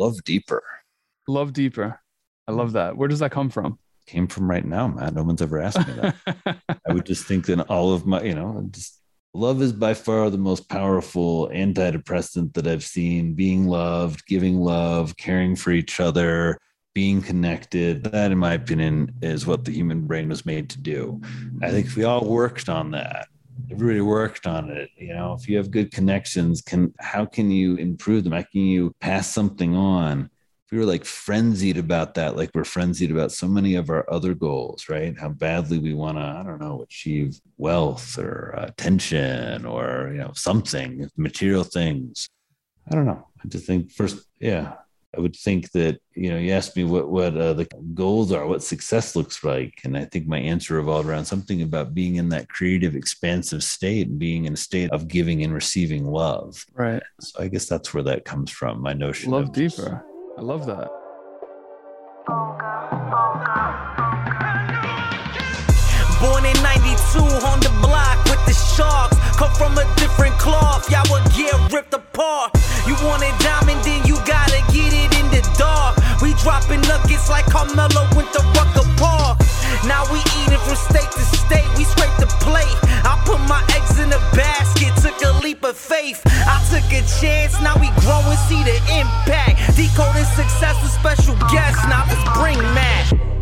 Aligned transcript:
love 0.00 0.24
deeper. 0.24 0.62
Love 1.28 1.52
deeper. 1.52 2.00
I 2.48 2.52
love 2.52 2.72
that. 2.72 2.96
Where 2.96 3.08
does 3.08 3.18
that 3.18 3.30
come 3.30 3.50
from? 3.50 3.78
Came 4.06 4.26
from 4.26 4.50
right 4.50 4.64
now, 4.64 4.88
Matt. 4.88 5.14
No 5.14 5.22
one's 5.22 5.42
ever 5.42 5.60
asked 5.60 5.86
me 5.86 5.94
that. 5.94 6.56
I 6.88 6.92
would 6.92 7.06
just 7.06 7.26
think 7.26 7.46
that 7.46 7.60
all 7.68 7.92
of 7.92 8.06
my, 8.06 8.22
you 8.22 8.34
know, 8.34 8.66
just 8.70 9.00
love 9.34 9.62
is 9.62 9.72
by 9.72 9.94
far 9.94 10.30
the 10.30 10.38
most 10.38 10.68
powerful 10.68 11.48
antidepressant 11.52 12.54
that 12.54 12.66
I've 12.66 12.82
seen. 12.82 13.34
Being 13.34 13.66
loved, 13.66 14.26
giving 14.26 14.56
love, 14.56 15.16
caring 15.16 15.54
for 15.54 15.70
each 15.70 16.00
other, 16.00 16.58
being 16.94 17.20
connected. 17.22 18.04
That, 18.04 18.32
in 18.32 18.38
my 18.38 18.54
opinion, 18.54 19.12
is 19.22 19.46
what 19.46 19.64
the 19.64 19.72
human 19.72 20.06
brain 20.06 20.30
was 20.30 20.46
made 20.46 20.70
to 20.70 20.80
do. 20.80 21.20
I 21.62 21.70
think 21.70 21.86
if 21.86 21.94
we 21.94 22.04
all 22.04 22.24
worked 22.24 22.68
on 22.68 22.90
that, 22.92 23.28
everybody 23.70 24.00
worked 24.00 24.46
on 24.46 24.70
it 24.70 24.90
you 24.96 25.12
know. 25.14 25.36
If 25.38 25.48
you 25.48 25.56
have 25.56 25.70
good 25.70 25.90
connections 25.90 26.62
can 26.62 26.92
how 26.98 27.24
can 27.26 27.50
you 27.50 27.76
improve 27.76 28.24
them? 28.24 28.32
How 28.32 28.42
can 28.42 28.62
you 28.62 28.92
pass 29.00 29.28
something 29.28 29.74
on? 29.76 30.30
If 30.66 30.72
we 30.72 30.78
were 30.78 30.84
like 30.84 31.04
frenzied 31.04 31.78
about 31.78 32.14
that 32.14 32.36
like 32.36 32.50
we're 32.54 32.64
frenzied 32.64 33.10
about 33.10 33.32
so 33.32 33.48
many 33.48 33.74
of 33.74 33.90
our 33.90 34.04
other 34.12 34.34
goals 34.34 34.88
right? 34.88 35.18
How 35.18 35.30
badly 35.30 35.78
we 35.78 35.94
want 35.94 36.18
to 36.18 36.22
i 36.22 36.42
don't 36.42 36.60
know 36.60 36.82
achieve 36.82 37.40
wealth 37.58 38.18
or 38.18 38.54
uh, 38.58 38.66
attention 38.66 39.64
or 39.66 40.10
you 40.12 40.18
know 40.18 40.32
something 40.34 41.08
material 41.16 41.64
things. 41.64 42.28
I 42.90 42.94
don't 42.94 43.06
know. 43.06 43.26
I 43.44 43.48
just 43.48 43.66
think 43.66 43.92
first 43.92 44.26
yeah 44.38 44.74
I 45.16 45.20
would 45.20 45.34
think 45.34 45.72
that 45.72 46.00
you 46.14 46.30
know 46.30 46.38
you 46.38 46.52
asked 46.52 46.76
me 46.76 46.84
what 46.84 47.08
what 47.08 47.36
uh, 47.36 47.52
the 47.52 47.66
goals 47.94 48.30
are, 48.30 48.46
what 48.46 48.62
success 48.62 49.16
looks 49.16 49.42
like, 49.42 49.80
and 49.84 49.96
I 49.96 50.04
think 50.04 50.28
my 50.28 50.38
answer 50.38 50.74
revolved 50.74 51.08
around 51.08 51.24
something 51.24 51.62
about 51.62 51.94
being 51.94 52.16
in 52.16 52.28
that 52.28 52.48
creative, 52.48 52.94
expansive 52.94 53.64
state 53.64 54.06
and 54.06 54.18
being 54.18 54.44
in 54.44 54.52
a 54.52 54.56
state 54.56 54.90
of 54.90 55.08
giving 55.08 55.42
and 55.42 55.52
receiving 55.52 56.06
love. 56.06 56.64
Right. 56.74 57.02
So 57.20 57.42
I 57.42 57.48
guess 57.48 57.66
that's 57.66 57.92
where 57.92 58.04
that 58.04 58.24
comes 58.24 58.52
from. 58.52 58.80
My 58.80 58.92
notion. 58.92 59.32
Love 59.32 59.52
deeper. 59.52 60.04
I 60.38 60.42
love 60.42 60.66
that. 60.66 60.88
Born 66.20 66.44
in 66.44 66.62
92 66.62 67.18
on 67.18 67.60
the 67.60 67.76
block 67.80 68.24
with 68.26 68.46
the 68.46 68.52
sharks. 68.52 69.09
Come 69.40 69.54
from 69.54 69.78
a 69.78 69.88
different 69.96 70.36
cloth, 70.36 70.90
y'all 70.90 71.00
would 71.08 71.24
get 71.32 71.56
ripped 71.72 71.94
apart. 71.94 72.52
You 72.86 72.92
want 73.00 73.22
it 73.24 73.32
diamond, 73.40 73.80
then 73.88 74.04
you 74.04 74.16
gotta 74.28 74.60
get 74.68 74.92
it 74.92 75.16
in 75.16 75.24
the 75.32 75.40
dark. 75.56 75.96
We 76.20 76.34
dropping 76.44 76.82
nuggets 76.82 77.30
like 77.30 77.46
Carmelo 77.46 78.04
went 78.12 78.28
to 78.36 78.44
Rucker 78.52 78.84
Park. 79.00 79.40
Now 79.88 80.04
we 80.12 80.20
eating 80.44 80.60
from 80.60 80.76
state 80.76 81.08
to 81.16 81.24
state, 81.40 81.64
we 81.80 81.84
scrape 81.88 82.12
the 82.20 82.28
plate. 82.44 82.76
I 83.00 83.16
put 83.24 83.40
my 83.48 83.64
eggs 83.72 83.98
in 83.98 84.12
a 84.12 84.20
basket, 84.36 84.92
took 85.00 85.16
a 85.24 85.32
leap 85.40 85.64
of 85.64 85.74
faith. 85.74 86.20
I 86.44 86.60
took 86.68 86.84
a 86.92 87.00
chance, 87.08 87.56
now 87.64 87.80
we 87.80 87.88
grow 88.04 88.20
and 88.20 88.38
see 88.44 88.60
the 88.60 88.76
impact. 88.92 89.56
Decoding 89.72 90.28
success 90.36 90.76
with 90.84 90.92
special 90.92 91.32
guests, 91.48 91.80
now 91.88 92.04
let's 92.12 92.20
bring 92.36 92.60
Matt. 92.76 93.39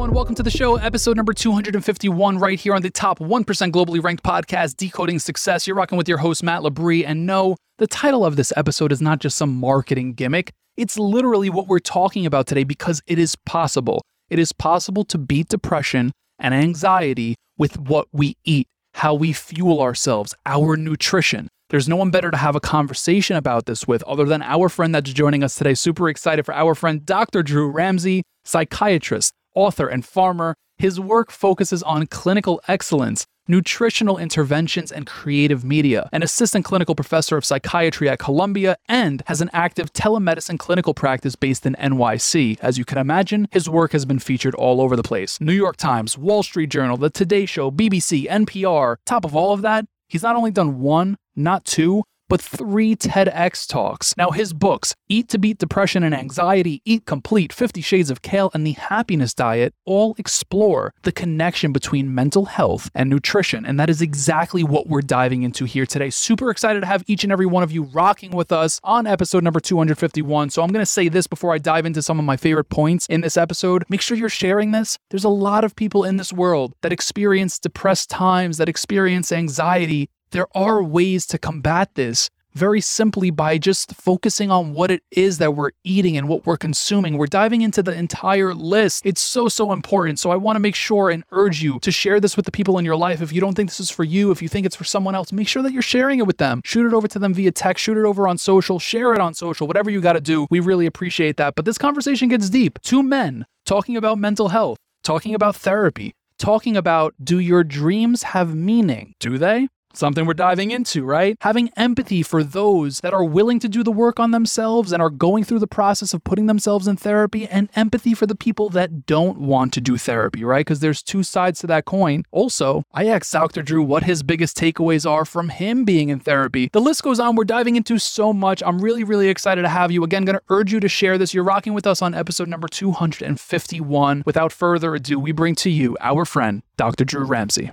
Everyone, 0.00 0.16
welcome 0.16 0.34
to 0.36 0.42
the 0.42 0.50
show, 0.50 0.76
episode 0.76 1.18
number 1.18 1.34
251, 1.34 2.38
right 2.38 2.58
here 2.58 2.74
on 2.74 2.80
the 2.80 2.88
top 2.88 3.18
1% 3.18 3.44
globally 3.70 4.02
ranked 4.02 4.22
podcast, 4.22 4.78
Decoding 4.78 5.18
Success. 5.18 5.66
You're 5.66 5.76
rocking 5.76 5.98
with 5.98 6.08
your 6.08 6.16
host, 6.16 6.42
Matt 6.42 6.62
Labrie. 6.62 7.04
And 7.06 7.26
no, 7.26 7.54
the 7.76 7.86
title 7.86 8.24
of 8.24 8.36
this 8.36 8.50
episode 8.56 8.92
is 8.92 9.02
not 9.02 9.18
just 9.18 9.36
some 9.36 9.54
marketing 9.54 10.14
gimmick. 10.14 10.52
It's 10.78 10.98
literally 10.98 11.50
what 11.50 11.66
we're 11.66 11.80
talking 11.80 12.24
about 12.24 12.46
today 12.46 12.64
because 12.64 13.02
it 13.06 13.18
is 13.18 13.36
possible. 13.44 14.00
It 14.30 14.38
is 14.38 14.52
possible 14.52 15.04
to 15.04 15.18
beat 15.18 15.48
depression 15.48 16.12
and 16.38 16.54
anxiety 16.54 17.34
with 17.58 17.78
what 17.78 18.08
we 18.10 18.38
eat, 18.42 18.68
how 18.94 19.12
we 19.12 19.34
fuel 19.34 19.82
ourselves, 19.82 20.34
our 20.46 20.78
nutrition. 20.78 21.46
There's 21.68 21.90
no 21.90 21.96
one 21.96 22.10
better 22.10 22.30
to 22.30 22.38
have 22.38 22.56
a 22.56 22.60
conversation 22.60 23.36
about 23.36 23.66
this 23.66 23.86
with 23.86 24.02
other 24.04 24.24
than 24.24 24.40
our 24.40 24.70
friend 24.70 24.94
that's 24.94 25.12
joining 25.12 25.44
us 25.44 25.56
today. 25.56 25.74
Super 25.74 26.08
excited 26.08 26.46
for 26.46 26.54
our 26.54 26.74
friend, 26.74 27.04
Dr. 27.04 27.42
Drew 27.42 27.68
Ramsey, 27.68 28.22
psychiatrist, 28.46 29.34
author, 29.54 29.88
and 29.88 30.04
farmer. 30.04 30.54
His 30.78 30.98
work 30.98 31.30
focuses 31.30 31.82
on 31.82 32.06
clinical 32.06 32.60
excellence, 32.66 33.26
nutritional 33.46 34.16
interventions, 34.16 34.90
and 34.90 35.06
creative 35.06 35.62
media. 35.62 36.08
An 36.12 36.22
assistant 36.22 36.64
clinical 36.64 36.94
professor 36.94 37.36
of 37.36 37.44
psychiatry 37.44 38.08
at 38.08 38.18
Columbia 38.18 38.76
and 38.88 39.22
has 39.26 39.40
an 39.40 39.50
active 39.52 39.92
telemedicine 39.92 40.58
clinical 40.58 40.94
practice 40.94 41.36
based 41.36 41.66
in 41.66 41.74
NYC. 41.74 42.58
As 42.62 42.78
you 42.78 42.84
can 42.84 42.96
imagine, 42.96 43.46
his 43.50 43.68
work 43.68 43.92
has 43.92 44.06
been 44.06 44.20
featured 44.20 44.54
all 44.54 44.80
over 44.80 44.96
the 44.96 45.02
place 45.02 45.40
New 45.40 45.52
York 45.52 45.76
Times, 45.76 46.16
Wall 46.16 46.42
Street 46.42 46.70
Journal, 46.70 46.96
The 46.96 47.10
Today 47.10 47.44
Show, 47.44 47.70
BBC, 47.70 48.26
NPR. 48.26 48.96
Top 49.04 49.24
of 49.24 49.36
all 49.36 49.52
of 49.52 49.62
that, 49.62 49.84
he's 50.08 50.22
not 50.22 50.36
only 50.36 50.50
done 50.50 50.80
one, 50.80 51.18
not 51.36 51.64
two, 51.64 52.04
but 52.30 52.40
three 52.40 52.94
TEDx 52.94 53.66
talks. 53.66 54.16
Now, 54.16 54.30
his 54.30 54.52
books, 54.52 54.94
Eat 55.08 55.28
to 55.30 55.38
Beat 55.38 55.58
Depression 55.58 56.04
and 56.04 56.14
Anxiety, 56.14 56.80
Eat 56.84 57.04
Complete, 57.04 57.52
50 57.52 57.80
Shades 57.80 58.08
of 58.08 58.22
Kale, 58.22 58.52
and 58.54 58.64
The 58.64 58.72
Happiness 58.72 59.34
Diet, 59.34 59.74
all 59.84 60.14
explore 60.16 60.94
the 61.02 61.10
connection 61.10 61.72
between 61.72 62.14
mental 62.14 62.44
health 62.44 62.88
and 62.94 63.10
nutrition. 63.10 63.66
And 63.66 63.80
that 63.80 63.90
is 63.90 64.00
exactly 64.00 64.62
what 64.62 64.86
we're 64.86 65.02
diving 65.02 65.42
into 65.42 65.64
here 65.64 65.84
today. 65.84 66.08
Super 66.08 66.50
excited 66.50 66.80
to 66.80 66.86
have 66.86 67.02
each 67.08 67.24
and 67.24 67.32
every 67.32 67.46
one 67.46 67.64
of 67.64 67.72
you 67.72 67.82
rocking 67.82 68.30
with 68.30 68.52
us 68.52 68.80
on 68.84 69.08
episode 69.08 69.42
number 69.42 69.58
251. 69.58 70.50
So 70.50 70.62
I'm 70.62 70.70
going 70.70 70.82
to 70.82 70.86
say 70.86 71.08
this 71.08 71.26
before 71.26 71.52
I 71.52 71.58
dive 71.58 71.84
into 71.84 72.00
some 72.00 72.20
of 72.20 72.24
my 72.24 72.36
favorite 72.36 72.68
points 72.68 73.06
in 73.06 73.22
this 73.22 73.36
episode. 73.36 73.84
Make 73.88 74.02
sure 74.02 74.16
you're 74.16 74.28
sharing 74.28 74.70
this. 74.70 74.96
There's 75.10 75.24
a 75.24 75.28
lot 75.28 75.64
of 75.64 75.74
people 75.74 76.04
in 76.04 76.16
this 76.16 76.32
world 76.32 76.74
that 76.82 76.92
experience 76.92 77.58
depressed 77.58 78.08
times, 78.08 78.58
that 78.58 78.68
experience 78.68 79.32
anxiety, 79.32 80.08
there 80.30 80.46
are 80.54 80.82
ways 80.82 81.26
to 81.26 81.38
combat 81.38 81.94
this 81.94 82.30
very 82.54 82.80
simply 82.80 83.30
by 83.30 83.58
just 83.58 83.94
focusing 83.94 84.50
on 84.50 84.74
what 84.74 84.90
it 84.90 85.02
is 85.10 85.38
that 85.38 85.54
we're 85.54 85.70
eating 85.84 86.16
and 86.16 86.28
what 86.28 86.46
we're 86.46 86.56
consuming. 86.56 87.16
We're 87.16 87.26
diving 87.26 87.62
into 87.62 87.82
the 87.82 87.92
entire 87.92 88.54
list. 88.54 89.06
It's 89.06 89.20
so, 89.20 89.48
so 89.48 89.72
important. 89.72 90.18
So 90.18 90.30
I 90.30 90.36
want 90.36 90.56
to 90.56 90.60
make 90.60 90.74
sure 90.74 91.10
and 91.10 91.24
urge 91.30 91.62
you 91.62 91.78
to 91.80 91.92
share 91.92 92.20
this 92.20 92.36
with 92.36 92.46
the 92.46 92.52
people 92.52 92.78
in 92.78 92.84
your 92.84 92.96
life. 92.96 93.22
If 93.22 93.32
you 93.32 93.40
don't 93.40 93.54
think 93.54 93.70
this 93.70 93.80
is 93.80 93.90
for 93.90 94.04
you, 94.04 94.30
if 94.30 94.42
you 94.42 94.48
think 94.48 94.66
it's 94.66 94.76
for 94.76 94.84
someone 94.84 95.14
else, 95.14 95.32
make 95.32 95.48
sure 95.48 95.62
that 95.62 95.72
you're 95.72 95.82
sharing 95.82 96.18
it 96.18 96.26
with 96.26 96.38
them. 96.38 96.60
Shoot 96.64 96.86
it 96.86 96.94
over 96.94 97.08
to 97.08 97.18
them 97.18 97.34
via 97.34 97.52
text, 97.52 97.84
shoot 97.84 97.96
it 97.96 98.04
over 98.04 98.26
on 98.26 98.38
social, 98.38 98.78
share 98.78 99.14
it 99.14 99.20
on 99.20 99.34
social, 99.34 99.66
whatever 99.66 99.90
you 99.90 100.00
got 100.00 100.14
to 100.14 100.20
do. 100.20 100.46
We 100.50 100.60
really 100.60 100.86
appreciate 100.86 101.36
that. 101.36 101.54
But 101.54 101.64
this 101.64 101.78
conversation 101.78 102.28
gets 102.28 102.50
deep. 102.50 102.80
Two 102.82 103.02
men 103.02 103.46
talking 103.64 103.96
about 103.96 104.18
mental 104.18 104.48
health, 104.48 104.78
talking 105.04 105.34
about 105.34 105.54
therapy, 105.54 106.14
talking 106.38 106.76
about 106.76 107.14
do 107.22 107.38
your 107.38 107.62
dreams 107.62 108.24
have 108.24 108.54
meaning? 108.54 109.14
Do 109.20 109.38
they? 109.38 109.68
Something 109.92 110.24
we're 110.24 110.34
diving 110.34 110.70
into, 110.70 111.04
right? 111.04 111.36
Having 111.40 111.70
empathy 111.76 112.22
for 112.22 112.44
those 112.44 113.00
that 113.00 113.12
are 113.12 113.24
willing 113.24 113.58
to 113.60 113.68
do 113.68 113.82
the 113.82 113.90
work 113.90 114.20
on 114.20 114.30
themselves 114.30 114.92
and 114.92 115.02
are 115.02 115.10
going 115.10 115.44
through 115.44 115.58
the 115.58 115.66
process 115.66 116.14
of 116.14 116.22
putting 116.22 116.46
themselves 116.46 116.86
in 116.86 116.96
therapy, 116.96 117.46
and 117.46 117.68
empathy 117.74 118.14
for 118.14 118.26
the 118.26 118.34
people 118.34 118.68
that 118.70 119.06
don't 119.06 119.38
want 119.38 119.72
to 119.72 119.80
do 119.80 119.96
therapy, 119.96 120.44
right? 120.44 120.60
Because 120.60 120.80
there's 120.80 121.02
two 121.02 121.22
sides 121.22 121.60
to 121.60 121.66
that 121.66 121.84
coin. 121.84 122.24
Also, 122.30 122.84
I 122.92 123.06
asked 123.06 123.32
Dr. 123.32 123.62
Drew 123.62 123.82
what 123.82 124.04
his 124.04 124.22
biggest 124.22 124.56
takeaways 124.56 125.08
are 125.08 125.24
from 125.24 125.48
him 125.48 125.84
being 125.84 126.08
in 126.08 126.20
therapy. 126.20 126.70
The 126.72 126.80
list 126.80 127.02
goes 127.02 127.18
on. 127.18 127.34
We're 127.34 127.44
diving 127.44 127.76
into 127.76 127.98
so 127.98 128.32
much. 128.32 128.62
I'm 128.64 128.78
really, 128.80 129.04
really 129.04 129.28
excited 129.28 129.62
to 129.62 129.68
have 129.68 129.90
you. 129.90 130.04
Again, 130.04 130.26
to 130.26 130.40
urge 130.48 130.72
you 130.72 130.80
to 130.80 130.88
share 130.88 131.18
this. 131.18 131.34
You're 131.34 131.44
rocking 131.44 131.74
with 131.74 131.86
us 131.86 132.02
on 132.02 132.14
episode 132.14 132.48
number 132.48 132.68
251. 132.68 134.22
Without 134.24 134.52
further 134.52 134.94
ado, 134.94 135.18
we 135.18 135.32
bring 135.32 135.54
to 135.56 135.70
you 135.70 135.96
our 136.00 136.24
friend, 136.24 136.62
Dr. 136.76 137.04
Drew 137.04 137.24
Ramsey. 137.24 137.70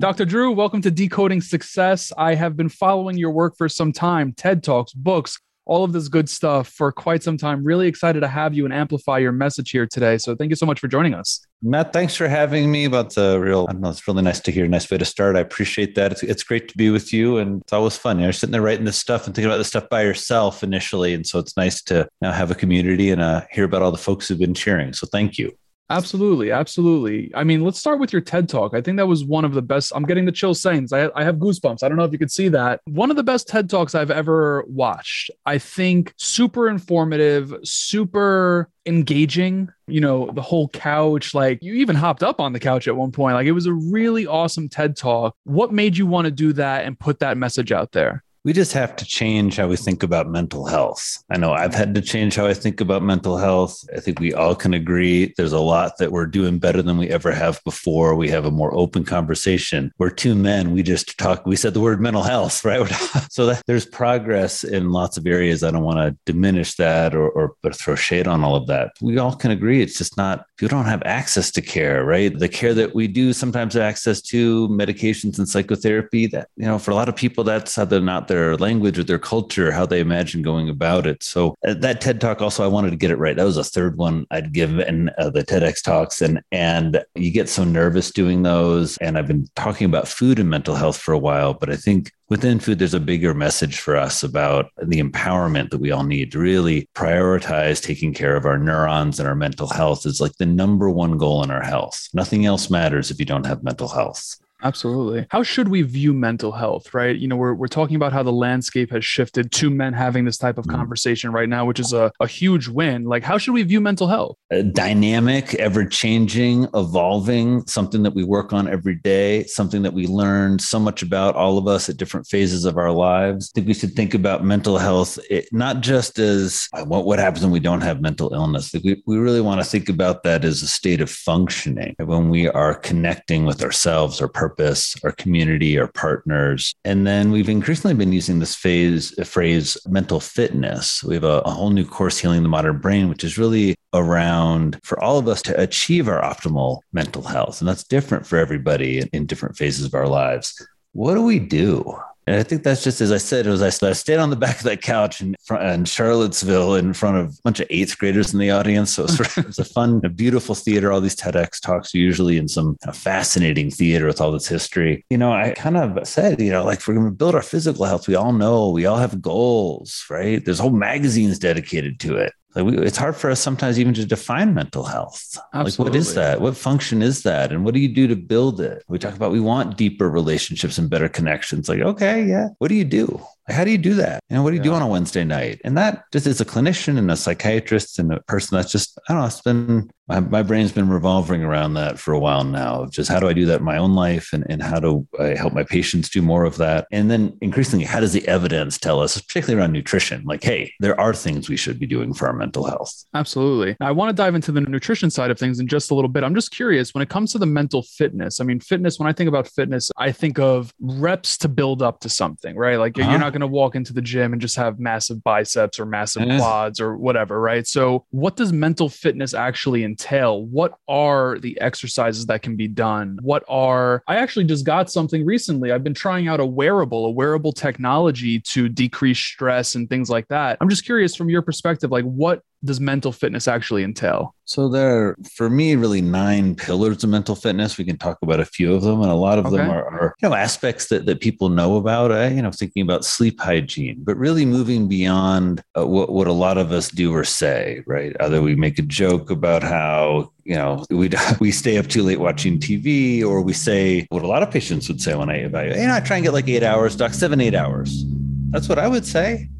Dr. 0.00 0.24
Drew, 0.24 0.52
welcome 0.52 0.80
to 0.82 0.92
Decoding 0.92 1.40
Success. 1.40 2.12
I 2.16 2.36
have 2.36 2.56
been 2.56 2.68
following 2.68 3.18
your 3.18 3.32
work 3.32 3.56
for 3.58 3.68
some 3.68 3.90
time 3.90 4.32
TED 4.32 4.62
Talks, 4.62 4.92
books, 4.92 5.40
all 5.66 5.82
of 5.82 5.92
this 5.92 6.06
good 6.06 6.28
stuff 6.28 6.68
for 6.68 6.92
quite 6.92 7.24
some 7.24 7.36
time. 7.36 7.64
Really 7.64 7.88
excited 7.88 8.20
to 8.20 8.28
have 8.28 8.54
you 8.54 8.64
and 8.64 8.72
amplify 8.72 9.18
your 9.18 9.32
message 9.32 9.72
here 9.72 9.88
today. 9.88 10.16
So 10.16 10.36
thank 10.36 10.50
you 10.50 10.54
so 10.54 10.66
much 10.66 10.78
for 10.78 10.86
joining 10.86 11.14
us. 11.14 11.44
Matt, 11.62 11.92
thanks 11.92 12.14
for 12.14 12.28
having 12.28 12.70
me. 12.70 12.84
About 12.84 13.12
the 13.16 13.40
real, 13.40 13.66
I 13.68 13.72
don't 13.72 13.82
know, 13.82 13.90
it's 13.90 14.06
really 14.06 14.22
nice 14.22 14.38
to 14.38 14.52
hear. 14.52 14.68
Nice 14.68 14.88
way 14.88 14.98
to 14.98 15.04
start. 15.04 15.34
I 15.34 15.40
appreciate 15.40 15.96
that. 15.96 16.12
It's, 16.12 16.22
it's 16.22 16.44
great 16.44 16.68
to 16.68 16.78
be 16.78 16.90
with 16.90 17.12
you, 17.12 17.38
and 17.38 17.60
it's 17.62 17.72
always 17.72 17.96
fun. 17.96 18.20
You're 18.20 18.32
sitting 18.32 18.52
there 18.52 18.62
writing 18.62 18.84
this 18.84 18.98
stuff 18.98 19.26
and 19.26 19.34
thinking 19.34 19.50
about 19.50 19.58
this 19.58 19.66
stuff 19.66 19.88
by 19.88 20.02
yourself 20.02 20.62
initially, 20.62 21.12
and 21.12 21.26
so 21.26 21.40
it's 21.40 21.56
nice 21.56 21.82
to 21.82 22.08
now 22.22 22.30
have 22.30 22.52
a 22.52 22.54
community 22.54 23.10
and 23.10 23.20
uh, 23.20 23.46
hear 23.50 23.64
about 23.64 23.82
all 23.82 23.90
the 23.90 23.98
folks 23.98 24.28
who've 24.28 24.38
been 24.38 24.54
cheering. 24.54 24.92
So 24.92 25.08
thank 25.10 25.38
you. 25.38 25.58
Absolutely, 25.90 26.50
absolutely. 26.52 27.32
I 27.34 27.44
mean, 27.44 27.64
let's 27.64 27.78
start 27.78 27.98
with 27.98 28.12
your 28.12 28.20
TED 28.20 28.46
talk. 28.46 28.74
I 28.74 28.82
think 28.82 28.98
that 28.98 29.08
was 29.08 29.24
one 29.24 29.46
of 29.46 29.54
the 29.54 29.62
best. 29.62 29.90
I'm 29.94 30.04
getting 30.04 30.26
the 30.26 30.32
chill 30.32 30.52
sayings. 30.52 30.92
I, 30.92 31.08
I 31.14 31.24
have 31.24 31.36
goosebumps. 31.36 31.82
I 31.82 31.88
don't 31.88 31.96
know 31.96 32.04
if 32.04 32.12
you 32.12 32.18
could 32.18 32.30
see 32.30 32.48
that. 32.50 32.82
One 32.84 33.10
of 33.10 33.16
the 33.16 33.22
best 33.22 33.48
TED 33.48 33.70
talks 33.70 33.94
I've 33.94 34.10
ever 34.10 34.64
watched. 34.68 35.30
I 35.46 35.56
think 35.56 36.12
super 36.18 36.68
informative, 36.68 37.54
super 37.64 38.68
engaging. 38.84 39.70
You 39.86 40.02
know, 40.02 40.30
the 40.30 40.42
whole 40.42 40.68
couch. 40.68 41.32
Like 41.32 41.62
you 41.62 41.74
even 41.74 41.96
hopped 41.96 42.22
up 42.22 42.38
on 42.38 42.52
the 42.52 42.60
couch 42.60 42.86
at 42.86 42.94
one 42.94 43.10
point. 43.10 43.34
Like 43.34 43.46
it 43.46 43.52
was 43.52 43.66
a 43.66 43.72
really 43.72 44.26
awesome 44.26 44.68
TED 44.68 44.94
talk. 44.94 45.34
What 45.44 45.72
made 45.72 45.96
you 45.96 46.06
want 46.06 46.26
to 46.26 46.30
do 46.30 46.52
that 46.52 46.84
and 46.84 46.98
put 46.98 47.20
that 47.20 47.38
message 47.38 47.72
out 47.72 47.92
there? 47.92 48.24
We 48.48 48.54
just 48.54 48.72
have 48.72 48.96
to 48.96 49.04
change 49.04 49.58
how 49.58 49.68
we 49.68 49.76
think 49.76 50.02
about 50.02 50.26
mental 50.26 50.64
health. 50.64 51.22
I 51.28 51.36
know 51.36 51.52
I've 51.52 51.74
had 51.74 51.94
to 51.94 52.00
change 52.00 52.34
how 52.34 52.46
I 52.46 52.54
think 52.54 52.80
about 52.80 53.02
mental 53.02 53.36
health. 53.36 53.84
I 53.94 54.00
think 54.00 54.20
we 54.20 54.32
all 54.32 54.54
can 54.54 54.72
agree 54.72 55.34
there's 55.36 55.52
a 55.52 55.60
lot 55.60 55.98
that 55.98 56.12
we're 56.12 56.24
doing 56.24 56.58
better 56.58 56.80
than 56.80 56.96
we 56.96 57.10
ever 57.10 57.30
have 57.30 57.62
before. 57.62 58.14
We 58.14 58.30
have 58.30 58.46
a 58.46 58.50
more 58.50 58.72
open 58.72 59.04
conversation. 59.04 59.92
We're 59.98 60.08
two 60.08 60.34
men. 60.34 60.72
We 60.72 60.82
just 60.82 61.18
talk, 61.18 61.44
we 61.44 61.56
said 61.56 61.74
the 61.74 61.80
word 61.80 62.00
mental 62.00 62.22
health, 62.22 62.64
right? 62.64 62.88
so 63.30 63.44
that 63.44 63.62
there's 63.66 63.84
progress 63.84 64.64
in 64.64 64.92
lots 64.92 65.18
of 65.18 65.26
areas. 65.26 65.62
I 65.62 65.70
don't 65.70 65.84
want 65.84 65.98
to 65.98 66.16
diminish 66.24 66.76
that 66.76 67.14
or, 67.14 67.28
or 67.28 67.54
throw 67.74 67.96
shade 67.96 68.26
on 68.26 68.42
all 68.42 68.56
of 68.56 68.66
that. 68.68 68.92
We 69.02 69.18
all 69.18 69.36
can 69.36 69.50
agree 69.50 69.82
it's 69.82 69.98
just 69.98 70.16
not, 70.16 70.46
people 70.56 70.78
don't 70.78 70.86
have 70.86 71.02
access 71.04 71.50
to 71.50 71.60
care, 71.60 72.02
right? 72.02 72.32
The 72.38 72.48
care 72.48 72.72
that 72.72 72.94
we 72.94 73.08
do 73.08 73.34
sometimes 73.34 73.74
have 73.74 73.82
access 73.82 74.22
to 74.22 74.68
medications 74.68 75.36
and 75.36 75.46
psychotherapy 75.46 76.28
that, 76.28 76.48
you 76.56 76.64
know, 76.64 76.78
for 76.78 76.92
a 76.92 76.94
lot 76.94 77.10
of 77.10 77.14
people, 77.14 77.44
that's 77.44 77.76
how 77.76 77.84
they're 77.84 78.00
not 78.00 78.26
their 78.26 78.37
language 78.56 78.98
or 78.98 79.04
their 79.04 79.18
culture, 79.18 79.72
how 79.72 79.86
they 79.86 80.00
imagine 80.00 80.42
going 80.42 80.68
about 80.68 81.06
it. 81.06 81.22
So 81.22 81.54
uh, 81.66 81.74
that 81.74 82.00
TED 82.00 82.20
talk 82.20 82.40
also, 82.40 82.64
I 82.64 82.68
wanted 82.68 82.90
to 82.90 82.96
get 82.96 83.10
it 83.10 83.16
right. 83.16 83.36
That 83.36 83.44
was 83.44 83.56
a 83.56 83.64
third 83.64 83.96
one 83.96 84.26
I'd 84.30 84.52
give 84.52 84.78
in 84.78 85.10
uh, 85.18 85.30
the 85.30 85.44
TEDx 85.44 85.82
talks, 85.82 86.22
and 86.22 86.40
and 86.52 87.04
you 87.14 87.30
get 87.30 87.48
so 87.48 87.64
nervous 87.64 88.10
doing 88.10 88.42
those. 88.42 88.96
And 88.98 89.18
I've 89.18 89.26
been 89.26 89.48
talking 89.56 89.86
about 89.86 90.08
food 90.08 90.38
and 90.38 90.50
mental 90.50 90.74
health 90.74 90.98
for 90.98 91.12
a 91.12 91.18
while, 91.18 91.54
but 91.54 91.70
I 91.70 91.76
think 91.76 92.12
within 92.28 92.60
food, 92.60 92.78
there's 92.78 92.94
a 92.94 93.00
bigger 93.00 93.34
message 93.34 93.78
for 93.78 93.96
us 93.96 94.22
about 94.22 94.70
the 94.82 95.02
empowerment 95.02 95.70
that 95.70 95.80
we 95.80 95.90
all 95.90 96.04
need 96.04 96.32
to 96.32 96.38
really 96.38 96.88
prioritize 96.94 97.82
taking 97.82 98.12
care 98.12 98.36
of 98.36 98.44
our 98.44 98.58
neurons 98.58 99.18
and 99.18 99.28
our 99.28 99.34
mental 99.34 99.68
health 99.68 100.06
is 100.06 100.20
like 100.20 100.36
the 100.36 100.46
number 100.46 100.90
one 100.90 101.16
goal 101.16 101.42
in 101.42 101.50
our 101.50 101.62
health. 101.62 102.08
Nothing 102.12 102.46
else 102.46 102.70
matters 102.70 103.10
if 103.10 103.18
you 103.18 103.24
don't 103.24 103.46
have 103.46 103.62
mental 103.62 103.88
health. 103.88 104.36
Absolutely. 104.62 105.26
How 105.30 105.44
should 105.44 105.68
we 105.68 105.82
view 105.82 106.12
mental 106.12 106.50
health, 106.50 106.92
right? 106.92 107.16
You 107.16 107.28
know, 107.28 107.36
we're, 107.36 107.54
we're 107.54 107.68
talking 107.68 107.94
about 107.94 108.12
how 108.12 108.24
the 108.24 108.32
landscape 108.32 108.90
has 108.90 109.04
shifted 109.04 109.52
to 109.52 109.70
men 109.70 109.92
having 109.92 110.24
this 110.24 110.36
type 110.36 110.58
of 110.58 110.64
mm. 110.64 110.74
conversation 110.74 111.30
right 111.30 111.48
now, 111.48 111.64
which 111.64 111.78
is 111.78 111.92
a, 111.92 112.10
a 112.18 112.26
huge 112.26 112.66
win. 112.66 113.04
Like, 113.04 113.22
how 113.22 113.38
should 113.38 113.54
we 113.54 113.62
view 113.62 113.80
mental 113.80 114.08
health? 114.08 114.36
A 114.50 114.64
dynamic, 114.64 115.54
ever 115.54 115.84
changing, 115.84 116.66
evolving, 116.74 117.64
something 117.66 118.02
that 118.02 118.14
we 118.14 118.24
work 118.24 118.52
on 118.52 118.68
every 118.68 118.96
day, 118.96 119.44
something 119.44 119.82
that 119.82 119.92
we 119.92 120.08
learn 120.08 120.58
so 120.58 120.80
much 120.80 121.02
about 121.02 121.36
all 121.36 121.56
of 121.56 121.68
us 121.68 121.88
at 121.88 121.96
different 121.96 122.26
phases 122.26 122.64
of 122.64 122.76
our 122.76 122.90
lives. 122.90 123.52
I 123.54 123.60
think 123.60 123.68
we 123.68 123.74
should 123.74 123.94
think 123.94 124.12
about 124.12 124.44
mental 124.44 124.78
health, 124.78 125.20
it, 125.30 125.46
not 125.52 125.82
just 125.82 126.18
as 126.18 126.68
what, 126.84 127.04
what 127.04 127.20
happens 127.20 127.44
when 127.44 127.52
we 127.52 127.60
don't 127.60 127.82
have 127.82 128.00
mental 128.00 128.34
illness. 128.34 128.72
We, 128.72 129.00
we 129.06 129.18
really 129.18 129.40
want 129.40 129.60
to 129.60 129.66
think 129.66 129.88
about 129.88 130.24
that 130.24 130.44
as 130.44 130.62
a 130.62 130.68
state 130.68 131.00
of 131.00 131.10
functioning 131.10 131.94
when 132.00 132.28
we 132.28 132.48
are 132.48 132.74
connecting 132.74 133.44
with 133.44 133.62
ourselves, 133.62 134.20
our 134.20 134.26
purpose 134.26 134.47
purpose, 134.48 134.96
our 135.04 135.12
community, 135.12 135.78
our 135.78 135.88
partners. 135.88 136.74
And 136.84 137.06
then 137.06 137.30
we've 137.30 137.48
increasingly 137.48 137.94
been 137.94 138.12
using 138.12 138.38
this 138.38 138.54
phase, 138.54 139.12
phrase 139.28 139.76
mental 139.86 140.20
fitness. 140.20 141.04
We 141.04 141.14
have 141.14 141.24
a, 141.24 141.40
a 141.44 141.50
whole 141.50 141.70
new 141.70 141.84
course, 141.84 142.18
Healing 142.18 142.42
the 142.42 142.48
Modern 142.48 142.78
Brain, 142.78 143.08
which 143.08 143.24
is 143.24 143.36
really 143.36 143.74
around 143.92 144.80
for 144.82 145.02
all 145.02 145.18
of 145.18 145.28
us 145.28 145.42
to 145.42 145.60
achieve 145.60 146.08
our 146.08 146.22
optimal 146.22 146.78
mental 146.92 147.22
health. 147.22 147.60
And 147.60 147.68
that's 147.68 147.84
different 147.84 148.26
for 148.26 148.38
everybody 148.38 149.06
in 149.12 149.26
different 149.26 149.56
phases 149.56 149.84
of 149.84 149.94
our 149.94 150.08
lives. 150.08 150.54
What 150.92 151.14
do 151.14 151.22
we 151.22 151.38
do? 151.38 151.98
And 152.28 152.36
I 152.36 152.42
think 152.42 152.62
that's 152.62 152.84
just 152.84 153.00
as 153.00 153.10
I 153.10 153.16
said, 153.16 153.46
it 153.46 153.50
was 153.50 153.62
I, 153.62 153.92
stayed 153.94 154.18
on 154.18 154.28
the 154.28 154.36
back 154.36 154.58
of 154.58 154.64
that 154.64 154.82
couch 154.82 155.22
in, 155.22 155.34
in 155.62 155.86
Charlottesville 155.86 156.74
in 156.74 156.92
front 156.92 157.16
of 157.16 157.30
a 157.30 157.42
bunch 157.42 157.58
of 157.58 157.66
eighth 157.70 157.96
graders 157.96 158.34
in 158.34 158.38
the 158.38 158.50
audience. 158.50 158.92
So 158.92 159.04
it 159.04 159.18
was, 159.18 159.38
it 159.38 159.46
was 159.46 159.58
a 159.58 159.64
fun, 159.64 160.02
a 160.04 160.10
beautiful 160.10 160.54
theater. 160.54 160.92
All 160.92 161.00
these 161.00 161.16
TEDx 161.16 161.58
talks 161.58 161.94
usually 161.94 162.36
in 162.36 162.46
some 162.46 162.76
fascinating 162.92 163.70
theater 163.70 164.04
with 164.04 164.20
all 164.20 164.30
this 164.30 164.46
history. 164.46 165.06
You 165.08 165.16
know, 165.16 165.32
I 165.32 165.54
kind 165.56 165.78
of 165.78 166.06
said, 166.06 166.38
you 166.38 166.50
know, 166.50 166.66
like 166.66 166.86
we're 166.86 166.96
going 166.96 167.06
to 167.06 167.12
build 167.12 167.34
our 167.34 167.40
physical 167.40 167.86
health. 167.86 168.06
We 168.06 168.14
all 168.14 168.34
know 168.34 168.68
we 168.68 168.84
all 168.84 168.98
have 168.98 169.22
goals, 169.22 170.04
right? 170.10 170.44
There's 170.44 170.58
whole 170.58 170.68
magazines 170.68 171.38
dedicated 171.38 171.98
to 172.00 172.16
it. 172.16 172.34
Like 172.58 172.66
we, 172.66 172.78
it's 172.84 172.96
hard 172.96 173.14
for 173.14 173.30
us 173.30 173.38
sometimes 173.38 173.78
even 173.78 173.94
to 173.94 174.04
define 174.04 174.52
mental 174.52 174.82
health. 174.82 175.38
Absolutely. 175.54 175.70
Like, 175.70 175.78
what 175.78 175.96
is 175.96 176.14
that? 176.14 176.40
What 176.40 176.56
function 176.56 177.02
is 177.02 177.22
that? 177.22 177.52
And 177.52 177.64
what 177.64 177.72
do 177.72 177.80
you 177.80 177.88
do 177.88 178.08
to 178.08 178.16
build 178.16 178.60
it? 178.60 178.82
We 178.88 178.98
talk 178.98 179.14
about 179.14 179.30
we 179.30 179.38
want 179.38 179.76
deeper 179.76 180.10
relationships 180.10 180.76
and 180.76 180.90
better 180.90 181.08
connections. 181.08 181.68
Like, 181.68 181.80
okay, 181.80 182.24
yeah. 182.24 182.48
What 182.58 182.68
do 182.68 182.74
you 182.74 182.84
do? 182.84 183.22
How 183.46 183.62
do 183.62 183.70
you 183.70 183.78
do 183.78 183.94
that? 183.94 184.20
And 184.28 184.42
what 184.42 184.50
do 184.50 184.56
you 184.56 184.62
yeah. 184.62 184.70
do 184.70 184.74
on 184.74 184.82
a 184.82 184.88
Wednesday 184.88 185.22
night? 185.22 185.60
And 185.64 185.78
that 185.78 186.04
just 186.12 186.26
as 186.26 186.40
a 186.40 186.44
clinician 186.44 186.98
and 186.98 187.10
a 187.10 187.16
psychiatrist 187.16 187.98
and 188.00 188.12
a 188.12 188.20
person 188.22 188.56
that's 188.56 188.72
just, 188.72 188.98
I 189.08 189.12
don't 189.12 189.22
know, 189.22 189.26
it's 189.26 189.40
been, 189.40 189.90
my, 190.08 190.20
my 190.20 190.42
brain's 190.42 190.72
been 190.72 190.88
revolving 190.88 191.42
around 191.42 191.74
that 191.74 191.98
for 191.98 192.14
a 192.14 192.18
while 192.18 192.44
now. 192.44 192.82
of 192.82 192.90
Just 192.90 193.10
how 193.10 193.20
do 193.20 193.28
I 193.28 193.32
do 193.32 193.44
that 193.46 193.60
in 193.60 193.64
my 193.64 193.76
own 193.76 193.94
life? 193.94 194.30
And, 194.32 194.44
and 194.48 194.62
how 194.62 194.80
do 194.80 195.06
I 195.20 195.34
help 195.34 195.52
my 195.52 195.64
patients 195.64 196.08
do 196.08 196.22
more 196.22 196.44
of 196.44 196.56
that? 196.56 196.86
And 196.90 197.10
then 197.10 197.36
increasingly, 197.40 197.84
how 197.84 198.00
does 198.00 198.12
the 198.12 198.26
evidence 198.26 198.78
tell 198.78 199.00
us, 199.00 199.20
particularly 199.20 199.60
around 199.60 199.72
nutrition? 199.72 200.24
Like, 200.24 200.42
hey, 200.42 200.72
there 200.80 200.98
are 200.98 201.12
things 201.12 201.48
we 201.48 201.56
should 201.56 201.78
be 201.78 201.86
doing 201.86 202.14
for 202.14 202.26
our 202.26 202.32
mental 202.32 202.64
health. 202.64 203.04
Absolutely. 203.14 203.76
I 203.80 203.92
want 203.92 204.08
to 204.08 204.14
dive 204.14 204.34
into 204.34 204.50
the 204.50 204.62
nutrition 204.62 205.10
side 205.10 205.30
of 205.30 205.38
things 205.38 205.60
in 205.60 205.68
just 205.68 205.90
a 205.90 205.94
little 205.94 206.08
bit. 206.08 206.24
I'm 206.24 206.34
just 206.34 206.52
curious 206.52 206.94
when 206.94 207.02
it 207.02 207.10
comes 207.10 207.32
to 207.32 207.38
the 207.38 207.46
mental 207.46 207.82
fitness. 207.82 208.40
I 208.40 208.44
mean, 208.44 208.60
fitness, 208.60 208.98
when 208.98 209.08
I 209.08 209.12
think 209.12 209.28
about 209.28 209.46
fitness, 209.46 209.90
I 209.96 210.12
think 210.12 210.38
of 210.38 210.72
reps 210.80 211.36
to 211.38 211.48
build 211.48 211.82
up 211.82 212.00
to 212.00 212.08
something, 212.08 212.56
right? 212.56 212.78
Like 212.78 212.98
uh-huh. 212.98 213.10
you're 213.10 213.20
not 213.20 213.32
going 213.32 213.40
to 213.40 213.46
walk 213.46 213.74
into 213.74 213.92
the 213.92 214.02
gym 214.02 214.32
and 214.32 214.40
just 214.40 214.56
have 214.56 214.78
massive 214.78 215.22
biceps 215.22 215.78
or 215.78 215.84
massive 215.84 216.24
quads 216.38 216.80
or 216.80 216.96
whatever, 216.96 217.40
right? 217.40 217.66
So, 217.66 218.06
what 218.10 218.36
does 218.36 218.52
mental 218.52 218.88
fitness 218.88 219.34
actually 219.34 219.84
entail? 219.84 219.97
What 219.98 220.78
are 220.88 221.38
the 221.38 221.60
exercises 221.60 222.26
that 222.26 222.42
can 222.42 222.56
be 222.56 222.68
done? 222.68 223.18
What 223.22 223.44
are, 223.48 224.02
I 224.06 224.16
actually 224.16 224.44
just 224.44 224.64
got 224.64 224.90
something 224.90 225.24
recently. 225.24 225.72
I've 225.72 225.84
been 225.84 225.94
trying 225.94 226.28
out 226.28 226.40
a 226.40 226.46
wearable, 226.46 227.06
a 227.06 227.10
wearable 227.10 227.52
technology 227.52 228.40
to 228.40 228.68
decrease 228.68 229.18
stress 229.18 229.74
and 229.74 229.88
things 229.88 230.08
like 230.08 230.28
that. 230.28 230.58
I'm 230.60 230.68
just 230.68 230.84
curious 230.84 231.14
from 231.14 231.28
your 231.28 231.42
perspective, 231.42 231.90
like 231.90 232.04
what 232.04 232.42
does 232.64 232.80
mental 232.80 233.12
fitness 233.12 233.46
actually 233.46 233.84
entail? 233.84 234.34
So 234.44 234.68
there 234.68 234.90
are, 234.90 235.16
for 235.34 235.50
me, 235.50 235.76
really 235.76 236.00
nine 236.00 236.54
pillars 236.54 237.04
of 237.04 237.10
mental 237.10 237.34
fitness. 237.34 237.76
We 237.76 237.84
can 237.84 237.98
talk 237.98 238.18
about 238.22 238.40
a 238.40 238.44
few 238.44 238.74
of 238.74 238.82
them, 238.82 239.02
and 239.02 239.10
a 239.10 239.14
lot 239.14 239.38
of 239.38 239.46
okay. 239.46 239.56
them 239.56 239.70
are, 239.70 239.84
are, 239.84 240.14
you 240.20 240.28
know 240.28 240.34
aspects 240.34 240.88
that, 240.88 241.06
that 241.06 241.20
people 241.20 241.50
know 241.50 241.76
about. 241.76 242.10
Uh, 242.10 242.30
you 242.32 242.42
know, 242.42 242.50
thinking 242.50 242.82
about 242.82 243.04
sleep 243.04 243.40
hygiene, 243.40 244.02
but 244.02 244.16
really 244.16 244.44
moving 244.44 244.88
beyond 244.88 245.62
uh, 245.78 245.86
what 245.86 246.10
what 246.10 246.26
a 246.26 246.32
lot 246.32 246.58
of 246.58 246.72
us 246.72 246.90
do 246.90 247.14
or 247.14 247.24
say. 247.24 247.82
Right? 247.86 248.16
Either 248.20 248.40
we 248.40 248.56
make 248.56 248.78
a 248.78 248.82
joke 248.82 249.30
about 249.30 249.62
how 249.62 250.32
you 250.44 250.54
know 250.54 250.84
we 250.90 251.10
we 251.40 251.52
stay 251.52 251.76
up 251.78 251.86
too 251.86 252.02
late 252.02 252.20
watching 252.20 252.58
TV, 252.58 253.22
or 253.22 253.42
we 253.42 253.52
say 253.52 254.06
what 254.08 254.22
a 254.22 254.26
lot 254.26 254.42
of 254.42 254.50
patients 254.50 254.88
would 254.88 255.00
say 255.00 255.14
when 255.14 255.30
I 255.30 255.36
evaluate. 255.36 255.78
You 255.78 255.86
know, 255.86 255.94
I 255.94 256.00
try 256.00 256.16
and 256.16 256.24
get 256.24 256.32
like 256.32 256.48
eight 256.48 256.62
hours, 256.62 256.96
doc, 256.96 257.12
seven 257.12 257.40
eight 257.40 257.54
hours. 257.54 258.04
That's 258.50 258.68
what 258.68 258.78
I 258.78 258.88
would 258.88 259.06
say. 259.06 259.50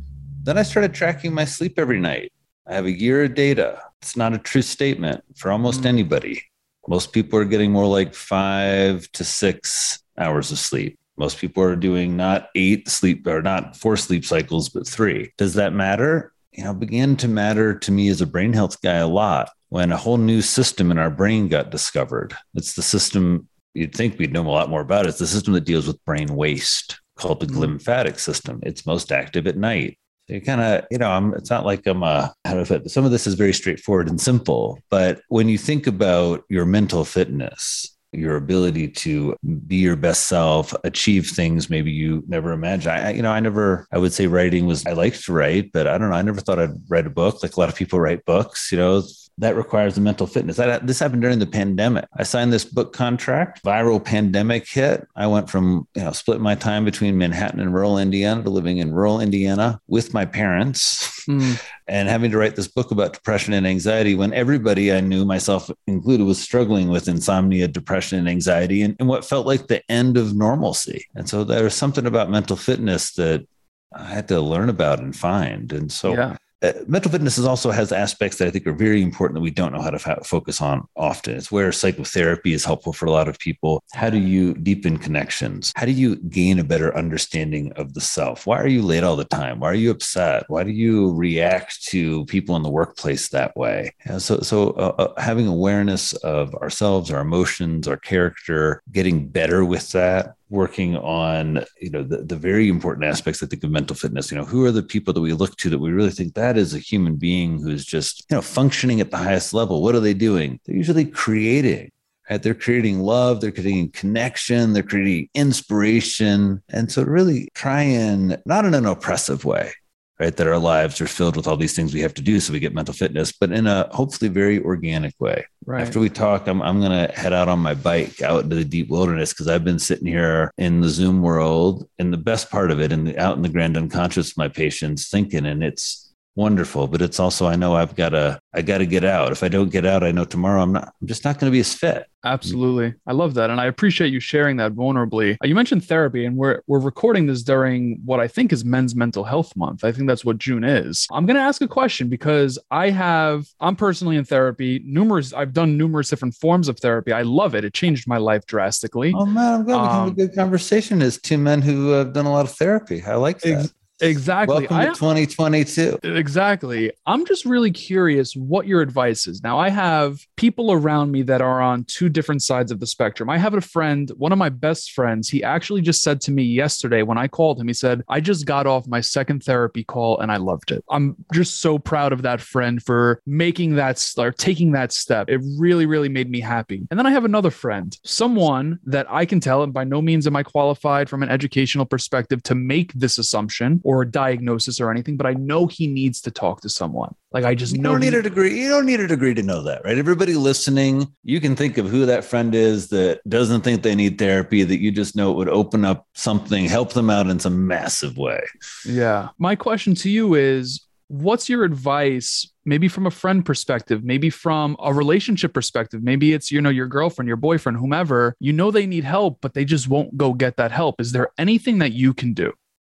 Then 0.45 0.57
I 0.57 0.63
started 0.63 0.95
tracking 0.95 1.35
my 1.35 1.45
sleep 1.45 1.79
every 1.79 2.01
night 2.01 2.33
I 2.69 2.75
have 2.75 2.85
a 2.85 2.93
year 2.93 3.25
of 3.25 3.35
data. 3.35 3.83
It's 4.03 4.17
not 4.17 4.35
a 4.35 4.39
true 4.39 4.63
statement 4.63 5.25
for 5.37 5.51
almost 5.51 5.83
mm 5.83 5.87
anybody. 5.87 6.43
Most 6.87 7.13
people 7.13 7.39
are 7.39 7.45
getting 7.45 7.73
more 7.73 7.87
like 7.87 8.15
five 8.15 9.11
to 9.13 9.25
six 9.25 9.99
hours 10.19 10.53
of 10.53 10.59
sleep. 10.59 10.99
Most 11.17 11.39
people 11.39 11.63
are 11.63 11.77
doing 11.77 12.17
not 12.17 12.49
eight 12.55 12.89
sleep 12.89 13.27
or 13.27 13.43
not 13.43 13.77
four 13.77 13.97
sleep 13.97 14.25
cycles, 14.25 14.69
but 14.69 14.87
three. 14.87 15.33
Does 15.37 15.55
that 15.55 15.73
matter? 15.73 16.33
You 16.53 16.65
know, 16.65 16.75
began 16.75 17.17
to 17.17 17.29
matter 17.29 17.79
to 17.79 17.93
me 17.93 18.09
as 18.09 18.21
a 18.21 18.27
brain 18.27 18.53
health 18.53 18.81
guy 18.81 18.97
a 18.97 19.07
lot 19.07 19.51
when 19.69 19.93
a 19.93 19.97
whole 19.97 20.17
new 20.17 20.41
system 20.41 20.91
in 20.91 20.99
our 20.99 21.11
brain 21.11 21.49
got 21.49 21.71
discovered. 21.71 22.35
It's 22.55 22.75
the 22.75 22.83
system 22.83 23.49
you'd 23.75 23.95
think 23.95 24.19
we'd 24.19 24.33
know 24.33 24.47
a 24.47 24.51
lot 24.51 24.71
more 24.71 24.81
about. 24.81 25.07
It's 25.07 25.19
the 25.19 25.27
system 25.27 25.55
that 25.55 25.65
deals 25.65 25.87
with 25.87 26.05
brain 26.05 26.35
waste 26.35 27.01
called 27.17 27.41
the 27.41 27.47
mm. 27.47 27.79
glymphatic 27.79 28.19
system. 28.19 28.61
It's 28.63 28.87
most 28.87 29.13
active 29.13 29.47
at 29.47 29.57
night. 29.57 29.99
So 30.29 30.35
you 30.35 30.43
kind 30.43 30.61
of, 30.61 30.85
you 30.91 30.99
know, 30.99 31.11
I'm, 31.11 31.33
it's 31.35 31.49
not 31.49 31.65
like 31.65 31.87
I'm 31.87 32.03
a, 32.03 32.35
how 32.45 32.61
I 32.61 32.65
put 32.65 32.91
Some 32.91 33.07
of 33.07 33.11
this 33.11 33.27
is 33.27 33.35
very 33.35 33.55
straightforward 33.55 34.09
and 34.09 34.21
simple, 34.21 34.79
but 34.91 35.23
when 35.29 35.49
you 35.49 35.57
think 35.57 35.87
about 35.87 36.45
your 36.51 36.67
mental 36.67 37.05
fitness, 37.05 37.97
your 38.13 38.37
ability 38.37 38.89
to 38.89 39.37
be 39.67 39.77
your 39.77 39.97
best 39.97 40.27
self, 40.29 40.75
achieve 40.85 41.29
things 41.29 41.71
maybe 41.71 41.91
you 41.91 42.25
never 42.27 42.53
imagined. 42.53 42.95
I, 42.95 43.11
you 43.13 43.23
know, 43.23 43.31
I 43.31 43.41
never, 43.41 43.87
I 43.91 43.99
would 43.99 44.13
say 44.13 44.27
writing 44.27 44.67
was, 44.67 44.85
I 44.87 44.93
liked 44.93 45.25
to 45.25 45.33
write, 45.33 45.73
but 45.73 45.87
I 45.87 45.97
don't 45.97 46.11
know. 46.11 46.17
I 46.17 46.23
never 46.23 46.41
thought 46.41 46.59
I'd 46.59 46.91
write 46.91 47.07
a 47.07 47.11
book. 47.11 47.43
Like 47.43 47.57
a 47.57 47.61
lot 47.61 47.69
of 47.71 47.75
people 47.75 47.99
write 47.99 48.25
books, 48.27 48.71
you 48.71 48.79
know, 48.79 49.03
that 49.39 49.57
requires 49.57 49.97
a 49.97 50.01
mental 50.01 50.27
fitness. 50.27 50.57
That, 50.57 50.87
this 50.87 50.99
happened 50.99 51.23
during 51.23 51.39
the 51.39 51.47
pandemic. 51.47 52.07
I 52.17 52.25
signed 52.25 52.53
this 52.53 52.65
book 52.65 52.93
contract, 52.93 53.63
viral 53.63 54.05
pandemic 54.05 54.69
hit. 54.69 55.07
I 55.15 55.29
went 55.29 55.49
from, 55.49 55.87
you 55.95 56.03
know, 56.03 56.13
split 56.13 56.41
my 56.41 56.57
time 56.57 56.85
between 56.85 57.17
Manhattan 57.17 57.61
and 57.61 57.73
rural 57.73 57.99
Indiana 57.99 58.43
to 58.43 58.51
living 58.51 58.79
in 58.79 58.93
rural 58.93 59.21
Indiana 59.21 59.81
with 59.87 60.13
my 60.13 60.25
parents 60.25 61.25
mm. 61.27 61.63
and 61.87 62.09
having 62.09 62.33
to 62.33 62.39
write 62.39 62.57
this 62.57 62.67
book 62.67 62.91
about 62.91 63.13
depression 63.13 63.55
and 63.55 63.67
anxiety 63.67 64.17
when 64.17 64.33
everybody 64.33 64.93
I 64.93 65.01
knew, 65.01 65.25
myself 65.25 65.71
included, 65.87 66.25
was 66.25 66.41
struggling 66.41 66.89
with 66.89 67.07
insomnia, 67.07 67.69
depression, 67.69 68.19
and 68.19 68.29
anxiety 68.29 68.83
and, 68.83 68.97
and 68.99 69.09
what 69.09 69.25
felt 69.25 69.47
like 69.47 69.69
the 69.69 69.89
end 69.91 70.17
of 70.17 70.35
normalcy. 70.35 71.07
And 71.15 71.29
so 71.29 71.45
there 71.45 71.63
was 71.63 71.75
something 71.75 72.07
about 72.07 72.29
mental 72.29 72.57
fitness 72.57 73.13
that 73.15 73.47
I 73.93 74.05
had 74.05 74.29
to 74.29 74.41
learn 74.41 74.69
about 74.69 74.99
and 74.99 75.15
find. 75.15 75.73
And 75.73 75.93
so, 75.93 76.15
yeah 76.15 76.37
uh, 76.63 76.73
mental 76.87 77.11
fitness 77.11 77.39
is 77.39 77.47
also 77.47 77.71
has 77.71 77.93
aspects 77.93 78.39
that 78.39 78.49
I 78.49 78.51
think 78.51 78.67
are 78.67 78.73
very 78.73 79.03
important 79.03 79.37
that 79.37 79.43
we 79.43 79.51
don't 79.51 79.73
know 79.73 79.81
how 79.81 79.91
to 79.91 79.99
focus 80.25 80.61
on 80.61 80.87
often. 80.97 81.37
It's 81.37 81.53
where 81.53 81.71
psychotherapy 81.71 82.53
is 82.53 82.65
helpful 82.65 82.93
for 82.93 83.07
a 83.07 83.11
lot 83.11 83.29
of 83.29 83.39
people. 83.39 83.83
How 83.93 84.11
do 84.11 84.19
you 84.19 84.55
deepen 84.55 84.99
connections? 84.99 85.73
How 85.77 85.87
do 85.87 85.93
you 85.93 86.17
gain 86.17 86.59
a 86.59 86.65
better 86.65 86.97
understanding 86.97 87.73
of 87.73 87.95
the 87.95 88.01
self? 88.01 88.47
Why 88.47 88.61
are 88.61 88.69
you 88.69 88.83
late 88.83 89.05
all 89.05 89.17
the 89.17 89.25
time? 89.25 89.61
Why 89.61 89.71
are 89.71 89.75
you 89.75 89.91
upset? 89.91 90.45
Why 90.49 90.65
do 90.65 90.73
you 90.73 91.15
react 91.15 91.85
to 91.89 92.25
people 92.27 92.57
in 92.57 92.63
the 92.63 92.71
workplace 92.71 93.29
that 93.29 93.57
way? 93.57 93.93
So, 94.19 94.41
so 94.41 94.71
uh, 94.71 94.95
uh, 94.99 95.21
having 95.21 95.47
awareness 95.47 96.13
of 96.15 96.55
ourselves, 96.57 97.11
our 97.11 97.21
emotions, 97.21 97.87
our 97.87 97.97
character, 97.97 98.83
getting 98.91 99.29
better 99.29 99.65
with 99.65 99.93
that 99.93 100.35
working 100.51 100.97
on 100.97 101.65
you 101.81 101.91
know 101.91 102.03
the, 102.03 102.19
the 102.19 102.37
very 102.37 102.69
important 102.69 103.05
aspects 103.05 103.43
i 103.43 103.47
think 103.47 103.63
of 103.63 103.71
mental 103.71 103.97
fitness. 103.97 104.31
You 104.31 104.39
know 104.39 104.45
who 104.45 104.65
are 104.65 104.73
the 104.73 104.83
people 104.83 105.13
that 105.15 105.21
we 105.21 105.33
look 105.33 105.57
to 105.57 105.71
that 105.71 105.79
we 105.79 105.91
really 105.91 106.11
think 106.11 106.35
that 106.35 106.57
is 106.57 106.75
a 106.75 106.79
human 106.79 107.17
being 107.17 107.61
who's 107.61 107.85
just 107.85 108.25
you 108.31 108.37
know 108.37 108.43
functioning 108.43 109.01
at 109.01 109.11
the 109.11 109.17
highest 109.17 109.53
level? 109.55 109.83
What 109.83 109.95
are 109.95 110.01
they 110.01 110.15
doing? 110.15 110.61
They're 110.65 110.77
usually 110.77 111.05
creating 111.05 111.91
right? 112.31 112.43
They're 112.43 112.55
creating 112.55 113.01
love 113.01 113.41
they're 113.41 113.53
creating 113.53 113.91
connection 113.91 114.73
they're 114.73 114.83
creating 114.83 115.29
inspiration. 115.35 116.63
And 116.69 116.91
so 116.91 117.03
really 117.03 117.49
try 117.55 117.83
and 117.83 118.41
not 118.47 118.65
in 118.65 118.75
an 118.75 118.87
oppressive 118.87 119.45
way 119.45 119.73
right? 120.19 120.37
That 120.37 120.47
our 120.47 120.59
lives 120.59 121.01
are 121.01 121.07
filled 121.07 121.37
with 121.37 121.47
all 121.47 121.57
these 121.57 121.75
things 121.75 121.95
we 121.95 122.01
have 122.01 122.15
to 122.15 122.23
do 122.23 122.41
so 122.41 122.53
we 122.53 122.61
get 122.61 122.75
mental 122.75 122.95
fitness, 122.95 123.33
but 123.33 123.53
in 123.53 123.67
a 123.67 123.89
hopefully 123.93 124.29
very 124.29 124.63
organic 124.63 125.15
way. 125.21 125.45
Right. 125.65 125.83
After 125.83 126.01
we 126.01 126.09
talk, 126.09 126.47
I'm, 126.47 126.63
I'm 126.63 126.81
going 126.81 126.93
to 126.93 127.13
head 127.15 127.33
out 127.33 127.49
on 127.49 127.59
my 127.59 127.75
bike 127.75 128.23
out 128.23 128.45
into 128.45 128.57
the 128.57 128.65
deep 128.65 128.89
wilderness 128.89 129.33
because 129.33 129.49
I've 129.49 129.65
been 129.65 129.79
sitting 129.79 130.07
here 130.07 130.53
in 130.59 130.81
the 130.81 130.89
Zoom 130.89 131.23
world 131.23 131.89
and 131.99 132.13
the 132.13 132.19
best 132.19 132.51
part 132.51 132.71
of 132.71 132.81
it 132.81 132.93
and 132.93 133.15
out 133.17 133.37
in 133.37 133.43
the 133.43 133.49
grand 133.49 133.77
unconscious, 133.77 134.37
my 134.37 134.49
patients 134.49 135.09
thinking, 135.09 135.47
and 135.47 135.63
it's, 135.63 136.08
wonderful 136.39 136.87
but 136.87 137.03
it's 137.03 137.19
also 137.19 137.47
i 137.49 137.57
know 137.57 137.75
i've 137.75 137.97
got 137.97 138.11
to 138.11 138.39
i 138.55 138.63
got 138.63 138.79
to 138.79 138.87
get 138.87 139.05
out. 139.05 139.33
If 139.33 139.43
i 139.43 139.49
don't 139.49 139.71
get 139.71 139.85
out 139.85 140.05
i 140.05 140.13
know 140.13 140.25
tomorrow 140.25 140.63
i'm 140.63 140.73
not 140.73 140.95
i'm 141.01 141.07
just 141.09 141.25
not 141.25 141.39
going 141.41 141.51
to 141.51 141.53
be 141.55 141.59
as 141.59 141.75
fit. 141.75 142.07
Absolutely. 142.25 142.95
I 143.07 143.13
love 143.13 143.35
that 143.35 143.51
and 143.51 143.61
i 143.61 143.67
appreciate 143.67 144.13
you 144.13 144.21
sharing 144.21 144.57
that 144.59 144.73
vulnerably. 144.73 145.37
Uh, 145.43 145.49
you 145.49 145.55
mentioned 145.57 145.85
therapy 145.85 146.25
and 146.25 146.37
we're 146.37 146.63
we're 146.69 146.79
recording 146.79 147.27
this 147.27 147.43
during 147.43 148.01
what 148.05 148.21
i 148.21 148.29
think 148.29 148.53
is 148.53 148.65
men's 148.65 148.95
mental 148.95 149.25
health 149.25 149.57
month. 149.57 149.83
I 149.83 149.91
think 149.91 150.07
that's 150.07 150.25
what 150.25 150.39
june 150.39 150.63
is. 150.63 151.09
I'm 151.11 151.27
going 151.27 151.37
to 151.37 151.43
ask 151.43 151.61
a 151.61 151.69
question 151.69 152.09
because 152.09 152.57
i 152.71 152.91
have 152.91 153.49
i'm 153.59 153.75
personally 153.75 154.17
in 154.17 154.25
therapy. 154.25 154.81
Numerous 154.85 155.33
i've 155.33 155.53
done 155.53 155.77
numerous 155.77 156.09
different 156.09 156.35
forms 156.35 156.69
of 156.69 156.79
therapy. 156.79 157.13
I 157.13 157.23
love 157.23 157.57
it. 157.57 157.65
It 157.65 157.75
changed 157.75 158.07
my 158.07 158.19
life 158.19 158.47
drastically. 158.47 159.13
Oh 159.17 159.27
man 159.27 159.55
i'm 159.55 159.65
glad 159.65 159.83
we 159.83 159.89
um, 159.89 160.05
have 160.05 160.09
a 160.09 160.15
good 160.15 160.35
conversation 160.37 161.03
as 161.03 161.21
two 161.21 161.39
men 161.39 161.63
who 161.63 161.89
have 161.91 162.13
done 162.13 162.27
a 162.27 162.33
lot 162.33 162.45
of 162.45 162.53
therapy. 162.53 163.03
I 163.03 163.17
like 163.17 163.41
that. 163.41 163.65
ex- 163.65 163.75
Exactly. 164.01 164.67
Welcome 164.67 164.93
to 164.93 164.99
2022. 164.99 165.99
Exactly. 166.05 166.93
I'm 167.07 167.27
just 167.27 167.45
really 167.45 167.71
curious 167.71 168.35
what 168.35 168.67
your 168.67 168.81
advice 168.81 169.27
is. 169.27 169.43
Now, 169.43 169.59
I 169.59 169.71
have 169.71 170.21
people 170.37 170.73
around 170.73 171.11
me 171.11 171.23
that 171.23 171.41
are 171.41 171.61
on 171.61 171.85
two 171.85 172.09
different 172.09 172.43
sides 172.43 172.71
of 172.71 172.81
the 172.81 172.87
spectrum. 172.87 173.29
I 173.29 173.39
have 173.39 173.55
a 173.55 173.61
friend, 173.61 174.11
one 174.17 174.33
of 174.33 174.39
my 174.39 174.49
best 174.49 174.93
friends, 174.93 175.29
he 175.29 175.43
actually 175.43 175.83
just 175.83 176.03
said 176.03 176.21
to 176.23 176.31
me 176.31 176.43
yesterday 176.43 177.03
when 177.03 177.19
I 177.19 177.29
called 177.29 177.61
him, 177.61 177.67
he 177.67 177.75
said, 177.75 178.03
I 178.09 178.21
just 178.21 178.47
got 178.47 178.67
off 178.67 178.87
my 178.87 179.01
second 179.01 179.43
therapy 179.43 179.85
call 179.85 180.19
and 180.21 180.31
I 180.31 180.37
loved 180.37 180.71
it. 180.71 180.85
I'm 180.91 181.17
just 181.33 181.61
so 181.61 181.79
proud 181.79 182.13
of 182.13 182.23
that 182.23 182.41
friend 182.41 182.83
for 182.83 183.21
making 183.27 183.75
that 183.77 183.99
or 184.17 184.31
taking 184.31 184.73
that 184.73 184.93
step. 184.93 185.29
It 185.29 185.41
really, 185.59 185.87
really 185.87 186.09
made 186.09 186.31
me 186.31 186.41
happy. 186.41 186.87
And 186.91 186.99
then 186.99 187.07
I 187.07 187.11
have 187.11 187.25
another 187.25 187.51
friend, 187.51 187.97
someone 188.05 188.79
that 188.85 189.07
I 189.11 189.25
can 189.25 189.41
tell, 189.41 189.63
and 189.63 189.73
by 189.73 189.85
no 189.85 190.01
means 190.01 190.27
am 190.27 190.37
I 190.37 190.43
qualified 190.43 191.09
from 191.09 191.23
an 191.23 191.31
educational 191.31 191.85
perspective 191.85 192.43
to 192.45 192.55
make 192.55 192.93
this 192.93 193.19
assumption 193.19 193.81
or 193.89 194.03
a 194.03 194.11
diagnosis 194.11 194.83
or 194.83 194.91
anything, 194.91 195.17
but 195.17 195.27
I 195.27 195.33
know 195.33 195.67
he 195.67 195.87
needs 195.87 196.21
to 196.21 196.31
talk 196.31 196.61
to 196.61 196.69
someone. 196.69 197.15
Like 197.33 197.45
I 197.45 197.55
just 197.55 197.75
you 197.75 197.81
know 197.81 197.93
don't 197.93 198.01
need 198.01 198.13
he- 198.13 198.19
a 198.19 198.23
degree. 198.23 198.61
You 198.61 198.69
don't 198.69 198.85
need 198.85 199.01
a 199.01 199.07
degree 199.07 199.33
to 199.33 199.43
know 199.43 199.63
that, 199.63 199.83
right? 199.83 199.97
Everybody 199.97 200.35
listening, 200.35 201.11
you 201.25 201.41
can 201.41 201.57
think 201.57 201.79
of 201.79 201.89
who 201.89 202.05
that 202.05 202.23
friend 202.23 202.55
is 202.55 202.89
that 202.89 203.27
doesn't 203.27 203.63
think 203.63 203.83
they 203.83 203.95
need 203.95 204.19
therapy, 204.19 204.63
that 204.63 204.79
you 204.79 204.93
just 204.93 205.17
know 205.17 205.31
it 205.31 205.39
would 205.39 205.49
open 205.49 205.87
up 205.87 206.07
something, 206.15 206.67
help 206.67 206.93
them 206.93 207.09
out 207.09 207.29
in 207.29 207.41
some 207.41 207.67
massive 207.67 208.19
way. 208.19 208.45
Yeah. 208.85 209.31
My 209.39 209.57
question 209.57 209.95
to 209.95 210.11
you 210.11 210.35
is 210.35 210.87
what's 211.07 211.49
your 211.49 211.65
advice 211.65 212.47
maybe 212.67 212.87
from 212.87 213.07
a 213.07 213.11
friend 213.11 213.43
perspective 213.43 214.05
maybe 214.05 214.29
from 214.29 214.77
a 214.79 214.93
relationship 214.93 215.55
perspective 215.55 216.03
maybe 216.03 216.35
it's 216.35 216.53
you 216.53 216.61
know 216.61 216.69
your 216.69 216.87
girlfriend 216.87 217.27
your 217.27 217.39
boyfriend 217.39 217.79
whomever 217.79 218.37
you 218.41 218.53
know 218.53 218.71
they 218.71 218.85
need 218.85 219.05
help 219.05 219.39
but 219.41 219.55
they 219.55 219.65
just 219.65 219.89
won't 219.89 220.15
go 220.19 220.35
get 220.35 220.59
that 220.59 220.71
help 220.71 221.01
is 221.01 221.13
there 221.13 221.31
anything 221.39 221.79
that 221.79 221.93
you 221.93 222.13
can 222.13 222.35
do 222.35 222.53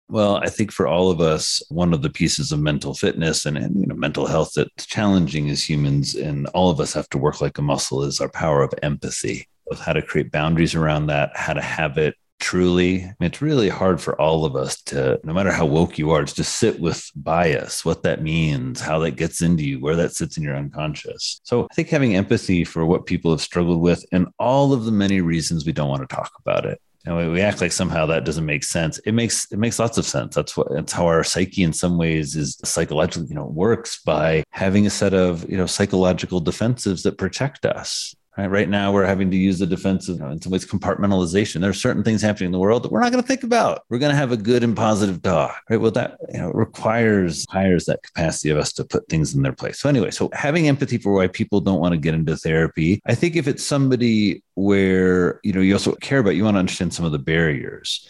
well, 0.09 0.37
I 0.37 0.49
think 0.49 0.73
for 0.73 0.87
all 0.87 1.11
of 1.11 1.21
us, 1.21 1.63
one 1.69 1.95
of 1.95 2.03
the 2.03 2.11
pieces 2.11 2.53
of 2.53 2.61
mental 2.61 2.95
fitness 2.95 3.47
and, 3.47 3.57
and 3.57 3.81
you 3.81 3.87
know 3.87 3.95
mental 3.95 4.27
health 4.27 4.53
that's 4.55 4.87
challenging 4.87 5.49
as 5.49 5.69
humans, 5.69 6.15
and 6.15 6.47
all 6.49 6.71
of 6.71 6.81
us 6.81 6.93
have 6.93 7.09
to 7.11 7.19
work 7.19 7.41
like 7.41 7.59
a 7.59 7.63
muscle, 7.63 8.03
is 8.03 8.21
our 8.21 8.29
power 8.29 8.63
of 8.63 8.75
empathy, 8.83 9.49
of 9.71 9.79
how 9.81 9.93
to 9.93 10.03
create 10.03 10.31
boundaries 10.31 10.75
around 10.75 11.07
that, 11.07 11.31
how 11.35 11.53
to 11.53 11.63
have 11.63 11.99
it 11.99 12.15
truly. 12.41 13.05
I 13.05 13.15
mean, 13.21 13.29
it's 13.29 13.41
really 13.41 13.69
hard 13.69 14.01
for 14.01 14.21
all 14.21 14.45
of 14.45 14.57
us 14.57 14.83
to, 14.83 15.21
no 15.23 15.33
matter 15.33 15.53
how 15.53 15.65
woke 15.65 15.97
you 15.97 16.11
are, 16.11 16.25
to 16.25 16.45
sit 16.45 16.81
with 16.81 17.09
bias, 17.15 17.85
what 17.85 18.03
that 18.03 18.21
means, 18.21 18.81
how 18.81 18.99
that 18.99 19.13
gets 19.13 19.43
into 19.43 19.63
you, 19.63 19.81
where 19.81 19.97
that 19.97 20.13
sits 20.13 20.37
in 20.37 20.43
your 20.43 20.57
unconscious. 20.57 21.41
So 21.45 21.69
I 21.71 21.75
think 21.75 21.89
having 21.89 22.17
empathy 22.17 22.65
for 22.65 22.85
what 22.85 23.07
people 23.07 23.31
have 23.31 23.41
struggled 23.41 23.81
with 23.81 24.05
and 24.11 24.27
all 24.41 24.73
of 24.73 24.85
the 24.85 24.93
many 24.93 25.21
reasons 25.21 25.65
we 25.65 25.73
don't 25.73 25.89
want 25.89 26.07
to 26.07 26.15
talk 26.15 26.33
about 26.45 26.67
it 26.67 26.81
and 27.05 27.17
we, 27.17 27.29
we 27.29 27.41
act 27.41 27.61
like 27.61 27.73
somehow 27.73 28.07
that 28.07 28.25
doesn't 28.25 28.47
make 28.47 28.65
sense. 28.65 28.99
It 28.99 29.13
makes 29.13 29.51
it 29.51 29.59
makes 29.59 29.79
lots 29.79 29.99
of 29.99 30.07
sense. 30.07 30.35
That's 30.35 30.57
what 30.57 30.69
that's 30.71 30.93
how 30.93 31.07
our 31.07 31.25
psyche 31.25 31.63
in 31.63 31.73
some 31.73 31.99
ways 31.99 32.37
is 32.37 32.59
psychologically, 32.65 33.29
you 33.29 33.35
know, 33.35 33.47
works 33.47 34.01
by 34.03 34.45
having 34.51 34.87
a 34.87 34.91
set 34.91 35.15
of, 35.15 35.49
you 35.51 35.57
know, 35.57 35.67
psychological 35.67 36.43
defensives 36.43 37.03
that 37.03 37.19
protect 37.19 37.67
us. 37.67 38.15
Right, 38.39 38.47
right 38.47 38.69
now, 38.69 38.93
we're 38.93 39.05
having 39.05 39.31
to 39.31 39.37
use 39.37 39.59
the 39.59 39.67
defensive, 39.67 40.17
you 40.17 40.23
know, 40.23 40.31
in 40.31 40.41
some 40.41 40.53
ways, 40.53 40.65
compartmentalization. 40.65 41.61
There 41.61 41.69
are 41.69 41.75
certain 41.75 42.03
things 42.03 42.23
happening 42.23 42.47
in 42.47 42.53
the 42.53 42.59
world 42.59 42.83
that 42.83 42.91
we're 42.91 43.01
not 43.01 43.13
going 43.13 43.23
to 43.23 43.29
think 43.29 43.43
about. 43.43 43.83
We're 43.91 43.99
going 43.99 44.11
to 44.11 44.17
have 44.17 44.33
a 44.33 44.39
good 44.39 44.65
and 44.65 44.75
positive 44.75 45.21
talk, 45.21 45.61
right? 45.69 45.77
Well, 45.77 45.91
that 45.91 46.17
you 46.33 46.39
know 46.39 46.51
requires 46.51 47.45
hires 47.51 47.85
that 47.87 48.03
capacity 48.03 48.49
of 48.49 48.57
us 48.57 48.73
to 48.75 48.85
put 48.85 49.07
things 49.11 49.35
in 49.35 49.43
their 49.43 49.53
place. 49.53 49.79
So 49.81 49.89
anyway, 49.91 50.13
so 50.13 50.31
having 50.33 50.67
empathy 50.67 50.97
for 50.97 51.13
why 51.13 51.27
people 51.27 51.61
don't 51.61 51.81
want 51.81 51.93
to 51.93 51.99
get 51.99 52.15
into 52.15 52.35
therapy, 52.35 53.03
I 53.05 53.15
think 53.15 53.37
if 53.37 53.47
it's 53.47 53.63
somebody 53.63 54.43
where 54.55 55.39
you 55.45 55.53
know 55.53 55.61
you 55.61 55.75
also 55.75 55.95
care 55.97 56.21
about, 56.21 56.35
you 56.35 56.45
want 56.45 56.55
to 56.55 56.61
understand 56.61 56.95
some 56.95 57.05
of 57.05 57.13
the 57.13 57.19
barriers 57.19 58.09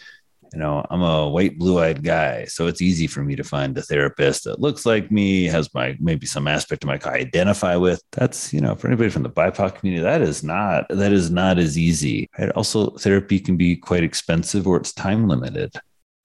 you 0.53 0.59
know, 0.59 0.85
I'm 0.91 1.01
a 1.01 1.27
white, 1.27 1.57
blue 1.57 1.79
eyed 1.79 2.03
guy. 2.03 2.45
So 2.45 2.67
it's 2.67 2.81
easy 2.81 3.07
for 3.07 3.23
me 3.23 3.35
to 3.35 3.43
find 3.43 3.75
a 3.77 3.81
therapist 3.81 4.43
that 4.43 4.59
looks 4.59 4.85
like 4.85 5.11
me, 5.11 5.45
has 5.45 5.73
my 5.73 5.97
maybe 5.99 6.27
some 6.27 6.47
aspect 6.47 6.83
of 6.83 6.87
my 6.87 6.99
I 7.03 7.15
identify 7.17 7.75
with. 7.75 8.01
That's, 8.11 8.53
you 8.53 8.61
know, 8.61 8.75
for 8.75 8.87
anybody 8.87 9.09
from 9.09 9.23
the 9.23 9.29
BIPOC 9.29 9.75
community, 9.75 10.03
that 10.03 10.21
is 10.21 10.43
not, 10.43 10.85
that 10.89 11.11
is 11.11 11.31
not 11.31 11.57
as 11.57 11.77
easy. 11.77 12.29
Right? 12.37 12.51
Also, 12.51 12.91
therapy 12.91 13.39
can 13.39 13.57
be 13.57 13.75
quite 13.75 14.03
expensive 14.03 14.67
or 14.67 14.77
it's 14.77 14.93
time 14.93 15.27
limited 15.27 15.73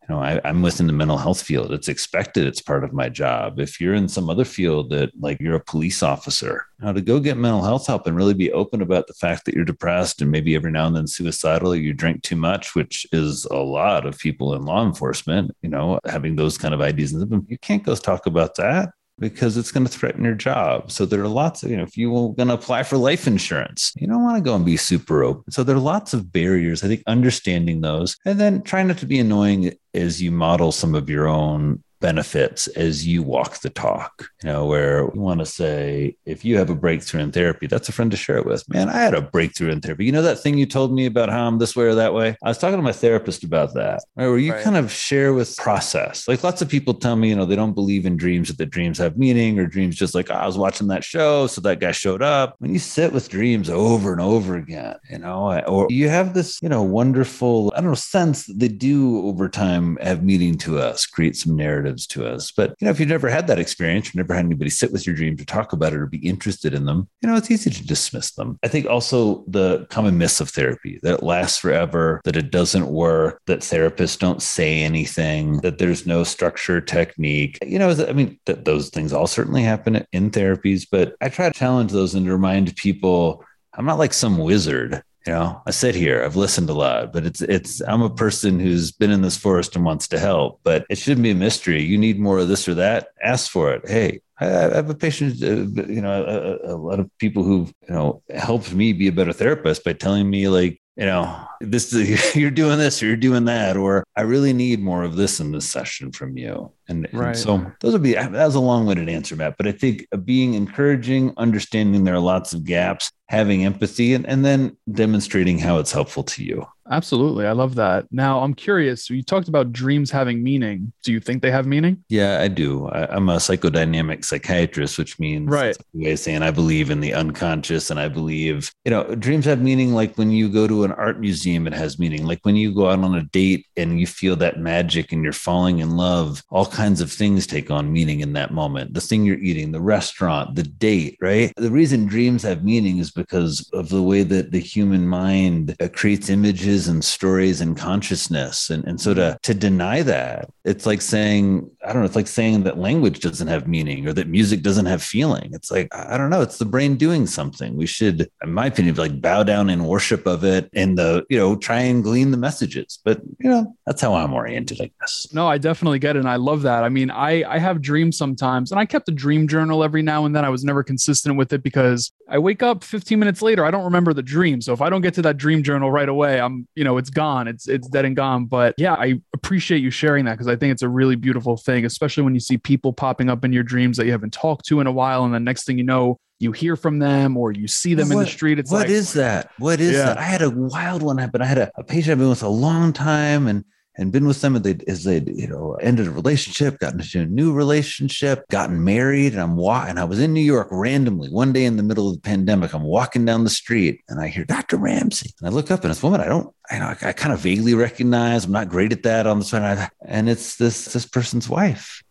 you 0.09 0.15
know, 0.15 0.23
I, 0.23 0.41
am 0.49 0.63
within 0.63 0.87
the 0.87 0.93
mental 0.93 1.19
health 1.19 1.43
field. 1.43 1.73
It's 1.73 1.89
expected. 1.89 2.47
It's 2.47 2.63
part 2.63 2.83
of 2.83 2.93
my 2.93 3.09
job. 3.09 3.61
If 3.61 3.81
you're 3.81 3.95
in 3.95 4.09
some 4.09 4.31
other 4.31 4.45
field 4.45 4.91
that 4.91 5.11
like 5.21 5.39
you're 5.41 5.57
a 5.57 5.61
police 5.61 6.03
officer, 6.03 6.65
now 6.81 6.93
to 6.93 7.01
go 7.01 7.21
get 7.21 7.37
mental 7.37 7.63
health 7.63 7.87
help 7.87 8.07
and 8.07 8.17
really 8.17 8.35
be 8.35 8.53
open 8.53 8.81
about 8.81 9.07
the 9.07 9.15
fact 9.15 9.45
that 9.45 9.55
you're 9.55 9.65
depressed 9.65 10.23
and 10.23 10.31
maybe 10.31 10.55
every 10.55 10.71
now 10.71 10.87
and 10.87 10.97
then 10.97 11.07
suicidal, 11.07 11.77
you 11.77 11.93
drink 11.93 12.23
too 12.23 12.37
much, 12.37 12.75
which 12.75 13.07
is 13.13 13.45
a 13.47 13.57
lot 13.57 14.07
of 14.07 14.19
people 14.19 14.55
in 14.55 14.63
law 14.63 14.87
enforcement, 14.87 15.55
you 15.63 15.69
know, 15.69 15.99
having 16.07 16.37
those 16.37 16.57
kind 16.57 16.73
of 16.73 16.81
ideas. 16.81 17.13
You 17.13 17.59
can't 17.59 17.85
go 17.85 17.95
talk 17.95 18.27
about 18.27 18.55
that 18.57 18.91
because 19.19 19.57
it's 19.57 19.73
going 19.73 19.87
to 19.87 19.93
threaten 19.93 20.25
your 20.25 20.35
job. 20.35 20.91
So 20.91 21.05
there 21.05 21.23
are 21.23 21.29
lots 21.29 21.63
of, 21.63 21.71
you 21.71 21.77
know, 21.77 21.83
if 21.83 21.97
you 21.97 22.11
were 22.11 22.33
going 22.35 22.49
to 22.49 22.55
apply 22.55 22.83
for 22.83 22.97
life 22.97 23.27
insurance, 23.27 23.93
you 23.97 24.07
don't 24.07 24.23
want 24.23 24.37
to 24.37 24.43
go 24.43 24.55
and 24.55 24.65
be 24.65 24.77
super 24.77 25.25
open. 25.25 25.51
So 25.51 25.65
there 25.65 25.77
are 25.77 25.81
lots 25.81 26.15
of 26.15 26.33
barriers. 26.33 26.85
I 26.85 26.89
think 26.89 27.03
understanding 27.07 27.81
those 27.81 28.17
and 28.25 28.39
then 28.39 28.63
trying 28.63 28.89
not 28.89 28.99
to 28.99 29.07
be 29.07 29.19
annoying 29.19 29.75
as 29.95 30.23
you 30.23 30.31
model 30.31 30.73
some 30.73 30.95
of 30.95 31.11
your 31.11 31.27
own 31.29 31.83
benefits 32.01 32.67
as 32.69 33.07
you 33.07 33.23
walk 33.23 33.61
the 33.61 33.71
talk. 33.71 34.29
You 34.43 34.51
know, 34.51 34.67
where 34.67 35.07
we 35.07 35.19
want 35.19 35.41
to 35.41 35.47
say, 35.47 36.17
if 36.25 36.45
you 36.45 36.57
have 36.59 36.71
a 36.71 36.75
breakthrough 36.75 37.23
in 37.23 37.33
therapy, 37.33 37.67
that's 37.67 37.89
a 37.89 37.93
friend 37.93 38.11
to 38.11 38.17
share 38.17 38.39
it 38.39 38.47
with. 38.47 38.69
Man, 38.69 38.89
I 38.89 38.99
had 38.99 39.15
a 39.15 39.21
breakthrough 39.21 39.71
in 39.71 39.81
therapy. 39.81 40.05
You 40.05 40.13
know 40.13 40.23
that 40.23 40.39
thing 40.39 40.59
you 40.59 40.67
told 40.67 40.93
me 40.93 41.07
about 41.07 41.29
how 41.29 41.47
I'm 41.47 41.59
this 41.59 41.77
way 41.77 41.85
or 41.85 41.95
that 41.95 42.15
way? 42.15 42.37
I 42.43 42.49
was 42.49 42.59
talking 42.59 42.77
to 42.77 42.83
my 42.83 42.93
therapist 42.93 43.45
about 43.45 43.75
that, 43.75 44.05
right? 44.17 44.29
Where 44.29 44.39
you 44.39 44.53
right. 44.53 44.63
kind 44.63 44.77
of 44.77 44.91
share 44.91 45.33
with 45.33 45.57
process. 45.57 46.29
Like 46.29 46.45
lots 46.45 46.63
of 46.63 46.69
people 46.69 46.95
tell 46.95 47.17
me, 47.17 47.29
you 47.29 47.37
know, 47.37 47.45
they 47.45 47.57
don't 47.57 47.75
believe 47.75 48.07
in 48.07 48.17
dreams, 48.17 48.49
that 48.49 48.59
the 48.59 48.67
dreams 48.67 48.99
have 48.99 49.17
meaning, 49.17 49.59
or 49.59 49.67
dreams 49.67 49.97
just 49.97 50.15
like, 50.15 50.31
oh, 50.31 50.35
I 50.35 50.47
was 50.47 50.59
watching 50.59 50.89
that 50.89 51.05
show, 51.05 51.47
so 51.47 51.61
that 51.63 51.81
guy 51.81 51.93
showed 51.93 52.23
up. 52.23 52.57
When 52.59 52.73
you 52.73 52.79
sit 52.79 53.13
with 53.13 53.29
dreams 53.29 53.71
over 53.71 54.13
and 54.13 54.21
over 54.21 54.57
again, 54.57 54.97
you 55.11 55.19
know, 55.19 55.61
or 55.67 55.87
you 55.91 56.09
have 56.09 56.35
this, 56.35 56.59
you 56.63 56.69
know, 56.69 56.83
wonderful, 56.83 57.73
I 57.75 57.81
don't 57.81 57.91
know, 57.91 57.95
sense 57.95 58.47
that 58.47 58.59
they 58.59 58.69
do 58.69 59.27
over 59.27 59.49
time 59.49 59.97
have 60.01 60.23
meaning 60.23 60.59
to 60.59 60.79
us, 60.79 61.07
create 61.07 61.37
some 61.37 61.57
narrative 61.57 61.88
to 61.97 62.27
us. 62.27 62.51
But 62.51 62.75
you 62.81 62.85
know, 62.85 62.91
if 62.91 63.01
you've 63.01 63.09
never 63.09 63.29
had 63.29 63.47
that 63.47 63.59
experience, 63.59 64.07
you've 64.07 64.17
never 64.17 64.35
had 64.35 64.45
anybody 64.45 64.71
sit 64.71 64.93
with 64.93 65.07
your 65.07 65.17
dreams 65.17 65.39
to 65.39 65.47
talk 65.47 65.73
about 65.73 65.93
it 65.93 65.99
or 65.99 66.07
be 66.07 66.19
interested 66.19 66.75
in 66.75 66.87
them, 66.87 67.09
you 67.21 67.29
know, 67.29 67.37
it's 67.37 67.51
easy 67.51 67.71
to 67.71 67.87
dismiss 67.87 68.33
them. 68.33 68.59
I 68.63 68.69
think 68.69 68.87
also 68.87 69.45
the 69.47 69.87
common 69.91 70.19
myths 70.19 70.41
of 70.41 70.51
therapy 70.51 71.01
that 71.03 71.15
it 71.15 71.23
lasts 71.23 71.59
forever, 71.59 72.21
that 72.25 72.37
it 72.37 72.51
doesn't 72.51 72.87
work, 72.87 73.41
that 73.47 73.61
therapists 73.61 74.19
don't 74.19 74.43
say 74.43 74.83
anything, 74.83 75.59
that 75.59 75.79
there's 75.79 76.07
no 76.07 76.25
structure 76.25 76.81
technique. 76.81 77.59
You 77.63 77.79
know, 77.79 77.91
I 78.09 78.13
mean, 78.13 78.39
those 78.47 78.91
things 78.91 79.13
all 79.13 79.27
certainly 79.27 79.63
happen 79.63 80.07
in 80.13 80.31
therapies, 80.31 80.87
but 80.91 81.15
I 81.21 81.29
try 81.29 81.49
to 81.49 81.59
challenge 81.59 81.93
those 81.93 82.15
and 82.15 82.29
remind 82.29 82.75
people 82.77 83.45
I'm 83.75 83.85
not 83.85 83.99
like 83.99 84.13
some 84.13 84.39
wizard 84.39 85.03
you 85.29 85.35
know 85.35 85.61
i 85.67 85.71
sit 85.71 85.95
here 85.95 86.25
i've 86.25 86.37
listened 86.37 86.71
a 86.71 86.73
lot 86.73 87.13
but 87.13 87.27
it's 87.27 87.43
it's 87.43 87.83
i'm 87.83 88.01
a 88.01 88.09
person 88.09 88.59
who's 88.59 88.91
been 88.91 89.11
in 89.11 89.21
this 89.21 89.37
forest 89.37 89.77
and 89.77 89.85
wants 89.85 90.09
to 90.09 90.19
help 90.19 90.59
but 90.63 90.87
it 90.89 90.97
shouldn't 90.97 91.23
be 91.23 91.31
a 91.33 91.35
mystery. 91.35 91.83
You 91.83 91.99
need 91.99 92.19
more 92.19 92.39
of 92.39 92.49
this 92.49 92.67
or 92.67 92.75
that. 92.75 93.09
Ask 93.23 93.51
for 93.51 93.73
it. 93.75 93.87
Hey 93.87 94.21
I 94.41 94.47
have 94.47 94.89
a 94.89 94.95
patient, 94.95 95.43
uh, 95.43 95.83
you 95.93 96.01
know, 96.01 96.59
a, 96.65 96.75
a, 96.75 96.77
lot 96.77 97.01
of 97.01 97.11
people 97.19 97.43
who've, 97.43 97.73
you 97.89 97.95
know, 97.95 98.23
helped 98.33 98.73
me 98.73 98.93
be 98.93 99.09
a 99.09 99.13
better 99.13 99.33
therapist 99.33 99.83
by 99.83 99.95
telling 99.95 100.31
me, 100.31 100.49
like, 100.49 100.81
you 100.95 101.07
know, 101.07 101.45
this 101.61 101.93
is, 101.93 102.37
you're 102.37 102.53
doing 102.53 102.79
this 102.79 103.03
or 103.03 103.07
you're 103.07 103.17
doing 103.17 103.47
that, 103.47 103.77
or 103.77 104.05
I 104.15 104.21
really 104.23 104.53
need 104.53 104.81
more 104.81 105.03
of 105.03 105.17
this 105.17 105.41
in 105.41 105.51
this 105.51 105.69
session 105.69 106.13
from 106.13 106.39
you. 106.39 106.71
And, 106.89 107.09
right. 107.13 107.29
and 107.29 107.39
so 107.39 107.73
those 107.81 107.93
would 107.93 108.03
be 108.03 108.17
ah, 108.17 108.29
that 108.29 108.47
was 108.47 108.55
a 108.55 108.61
long-winded 108.61 109.09
answer, 109.09 109.37
Matt. 109.37 109.57
But 109.57 109.67
I 109.67 109.73
think 109.73 110.07
being 110.25 110.55
encouraging, 110.55 111.35
understanding 111.37 112.05
there 112.05 112.15
are 112.15 112.21
lots 112.21 112.53
of 112.53 112.65
gaps, 112.65 113.13
having 113.29 113.65
empathy, 113.65 114.15
and, 114.15 114.27
and 114.27 114.45
then 114.45 114.77
demonstrating 114.91 115.59
how 115.59 115.79
it's 115.79 115.93
helpful 115.93 116.23
to 116.25 116.45
you. 116.45 116.67
Absolutely. 116.91 117.47
I 117.47 117.53
love 117.53 117.75
that. 117.75 118.07
Now, 118.11 118.41
I'm 118.41 118.55
curious. 118.55 119.11
You 119.11 119.23
talked 119.23 119.49
about 119.49 119.73
dreams 119.73 120.11
having 120.11 120.43
meaning. 120.43 120.93
Do 121.03 121.13
you 121.13 121.21
think 121.21 121.43
they 121.43 121.51
have 121.51 121.67
meaning? 121.67 122.03
Yeah, 122.09 122.41
I 122.41 122.49
do. 122.49 122.89
I, 122.89 123.15
am 123.15 123.29
a 123.29 123.37
psychodynamic 123.37 124.25
psychiatrist, 124.25 124.97
which 124.97 125.19
means 125.19 125.49
right. 125.49 125.77
way 125.93 126.13
of 126.13 126.19
saying 126.19 126.43
I 126.43 126.51
believe 126.51 126.91
in 126.91 127.01
the 127.01 127.13
unconscious 127.13 127.91
and 127.91 128.01
I 128.01 128.09
believe, 128.09 128.73
you 128.85 128.91
know, 128.91 129.15
dreams 129.15 129.45
have 129.45 129.61
meaning 129.61 129.93
like 129.93 130.17
when 130.17 130.31
you 130.31 130.49
go 130.49 130.67
to 130.67 130.85
an 130.85 130.93
art 130.93 131.21
museum, 131.21 131.67
it 131.67 131.75
has 131.75 131.99
meaning. 131.99 132.27
Like 132.27 132.41
when 132.43 132.57
you 132.57 132.75
go 132.75 132.89
out 132.89 133.01
on 133.01 133.15
a 133.15 133.23
date 133.23 133.67
and 133.77 134.01
you 134.01 134.07
feel 134.07 134.37
that 134.37 134.59
magic 134.59 135.13
and 135.13 135.23
you're 135.23 135.33
falling 135.33 135.81
in 135.81 135.97
love, 135.97 136.43
all 136.49 136.67
kinds 136.83 137.01
of 137.01 137.11
things 137.11 137.47
take 137.47 137.71
on 137.71 137.93
meaning 137.99 138.21
in 138.21 138.33
that 138.39 138.51
moment. 138.63 138.95
The 138.95 139.07
thing 139.09 139.25
you're 139.25 139.47
eating, 139.51 139.73
the 139.73 139.81
restaurant, 139.97 140.55
the 140.55 140.69
date, 140.89 141.17
right? 141.21 141.53
The 141.57 141.71
reason 141.81 142.07
dreams 142.07 142.43
have 142.43 142.65
meaning 142.73 142.99
is 143.05 143.11
because 143.11 143.55
of 143.73 143.89
the 143.89 144.07
way 144.11 144.23
that 144.35 144.53
the 144.53 144.65
human 144.75 145.05
mind 145.07 145.77
uh, 145.81 145.89
creates 146.01 146.29
images 146.29 146.69
images 146.69 146.89
and 146.89 147.05
stories 147.05 147.61
and 147.61 147.77
consciousness. 147.77 148.71
And, 148.71 148.85
and 148.85 149.01
so 149.01 149.15
to, 149.15 149.39
to 149.43 149.55
deny 149.55 150.03
that, 150.03 150.49
it's 150.65 150.87
like 150.87 151.01
saying, 151.01 151.71
I 151.85 151.93
don't 151.93 152.03
know, 152.03 152.07
it's 152.07 152.17
like 152.17 152.27
saying 152.27 152.65
that 152.65 152.79
language 152.79 153.21
doesn't 153.21 153.49
have 153.49 153.67
meaning 153.67 154.07
or 154.07 154.13
that 154.13 154.29
music 154.29 154.63
doesn't 154.63 154.87
have 154.87 155.03
feeling. 155.03 155.51
It's 155.53 155.71
like, 155.71 155.89
I 155.95 156.17
don't 156.17 156.31
know, 156.31 156.43
it's 156.43 156.59
the 156.59 156.65
brain 156.65 156.97
doing 156.97 157.27
something. 157.27 157.77
We 157.77 157.87
should, 157.87 158.31
in 158.43 158.53
my 158.53 158.67
opinion, 158.67 158.95
like 158.97 159.21
bow 159.21 159.43
down 159.43 159.71
in 159.71 159.85
worship 159.85 160.27
of 160.27 160.45
it 160.45 160.69
and 160.75 160.99
the, 160.99 161.25
you 161.31 161.39
know, 161.39 161.57
try 161.57 161.81
and 161.81 162.03
glean 162.03 162.31
the 162.31 162.37
messages. 162.37 162.99
But, 163.05 163.21
you 163.39 163.51
know, 163.51 163.77
that's 163.87 164.01
how 164.01 164.15
I'm 164.15 164.35
oriented, 164.35 164.81
I 164.81 164.91
guess. 165.01 165.29
No, 165.33 165.47
I 165.47 165.59
definitely 165.59 165.99
get 165.99 166.17
it. 166.17 166.21
And 166.21 166.29
I 166.29 166.37
love 166.37 166.63
that. 166.63 166.68
I 166.69 166.89
mean, 166.89 167.11
I, 167.11 167.45
I 167.49 167.59
have 167.59 167.83
dreams 167.83 168.17
sometimes 168.17 168.71
and 168.71 168.81
I 168.81 168.87
kept 168.87 169.09
a 169.09 169.13
dream 169.13 169.49
journal 169.49 169.85
every 169.85 170.03
now 170.03 170.25
and 170.25 170.35
then. 170.35 170.45
I 170.45 170.49
was 170.49 170.65
never 170.65 170.83
consistent 170.83 171.37
with 171.37 171.53
it 171.53 171.63
because 171.63 172.13
I 172.29 172.39
wake 172.39 172.63
up 172.63 172.85
15 172.85 173.19
minutes 173.19 173.43
later, 173.43 173.65
I 173.65 173.71
don't 173.71 173.85
remember 173.85 174.13
the 174.13 174.23
dream. 174.23 174.61
So 174.61 174.73
if 174.73 174.81
I 174.81 174.91
don't 174.91 175.03
get 175.03 175.15
to 175.15 175.23
that 175.23 175.37
dream 175.37 175.63
journal 175.63 175.91
right 175.91 176.09
away, 176.09 176.41
I'm 176.41 176.67
you 176.75 176.85
know 176.85 176.99
it's 176.99 177.11
gone. 177.11 177.49
It's 177.49 177.69
it's 177.69 177.89
dead 177.89 178.05
and 178.05 178.17
gone. 178.17 178.47
But 178.47 178.75
yeah 178.79 178.95
i 178.95 179.21
appreciate 179.35 179.83
you 179.83 179.91
sharing 179.91 180.25
that 180.25 180.33
because 180.33 180.49
i 180.49 180.57
think 180.57 180.73
it's 180.73 180.83
a 180.83 180.89
really 180.89 181.17
beautiful 181.17 181.57
thing 181.57 181.85
especially 181.85 182.23
when 182.23 182.35
you 182.35 182.41
see 182.41 182.57
people 182.57 182.93
popping 182.93 183.29
up 183.29 183.45
in 183.45 183.53
your 183.53 183.63
dreams 183.63 183.97
that 183.97 184.07
you 184.07 184.13
haven't 184.13 184.33
talked 184.33 184.65
to 184.67 184.81
in 184.81 184.87
a 184.87 184.93
while 184.93 185.25
and 185.25 185.35
the 185.35 185.41
next 185.41 185.65
thing 185.65 185.79
you 185.79 185.85
know 185.85 186.19
you 186.41 186.53
hear 186.53 186.77
from 186.77 187.01
them 187.01 187.37
or 187.37 187.51
you 187.51 187.67
see 187.67 187.95
them 187.95 188.09
what, 188.11 188.15
in 188.15 188.21
the 188.21 188.31
street. 188.31 188.61
It's 188.61 188.71
what 188.71 188.83
like, 188.83 188.91
is 188.91 189.15
that? 189.15 189.51
What 189.59 189.81
is 189.81 189.95
yeah. 189.95 190.05
that? 190.05 190.19
I 190.19 190.23
had 190.23 190.41
a 190.41 190.51
wild 190.51 191.03
one 191.03 191.19
happen. 191.19 191.43
I 191.43 191.47
had 191.47 191.59
a, 191.59 191.69
a 191.75 191.83
patient 191.83 192.13
i've 192.13 192.19
been 192.19 192.29
with 192.29 192.45
a 192.45 192.49
long 192.49 192.93
time 192.93 193.49
and 193.49 193.65
and 193.99 194.13
been 194.13 194.27
with 194.27 194.41
them 194.41 194.55
as 194.55 194.63
they 194.63 194.79
as 194.87 195.05
they 195.05 195.21
you 195.27 195.49
know 195.49 195.75
ended 195.75 196.07
a 196.07 196.11
relationship, 196.11 196.79
gotten 196.79 197.01
into 197.01 197.21
a 197.21 197.27
new 197.27 197.53
relationship, 197.53 198.47
gotten 198.49 198.83
married, 198.83 199.33
and 199.33 199.43
I'm 199.43 199.57
walking. 199.57 199.91
And 199.91 199.99
I 199.99 200.05
was 200.05 200.21
in 200.21 200.33
New 200.33 200.41
York 200.41 200.69
randomly 200.71 201.29
one 201.29 201.53
day 201.53 201.65
in 201.65 201.77
the 201.77 201.83
middle 201.83 202.09
of 202.09 202.15
the 202.15 202.21
pandemic. 202.21 202.73
I'm 202.73 202.85
walking 202.85 203.25
down 203.25 203.45
the 203.45 203.51
street 203.51 204.01
and 204.09 204.21
I 204.21 204.29
hear 204.29 204.45
Dr. 204.45 204.77
Ramsey, 204.77 205.35
and 205.41 205.49
I 205.49 205.53
look 205.53 205.71
up 205.71 205.83
and 205.83 205.91
it's 205.91 206.03
a 206.03 206.07
woman 206.07 206.21
I 206.21 206.27
don't. 206.27 206.55
I 206.71 206.79
know 206.79 206.87
I, 206.87 207.09
I 207.09 207.13
kind 207.13 207.35
of 207.35 207.41
vaguely 207.41 207.75
recognize. 207.75 208.45
I'm 208.45 208.53
not 208.53 208.69
great 208.69 208.93
at 208.93 209.03
that 209.03 209.27
on 209.27 209.41
the 209.41 209.45
side, 209.45 209.91
and 210.05 210.31
it's 210.31 210.57
this 210.57 210.87
this 210.87 211.05
person's 211.05 211.49
wife, 211.49 212.03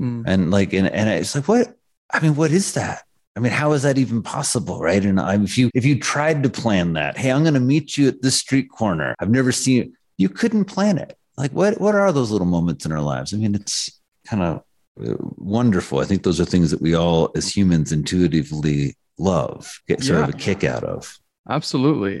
mm. 0.00 0.24
and 0.26 0.50
like 0.50 0.72
and 0.72 0.88
and 0.88 1.08
it's 1.10 1.34
like 1.34 1.46
what 1.46 1.76
I 2.10 2.20
mean, 2.20 2.34
what 2.34 2.50
is 2.50 2.72
that? 2.74 3.02
I 3.36 3.40
mean, 3.40 3.52
how 3.52 3.72
is 3.72 3.82
that 3.82 3.98
even 3.98 4.22
possible, 4.22 4.80
right? 4.80 5.04
And 5.04 5.20
I, 5.20 5.34
if 5.34 5.58
you 5.58 5.70
if 5.74 5.84
you 5.84 6.00
tried 6.00 6.42
to 6.44 6.48
plan 6.48 6.94
that, 6.94 7.18
hey, 7.18 7.30
I'm 7.30 7.42
going 7.42 7.52
to 7.52 7.60
meet 7.60 7.98
you 7.98 8.08
at 8.08 8.22
this 8.22 8.36
street 8.36 8.70
corner. 8.70 9.14
I've 9.18 9.28
never 9.28 9.52
seen 9.52 9.76
you. 9.76 9.92
You 10.16 10.28
couldn't 10.30 10.64
plan 10.64 10.96
it 10.96 11.18
like 11.36 11.52
what 11.52 11.80
what 11.80 11.94
are 11.94 12.12
those 12.12 12.30
little 12.30 12.46
moments 12.46 12.86
in 12.86 12.92
our 12.92 13.02
lives? 13.02 13.34
I 13.34 13.36
mean 13.36 13.54
it's 13.54 14.00
kind 14.26 14.42
of 14.42 14.62
uh, 15.02 15.14
wonderful. 15.36 16.00
I 16.00 16.04
think 16.04 16.22
those 16.22 16.40
are 16.40 16.44
things 16.44 16.70
that 16.70 16.80
we 16.80 16.94
all 16.94 17.30
as 17.36 17.54
humans 17.54 17.92
intuitively 17.92 18.96
love 19.18 19.80
get 19.88 20.02
sort 20.02 20.18
yeah. 20.20 20.28
of 20.28 20.34
a 20.34 20.38
kick 20.38 20.64
out 20.64 20.84
of. 20.84 21.18
Absolutely. 21.48 22.20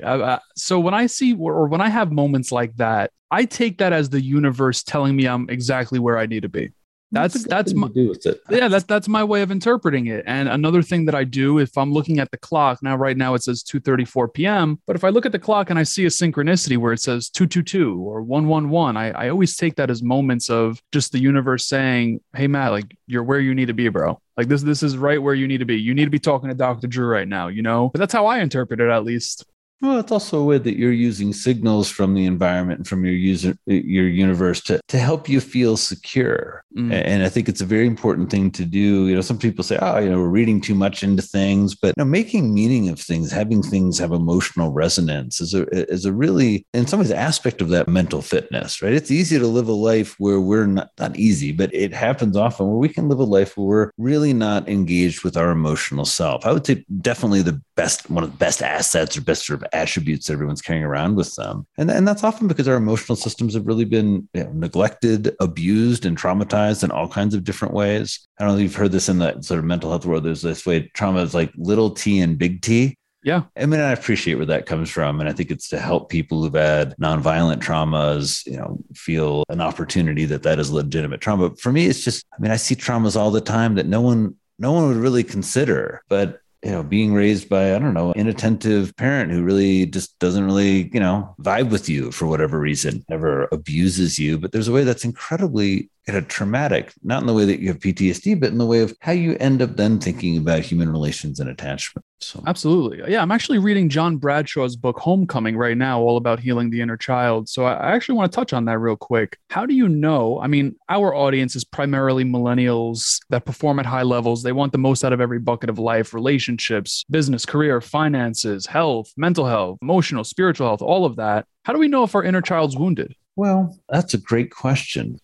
So 0.56 0.78
when 0.78 0.94
i 0.94 1.06
see 1.06 1.34
or 1.34 1.66
when 1.66 1.80
i 1.80 1.88
have 1.88 2.12
moments 2.12 2.52
like 2.52 2.76
that 2.76 3.10
i 3.30 3.44
take 3.44 3.78
that 3.78 3.92
as 3.92 4.08
the 4.08 4.22
universe 4.22 4.82
telling 4.82 5.16
me 5.16 5.26
i'm 5.26 5.48
exactly 5.50 5.98
where 5.98 6.16
i 6.16 6.26
need 6.26 6.42
to 6.42 6.48
be 6.48 6.72
that's 7.12 7.44
that's 7.44 7.72
my 7.72 7.88
do 7.88 8.08
with 8.08 8.26
it. 8.26 8.40
yeah 8.50 8.68
that's 8.68 8.84
that's 8.84 9.08
my 9.08 9.22
way 9.22 9.42
of 9.42 9.50
interpreting 9.50 10.06
it. 10.06 10.24
And 10.26 10.48
another 10.48 10.82
thing 10.82 11.04
that 11.06 11.14
i 11.14 11.24
do 11.24 11.58
if 11.58 11.76
i'm 11.78 11.92
looking 11.92 12.18
at 12.18 12.30
the 12.30 12.36
clock 12.36 12.82
now 12.82 12.96
right 12.96 13.16
now 13.16 13.34
it 13.34 13.42
says 13.42 13.62
2.34 13.62 14.34
p.m 14.34 14.80
but 14.86 14.96
if 14.96 15.04
i 15.04 15.08
look 15.08 15.24
at 15.24 15.32
the 15.32 15.38
clock 15.38 15.70
and 15.70 15.78
i 15.78 15.82
see 15.82 16.04
a 16.04 16.08
synchronicity 16.08 16.76
where 16.76 16.92
it 16.92 17.00
says 17.00 17.30
222 17.30 18.00
or 18.00 18.22
111 18.22 18.96
I, 18.96 19.10
I 19.10 19.28
always 19.28 19.56
take 19.56 19.76
that 19.76 19.90
as 19.90 20.02
moments 20.02 20.50
of 20.50 20.80
just 20.92 21.12
the 21.12 21.18
universe 21.20 21.66
saying 21.66 22.20
hey 22.34 22.46
matt 22.46 22.72
like 22.72 22.96
you're 23.06 23.22
where 23.22 23.40
you 23.40 23.54
need 23.54 23.66
to 23.66 23.74
be 23.74 23.88
bro. 23.88 24.20
Like 24.36 24.48
this 24.48 24.62
this 24.62 24.82
is 24.82 24.98
right 24.98 25.22
where 25.22 25.34
you 25.34 25.48
need 25.48 25.58
to 25.58 25.64
be. 25.64 25.80
You 25.80 25.94
need 25.94 26.04
to 26.04 26.10
be 26.10 26.18
talking 26.18 26.48
to 26.48 26.54
dr 26.54 26.86
drew 26.88 27.06
right 27.06 27.28
now 27.28 27.48
you 27.48 27.62
know? 27.62 27.90
But 27.92 28.00
that's 28.00 28.12
how 28.12 28.26
i 28.26 28.40
interpret 28.40 28.80
it 28.80 28.90
at 28.90 29.04
least 29.04 29.44
well, 29.80 29.98
it's 29.98 30.12
also 30.12 30.40
a 30.40 30.44
way 30.44 30.58
that 30.58 30.78
you're 30.78 30.92
using 30.92 31.32
signals 31.32 31.90
from 31.90 32.14
the 32.14 32.24
environment 32.24 32.78
and 32.78 32.88
from 32.88 33.04
your 33.04 33.14
user, 33.14 33.56
your 33.66 34.08
universe 34.08 34.60
to, 34.62 34.80
to 34.88 34.98
help 34.98 35.28
you 35.28 35.40
feel 35.40 35.76
secure. 35.76 36.64
Mm. 36.76 36.92
And 36.92 37.22
I 37.22 37.28
think 37.28 37.48
it's 37.48 37.60
a 37.60 37.66
very 37.66 37.86
important 37.86 38.30
thing 38.30 38.50
to 38.52 38.64
do. 38.64 39.06
You 39.06 39.14
know, 39.14 39.20
some 39.20 39.38
people 39.38 39.64
say, 39.64 39.78
oh, 39.80 39.98
you 39.98 40.08
know, 40.08 40.18
we're 40.18 40.28
reading 40.28 40.60
too 40.60 40.74
much 40.74 41.02
into 41.02 41.22
things, 41.22 41.74
but 41.74 41.88
you 41.88 41.94
know, 41.98 42.04
making 42.04 42.54
meaning 42.54 42.88
of 42.88 42.98
things, 42.98 43.30
having 43.30 43.62
things 43.62 43.98
have 43.98 44.12
emotional 44.12 44.72
resonance 44.72 45.40
is 45.40 45.52
a, 45.52 45.66
is 45.90 46.04
a 46.06 46.12
really, 46.12 46.66
in 46.72 46.86
some 46.86 47.00
ways, 47.00 47.10
aspect 47.10 47.60
of 47.60 47.68
that 47.68 47.88
mental 47.88 48.22
fitness, 48.22 48.80
right? 48.80 48.92
It's 48.92 49.10
easy 49.10 49.38
to 49.38 49.46
live 49.46 49.68
a 49.68 49.72
life 49.72 50.14
where 50.18 50.40
we're 50.40 50.66
not, 50.66 50.90
not 50.98 51.16
easy, 51.16 51.52
but 51.52 51.74
it 51.74 51.92
happens 51.92 52.36
often 52.36 52.66
where 52.66 52.76
we 52.76 52.88
can 52.88 53.08
live 53.08 53.20
a 53.20 53.24
life 53.24 53.56
where 53.56 53.66
we're 53.66 53.90
really 53.98 54.32
not 54.32 54.68
engaged 54.68 55.22
with 55.22 55.36
our 55.36 55.50
emotional 55.50 56.04
self. 56.04 56.46
I 56.46 56.52
would 56.52 56.66
say 56.66 56.84
definitely 57.00 57.42
the 57.42 57.60
best, 57.74 58.08
one 58.10 58.24
of 58.24 58.30
the 58.30 58.38
best 58.38 58.62
assets 58.62 59.16
or 59.16 59.20
best 59.20 59.46
sort 59.46 59.62
of 59.62 59.65
attributes 59.72 60.26
that 60.26 60.34
everyone's 60.34 60.62
carrying 60.62 60.84
around 60.84 61.16
with 61.16 61.34
them. 61.34 61.66
And, 61.78 61.90
and 61.90 62.06
that's 62.06 62.24
often 62.24 62.48
because 62.48 62.68
our 62.68 62.76
emotional 62.76 63.16
systems 63.16 63.54
have 63.54 63.66
really 63.66 63.84
been 63.84 64.28
you 64.34 64.44
know, 64.44 64.52
neglected, 64.52 65.34
abused, 65.40 66.04
and 66.04 66.16
traumatized 66.16 66.84
in 66.84 66.90
all 66.90 67.08
kinds 67.08 67.34
of 67.34 67.44
different 67.44 67.74
ways. 67.74 68.26
I 68.38 68.44
don't 68.44 68.52
know 68.52 68.58
if 68.58 68.62
you've 68.62 68.74
heard 68.74 68.92
this 68.92 69.08
in 69.08 69.18
the 69.18 69.40
sort 69.42 69.58
of 69.58 69.64
mental 69.64 69.90
health 69.90 70.06
world. 70.06 70.24
There's 70.24 70.42
this 70.42 70.66
way 70.66 70.90
trauma 70.94 71.22
is 71.22 71.34
like 71.34 71.52
little 71.56 71.90
t 71.90 72.20
and 72.20 72.38
big 72.38 72.62
T. 72.62 72.96
Yeah. 73.26 73.42
I 73.56 73.66
mean, 73.66 73.80
I 73.80 73.90
appreciate 73.90 74.36
where 74.36 74.46
that 74.46 74.66
comes 74.66 74.88
from. 74.88 75.18
And 75.18 75.28
I 75.28 75.32
think 75.32 75.50
it's 75.50 75.68
to 75.70 75.80
help 75.80 76.10
people 76.10 76.42
who've 76.44 76.54
had 76.54 76.94
nonviolent 77.02 77.58
traumas, 77.58 78.46
you 78.46 78.56
know, 78.56 78.78
feel 78.94 79.42
an 79.48 79.60
opportunity 79.60 80.26
that 80.26 80.44
that 80.44 80.60
is 80.60 80.70
legitimate 80.70 81.20
trauma. 81.20 81.48
But 81.48 81.60
for 81.60 81.72
me, 81.72 81.86
it's 81.86 82.04
just, 82.04 82.24
I 82.32 82.40
mean, 82.40 82.52
I 82.52 82.56
see 82.56 82.76
traumas 82.76 83.16
all 83.16 83.32
the 83.32 83.40
time 83.40 83.74
that 83.74 83.86
no 83.86 84.00
one, 84.00 84.36
no 84.60 84.70
one 84.70 84.86
would 84.86 84.96
really 84.96 85.24
consider. 85.24 86.02
But 86.08 86.40
you 86.66 86.72
know, 86.72 86.82
being 86.82 87.14
raised 87.14 87.48
by, 87.48 87.76
I 87.76 87.78
don't 87.78 87.94
know, 87.94 88.10
inattentive 88.14 88.96
parent 88.96 89.30
who 89.30 89.44
really 89.44 89.86
just 89.86 90.18
doesn't 90.18 90.44
really, 90.44 90.90
you 90.92 90.98
know, 90.98 91.32
vibe 91.40 91.70
with 91.70 91.88
you 91.88 92.10
for 92.10 92.26
whatever 92.26 92.58
reason, 92.58 93.04
never 93.08 93.46
abuses 93.52 94.18
you. 94.18 94.36
But 94.36 94.50
there's 94.50 94.66
a 94.66 94.72
way 94.72 94.82
that's 94.82 95.04
incredibly 95.04 95.90
kind 96.06 96.16
of 96.16 96.28
traumatic, 96.28 96.92
not 97.02 97.20
in 97.20 97.26
the 97.26 97.34
way 97.34 97.44
that 97.44 97.60
you 97.60 97.68
have 97.68 97.80
PTSD, 97.80 98.38
but 98.38 98.50
in 98.50 98.58
the 98.58 98.66
way 98.66 98.80
of 98.80 98.94
how 99.00 99.12
you 99.12 99.36
end 99.40 99.60
up 99.60 99.76
then 99.76 99.98
thinking 99.98 100.36
about 100.36 100.60
human 100.60 100.88
relations 100.88 101.40
and 101.40 101.50
attachment. 101.50 102.04
So 102.20 102.42
absolutely. 102.46 103.10
Yeah. 103.10 103.22
I'm 103.22 103.32
actually 103.32 103.58
reading 103.58 103.88
John 103.88 104.16
Bradshaw's 104.16 104.76
book 104.76 104.98
Homecoming 104.98 105.56
right 105.56 105.76
now, 105.76 106.00
all 106.00 106.16
about 106.16 106.38
healing 106.38 106.70
the 106.70 106.80
inner 106.80 106.96
child. 106.96 107.48
So 107.48 107.64
I 107.64 107.92
actually 107.92 108.14
want 108.14 108.30
to 108.30 108.36
touch 108.36 108.52
on 108.52 108.66
that 108.66 108.78
real 108.78 108.96
quick. 108.96 109.36
How 109.50 109.66
do 109.66 109.74
you 109.74 109.88
know? 109.88 110.40
I 110.40 110.46
mean, 110.46 110.76
our 110.88 111.12
audience 111.12 111.56
is 111.56 111.64
primarily 111.64 112.24
millennials 112.24 113.18
that 113.30 113.44
perform 113.44 113.80
at 113.80 113.86
high 113.86 114.04
levels. 114.04 114.44
They 114.44 114.52
want 114.52 114.72
the 114.72 114.78
most 114.78 115.04
out 115.04 115.12
of 115.12 115.20
every 115.20 115.40
bucket 115.40 115.68
of 115.68 115.78
life, 115.78 116.14
relationships, 116.14 117.04
business, 117.10 117.44
career, 117.44 117.80
finances, 117.80 118.66
health, 118.66 119.12
mental 119.16 119.46
health, 119.46 119.78
emotional, 119.82 120.22
spiritual 120.22 120.68
health, 120.68 120.82
all 120.82 121.04
of 121.04 121.16
that. 121.16 121.46
How 121.64 121.72
do 121.72 121.80
we 121.80 121.88
know 121.88 122.04
if 122.04 122.14
our 122.14 122.22
inner 122.22 122.42
child's 122.42 122.76
wounded? 122.76 123.14
Well, 123.34 123.76
that's 123.88 124.14
a 124.14 124.18
great 124.18 124.50
question. 124.50 125.20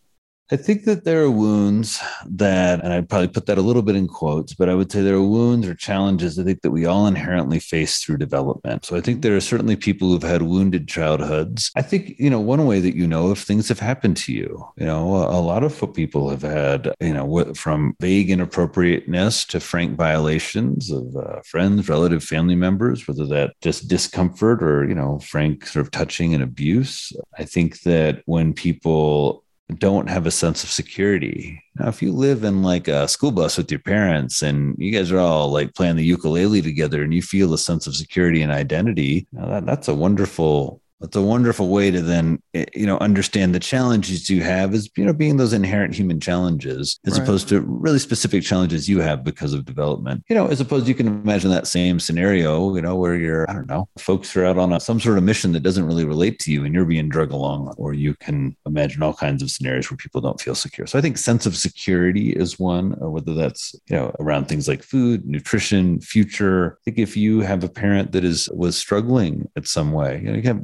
I 0.53 0.57
think 0.57 0.85
that 0.85 1.05
there 1.05 1.23
are 1.23 1.31
wounds 1.31 1.99
that, 2.27 2.85
and 2.85 2.93
I'd 2.93 3.09
probably 3.09 3.29
put 3.29 3.47
that 3.47 3.57
a 3.57 3.63
little 3.63 3.81
bit 3.81 3.97
in 3.97 4.07
quotes, 4.07 4.53
but 4.53 4.69
I 4.69 4.75
would 4.75 4.93
say 4.93 5.01
there 5.01 5.15
are 5.15 5.23
wounds 5.23 5.67
or 5.67 5.75
challenges 5.75 6.39
I 6.39 6.45
think 6.45 6.61
that 6.61 6.73
we 6.73 6.85
all 6.85 7.07
inherently 7.07 7.59
face 7.59 8.05
through 8.05 8.19
development. 8.19 8.85
So 8.85 8.95
I 8.95 9.01
think 9.01 9.23
there 9.23 9.35
are 9.35 9.41
certainly 9.41 9.77
people 9.77 10.11
who've 10.11 10.23
had 10.23 10.43
wounded 10.43 10.89
childhoods. 10.89 11.71
I 11.75 11.81
think, 11.81 12.17
you 12.19 12.29
know, 12.29 12.39
one 12.39 12.67
way 12.67 12.81
that 12.81 12.95
you 12.95 13.07
know 13.07 13.31
if 13.31 13.39
things 13.39 13.67
have 13.71 13.79
happened 13.79 14.19
to 14.19 14.33
you, 14.35 14.63
you 14.77 14.85
know, 14.85 15.15
a, 15.15 15.41
lot 15.43 15.65
of 15.65 15.95
people 15.95 16.29
have 16.29 16.43
had, 16.43 16.95
you 17.01 17.15
know, 17.15 17.55
from 17.55 17.97
vague 17.99 18.31
inappropriateness 18.31 19.47
to 19.47 19.59
frank 19.59 19.97
violations 19.97 20.91
of 20.91 21.17
uh, 21.17 21.41
friends, 21.47 21.89
relative, 21.89 22.23
family 22.23 22.57
members, 22.57 23.09
whether 23.09 23.27
that 23.27 23.55
just 23.63 23.89
discomfort 23.89 24.63
or, 24.63 24.87
you 24.87 24.95
know, 24.95 25.19
frank 25.21 25.67
sort 25.67 25.85
of 25.85 25.91
touching 25.91 26.35
and 26.35 26.43
abuse. 26.43 27.11
I 27.39 27.45
think 27.45 27.81
that 27.83 28.23
when 28.27 28.53
people 28.53 29.42
don't 29.79 30.09
have 30.09 30.27
a 30.27 30.31
sense 30.31 30.65
of 30.65 30.71
security. 30.71 31.63
Now, 31.77 31.89
if 31.89 32.03
you 32.03 32.13
live 32.13 32.45
in 32.45 32.63
like 32.63 32.89
a 32.89 33.09
school 33.09 33.31
bus 33.31 33.57
with 33.57 33.71
your 33.71 33.81
parents 33.81 34.43
and 34.43 34.75
you 34.79 34.93
guys 34.93 35.11
are 35.11 35.19
all 35.19 35.51
like 35.51 35.75
playing 35.75 35.97
the 35.97 36.05
ukulele 36.05 36.61
together 36.61 37.03
and 37.03 37.15
you 37.15 37.23
feel 37.23 37.55
a 37.55 37.59
sense 37.59 37.87
of 37.87 37.97
security 37.97 38.43
and 38.43 38.53
identity, 38.53 39.27
that, 39.33 39.65
that's 39.65 39.89
a 39.89 39.95
wonderful 39.95 40.82
it's 41.03 41.17
a 41.17 41.23
wonderful 41.23 41.69
way 41.69 41.91
to 41.91 42.01
then 42.01 42.41
eh, 42.55 42.65
you 42.75 42.87
know 42.87 42.99
understand 42.99 43.55
the 43.55 43.61
challenges 43.61 44.31
you 44.31 44.43
have 44.43 44.75
as 44.75 44.89
you 44.97 45.05
know 45.05 45.13
being 45.13 45.37
those 45.37 45.53
inherent 45.53 45.95
human 45.95 46.21
challenges 46.21 46.99
as 47.07 47.15
right. 47.19 47.23
opposed 47.23 47.49
to 47.49 47.61
really 47.61 47.99
specific 47.99 48.43
challenges 48.43 48.89
you 48.89 49.01
have 49.01 49.25
because 49.25 49.53
of 49.53 49.65
development. 49.65 50.25
You 50.29 50.37
know 50.37 50.47
as 50.47 50.61
opposed 50.61 50.87
you 50.87 50.95
can 50.95 51.07
imagine 51.07 51.51
that 51.51 51.67
same 51.67 52.01
scenario 52.01 52.75
you 52.75 52.83
know 52.83 52.97
where 52.97 53.15
you're 53.15 53.49
i 53.51 53.53
don't 53.53 53.69
know 53.69 53.89
folks 53.99 54.37
are 54.37 54.45
out 54.45 54.59
on 54.59 54.73
a, 54.73 54.81
some 54.81 55.01
sort 55.01 55.19
of 55.19 55.25
mission 55.25 55.53
that 55.53 55.63
doesn't 55.63 55.87
really 55.87 56.05
relate 56.05 56.39
to 56.41 56.53
you 56.53 56.65
and 56.65 56.75
you're 56.75 56.85
being 56.85 57.09
drug 57.09 57.33
along 57.33 57.75
or 57.77 57.95
you 57.95 58.15
can 58.15 58.57
imagine 58.67 59.03
all 59.03 59.15
kinds 59.15 59.43
of 59.43 59.51
scenarios 59.51 59.91
where 59.91 59.97
people 59.97 60.21
don't 60.21 60.41
feel 60.41 60.55
secure. 60.55 60.87
So 60.87 60.99
i 60.99 61.03
think 61.03 61.19
sense 61.19 61.47
of 61.47 61.57
security 61.57 62.31
is 62.31 62.59
one 62.59 62.95
uh, 63.03 63.09
whether 63.09 63.35
that's 63.35 63.75
you 63.89 63.97
know 63.97 64.15
around 64.21 64.47
things 64.47 64.69
like 64.69 64.83
food 64.83 65.27
nutrition 65.27 66.01
future. 66.01 66.79
I 66.81 66.81
think 66.85 66.99
if 66.99 67.17
you 67.17 67.41
have 67.41 67.65
a 67.65 67.69
parent 67.69 68.13
that 68.13 68.25
is 68.25 68.49
was 68.53 68.77
struggling 68.77 69.49
at 69.57 69.67
some 69.67 69.93
way 69.93 70.21
you 70.23 70.31
know 70.31 70.37
you 70.37 70.43
have, 70.43 70.63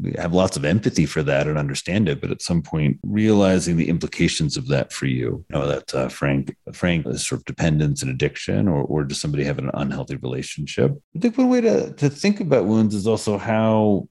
We 0.00 0.14
have 0.18 0.32
lots 0.32 0.56
of 0.56 0.64
empathy 0.64 1.06
for 1.06 1.22
that 1.24 1.46
and 1.46 1.58
understand 1.58 2.08
it, 2.08 2.20
but 2.20 2.30
at 2.30 2.42
some 2.42 2.62
point 2.62 2.98
realizing 3.02 3.76
the 3.76 3.88
implications 3.88 4.56
of 4.56 4.68
that 4.68 4.92
for 4.92 5.06
you, 5.06 5.44
you 5.48 5.58
know, 5.58 5.66
that 5.66 5.94
uh, 5.94 6.08
frank, 6.08 6.56
frank 6.72 7.06
is 7.06 7.26
sort 7.26 7.40
of 7.40 7.44
dependence 7.44 8.02
and 8.02 8.10
addiction, 8.10 8.68
or, 8.68 8.82
or 8.82 9.04
does 9.04 9.20
somebody 9.20 9.44
have 9.44 9.58
an 9.58 9.70
unhealthy 9.74 10.16
relationship? 10.16 10.96
I 11.16 11.18
think 11.18 11.36
one 11.36 11.50
way 11.50 11.60
to, 11.60 11.92
to 11.92 12.08
think 12.08 12.40
about 12.40 12.66
wounds 12.66 12.94
is 12.94 13.06
also 13.06 13.36
how 13.36 14.08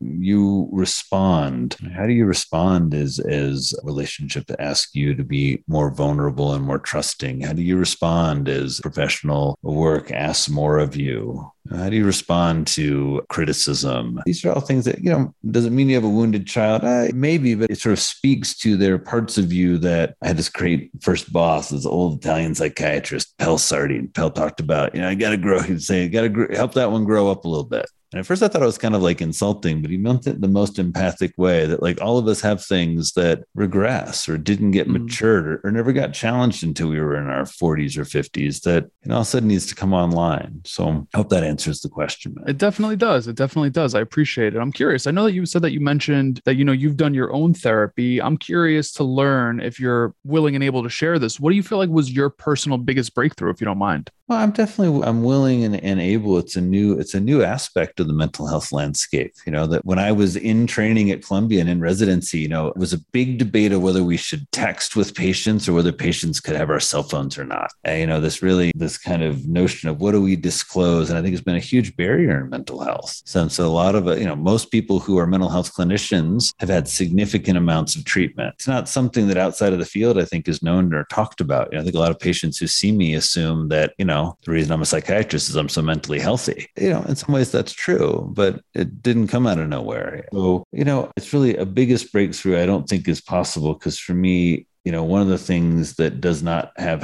you 0.00 0.68
respond. 0.72 1.76
How 1.94 2.06
do 2.06 2.12
you 2.12 2.24
respond 2.24 2.94
as 2.94 3.18
as 3.18 3.74
a 3.82 3.86
relationship 3.86 4.46
to 4.46 4.60
ask 4.60 4.94
you 4.94 5.14
to 5.14 5.24
be 5.24 5.62
more 5.68 5.90
vulnerable 5.90 6.54
and 6.54 6.64
more 6.64 6.78
trusting. 6.78 7.42
How 7.42 7.52
do 7.52 7.62
you 7.62 7.76
respond 7.76 8.48
as 8.48 8.80
professional 8.80 9.58
work 9.62 10.10
asks 10.10 10.48
more 10.48 10.78
of 10.78 10.96
you 10.96 11.50
how 11.76 11.88
do 11.88 11.96
you 11.96 12.04
respond 12.04 12.66
to 12.68 13.22
criticism? 13.28 14.20
These 14.26 14.44
are 14.44 14.52
all 14.52 14.60
things 14.60 14.84
that 14.86 15.02
you 15.02 15.10
know 15.10 15.34
doesn't 15.50 15.74
mean 15.74 15.88
you 15.88 15.94
have 15.94 16.04
a 16.04 16.08
wounded 16.08 16.46
child. 16.46 16.84
Uh, 16.84 17.08
maybe 17.14 17.54
but 17.54 17.70
it 17.70 17.78
sort 17.78 17.92
of 17.92 17.98
speaks 17.98 18.54
to 18.58 18.76
their 18.76 18.98
parts 18.98 19.38
of 19.38 19.52
you 19.52 19.78
that 19.78 20.16
i 20.22 20.28
had 20.28 20.36
this 20.36 20.48
great 20.48 20.90
first 21.00 21.32
boss 21.32 21.70
this 21.70 21.86
old 21.86 22.18
italian 22.18 22.54
psychiatrist 22.54 23.36
pell 23.38 23.58
sardi 23.58 24.06
pell 24.08 24.30
talked 24.30 24.60
about 24.60 24.94
you 24.94 25.00
know 25.00 25.08
i 25.08 25.14
gotta 25.14 25.36
grow 25.36 25.60
he'd 25.60 25.82
say 25.82 26.08
gotta 26.08 26.48
help 26.54 26.74
that 26.74 26.90
one 26.90 27.04
grow 27.04 27.30
up 27.30 27.44
a 27.44 27.48
little 27.48 27.64
bit 27.64 27.88
and 28.12 28.20
at 28.20 28.26
first 28.26 28.42
I 28.42 28.48
thought 28.48 28.62
it 28.62 28.66
was 28.66 28.78
kind 28.78 28.94
of 28.94 29.02
like 29.02 29.20
insulting, 29.20 29.82
but 29.82 29.90
he 29.90 29.96
meant 29.96 30.26
it 30.26 30.36
in 30.36 30.40
the 30.40 30.48
most 30.48 30.78
empathic 30.78 31.32
way 31.36 31.66
that 31.66 31.82
like 31.82 32.00
all 32.00 32.18
of 32.18 32.26
us 32.26 32.40
have 32.40 32.64
things 32.64 33.12
that 33.12 33.44
regress 33.54 34.28
or 34.28 34.36
didn't 34.36 34.72
get 34.72 34.88
mm. 34.88 35.02
matured 35.02 35.46
or, 35.46 35.60
or, 35.64 35.70
never 35.70 35.92
got 35.92 36.12
challenged 36.12 36.64
until 36.64 36.88
we 36.88 37.00
were 37.00 37.16
in 37.16 37.28
our 37.28 37.44
40s 37.44 37.96
or 37.96 38.04
50s 38.04 38.62
that 38.62 38.90
you 39.02 39.08
know 39.08 39.14
all 39.14 39.20
of 39.20 39.26
a 39.26 39.30
sudden 39.30 39.48
needs 39.48 39.66
to 39.66 39.74
come 39.74 39.92
online. 39.92 40.60
So 40.64 41.06
I 41.14 41.16
hope 41.16 41.28
that 41.28 41.44
answers 41.44 41.80
the 41.80 41.88
question. 41.88 42.34
Man. 42.34 42.48
It 42.48 42.58
definitely 42.58 42.96
does. 42.96 43.28
It 43.28 43.36
definitely 43.36 43.70
does. 43.70 43.94
I 43.94 44.00
appreciate 44.00 44.54
it. 44.56 44.58
I'm 44.58 44.72
curious. 44.72 45.06
I 45.06 45.12
know 45.12 45.24
that 45.24 45.32
you 45.32 45.46
said 45.46 45.62
that 45.62 45.72
you 45.72 45.80
mentioned 45.80 46.40
that 46.44 46.56
you 46.56 46.64
know 46.64 46.72
you've 46.72 46.96
done 46.96 47.14
your 47.14 47.32
own 47.32 47.54
therapy. 47.54 48.20
I'm 48.20 48.36
curious 48.36 48.92
to 48.94 49.04
learn 49.04 49.60
if 49.60 49.78
you're 49.78 50.14
willing 50.24 50.56
and 50.56 50.64
able 50.64 50.82
to 50.82 50.88
share 50.88 51.18
this. 51.18 51.38
What 51.38 51.50
do 51.50 51.56
you 51.56 51.62
feel 51.62 51.78
like 51.78 51.90
was 51.90 52.10
your 52.10 52.30
personal 52.30 52.78
biggest 52.78 53.14
breakthrough, 53.14 53.50
if 53.50 53.60
you 53.60 53.64
don't 53.66 53.78
mind? 53.78 54.10
Well, 54.30 54.38
I'm 54.38 54.52
definitely 54.52 55.02
I'm 55.02 55.24
willing 55.24 55.64
and, 55.64 55.82
and 55.82 56.00
able. 56.00 56.38
It's 56.38 56.54
a 56.54 56.60
new 56.60 56.96
it's 56.96 57.14
a 57.14 57.20
new 57.20 57.42
aspect 57.42 57.98
of 57.98 58.06
the 58.06 58.12
mental 58.12 58.46
health 58.46 58.70
landscape. 58.70 59.34
You 59.44 59.50
know 59.50 59.66
that 59.66 59.84
when 59.84 59.98
I 59.98 60.12
was 60.12 60.36
in 60.36 60.68
training 60.68 61.10
at 61.10 61.24
Columbia 61.24 61.60
and 61.60 61.68
in 61.68 61.80
residency, 61.80 62.38
you 62.38 62.46
know, 62.46 62.68
it 62.68 62.76
was 62.76 62.92
a 62.92 63.00
big 63.10 63.38
debate 63.38 63.72
of 63.72 63.82
whether 63.82 64.04
we 64.04 64.16
should 64.16 64.46
text 64.52 64.94
with 64.94 65.16
patients 65.16 65.68
or 65.68 65.72
whether 65.72 65.90
patients 65.90 66.38
could 66.38 66.54
have 66.54 66.70
our 66.70 66.78
cell 66.78 67.02
phones 67.02 67.38
or 67.38 67.44
not. 67.44 67.72
And, 67.82 67.98
you 67.98 68.06
know, 68.06 68.20
this 68.20 68.40
really 68.40 68.70
this 68.76 68.96
kind 68.96 69.24
of 69.24 69.48
notion 69.48 69.88
of 69.88 70.00
what 70.00 70.12
do 70.12 70.22
we 70.22 70.36
disclose, 70.36 71.10
and 71.10 71.18
I 71.18 71.22
think 71.22 71.32
it's 71.32 71.42
been 71.42 71.56
a 71.56 71.58
huge 71.58 71.96
barrier 71.96 72.40
in 72.40 72.50
mental 72.50 72.84
health 72.84 73.22
since 73.24 73.58
a 73.58 73.66
lot 73.66 73.96
of 73.96 74.06
uh, 74.06 74.14
you 74.14 74.26
know 74.26 74.36
most 74.36 74.70
people 74.70 75.00
who 75.00 75.18
are 75.18 75.26
mental 75.26 75.48
health 75.48 75.74
clinicians 75.74 76.54
have 76.60 76.68
had 76.68 76.86
significant 76.86 77.58
amounts 77.58 77.96
of 77.96 78.04
treatment. 78.04 78.54
It's 78.54 78.68
not 78.68 78.88
something 78.88 79.26
that 79.26 79.38
outside 79.38 79.72
of 79.72 79.80
the 79.80 79.84
field 79.84 80.20
I 80.20 80.24
think 80.24 80.46
is 80.46 80.62
known 80.62 80.94
or 80.94 81.02
talked 81.10 81.40
about. 81.40 81.72
You 81.72 81.78
know, 81.78 81.82
I 81.82 81.84
think 81.84 81.96
a 81.96 81.98
lot 81.98 82.12
of 82.12 82.20
patients 82.20 82.58
who 82.58 82.68
see 82.68 82.92
me 82.92 83.14
assume 83.14 83.70
that 83.70 83.92
you 83.98 84.04
know 84.04 84.19
know, 84.20 84.36
the 84.44 84.52
reason 84.52 84.72
I'm 84.72 84.82
a 84.82 84.86
psychiatrist 84.86 85.48
is 85.48 85.56
I'm 85.56 85.68
so 85.68 85.82
mentally 85.82 86.20
healthy. 86.20 86.66
You 86.76 86.90
know, 86.90 87.02
in 87.02 87.16
some 87.16 87.34
ways 87.34 87.50
that's 87.50 87.72
true, 87.72 88.30
but 88.34 88.62
it 88.74 89.02
didn't 89.02 89.28
come 89.28 89.46
out 89.46 89.58
of 89.58 89.68
nowhere. 89.68 90.26
So, 90.32 90.64
you 90.72 90.84
know, 90.84 91.10
it's 91.16 91.32
really 91.32 91.56
a 91.56 91.66
biggest 91.66 92.12
breakthrough 92.12 92.60
I 92.60 92.66
don't 92.66 92.88
think 92.88 93.08
is 93.08 93.20
possible 93.20 93.74
because 93.74 93.98
for 93.98 94.14
me, 94.14 94.66
you 94.84 94.92
know, 94.92 95.04
one 95.04 95.20
of 95.20 95.28
the 95.28 95.38
things 95.38 95.96
that 95.96 96.20
does 96.20 96.42
not 96.42 96.72
have 96.76 97.02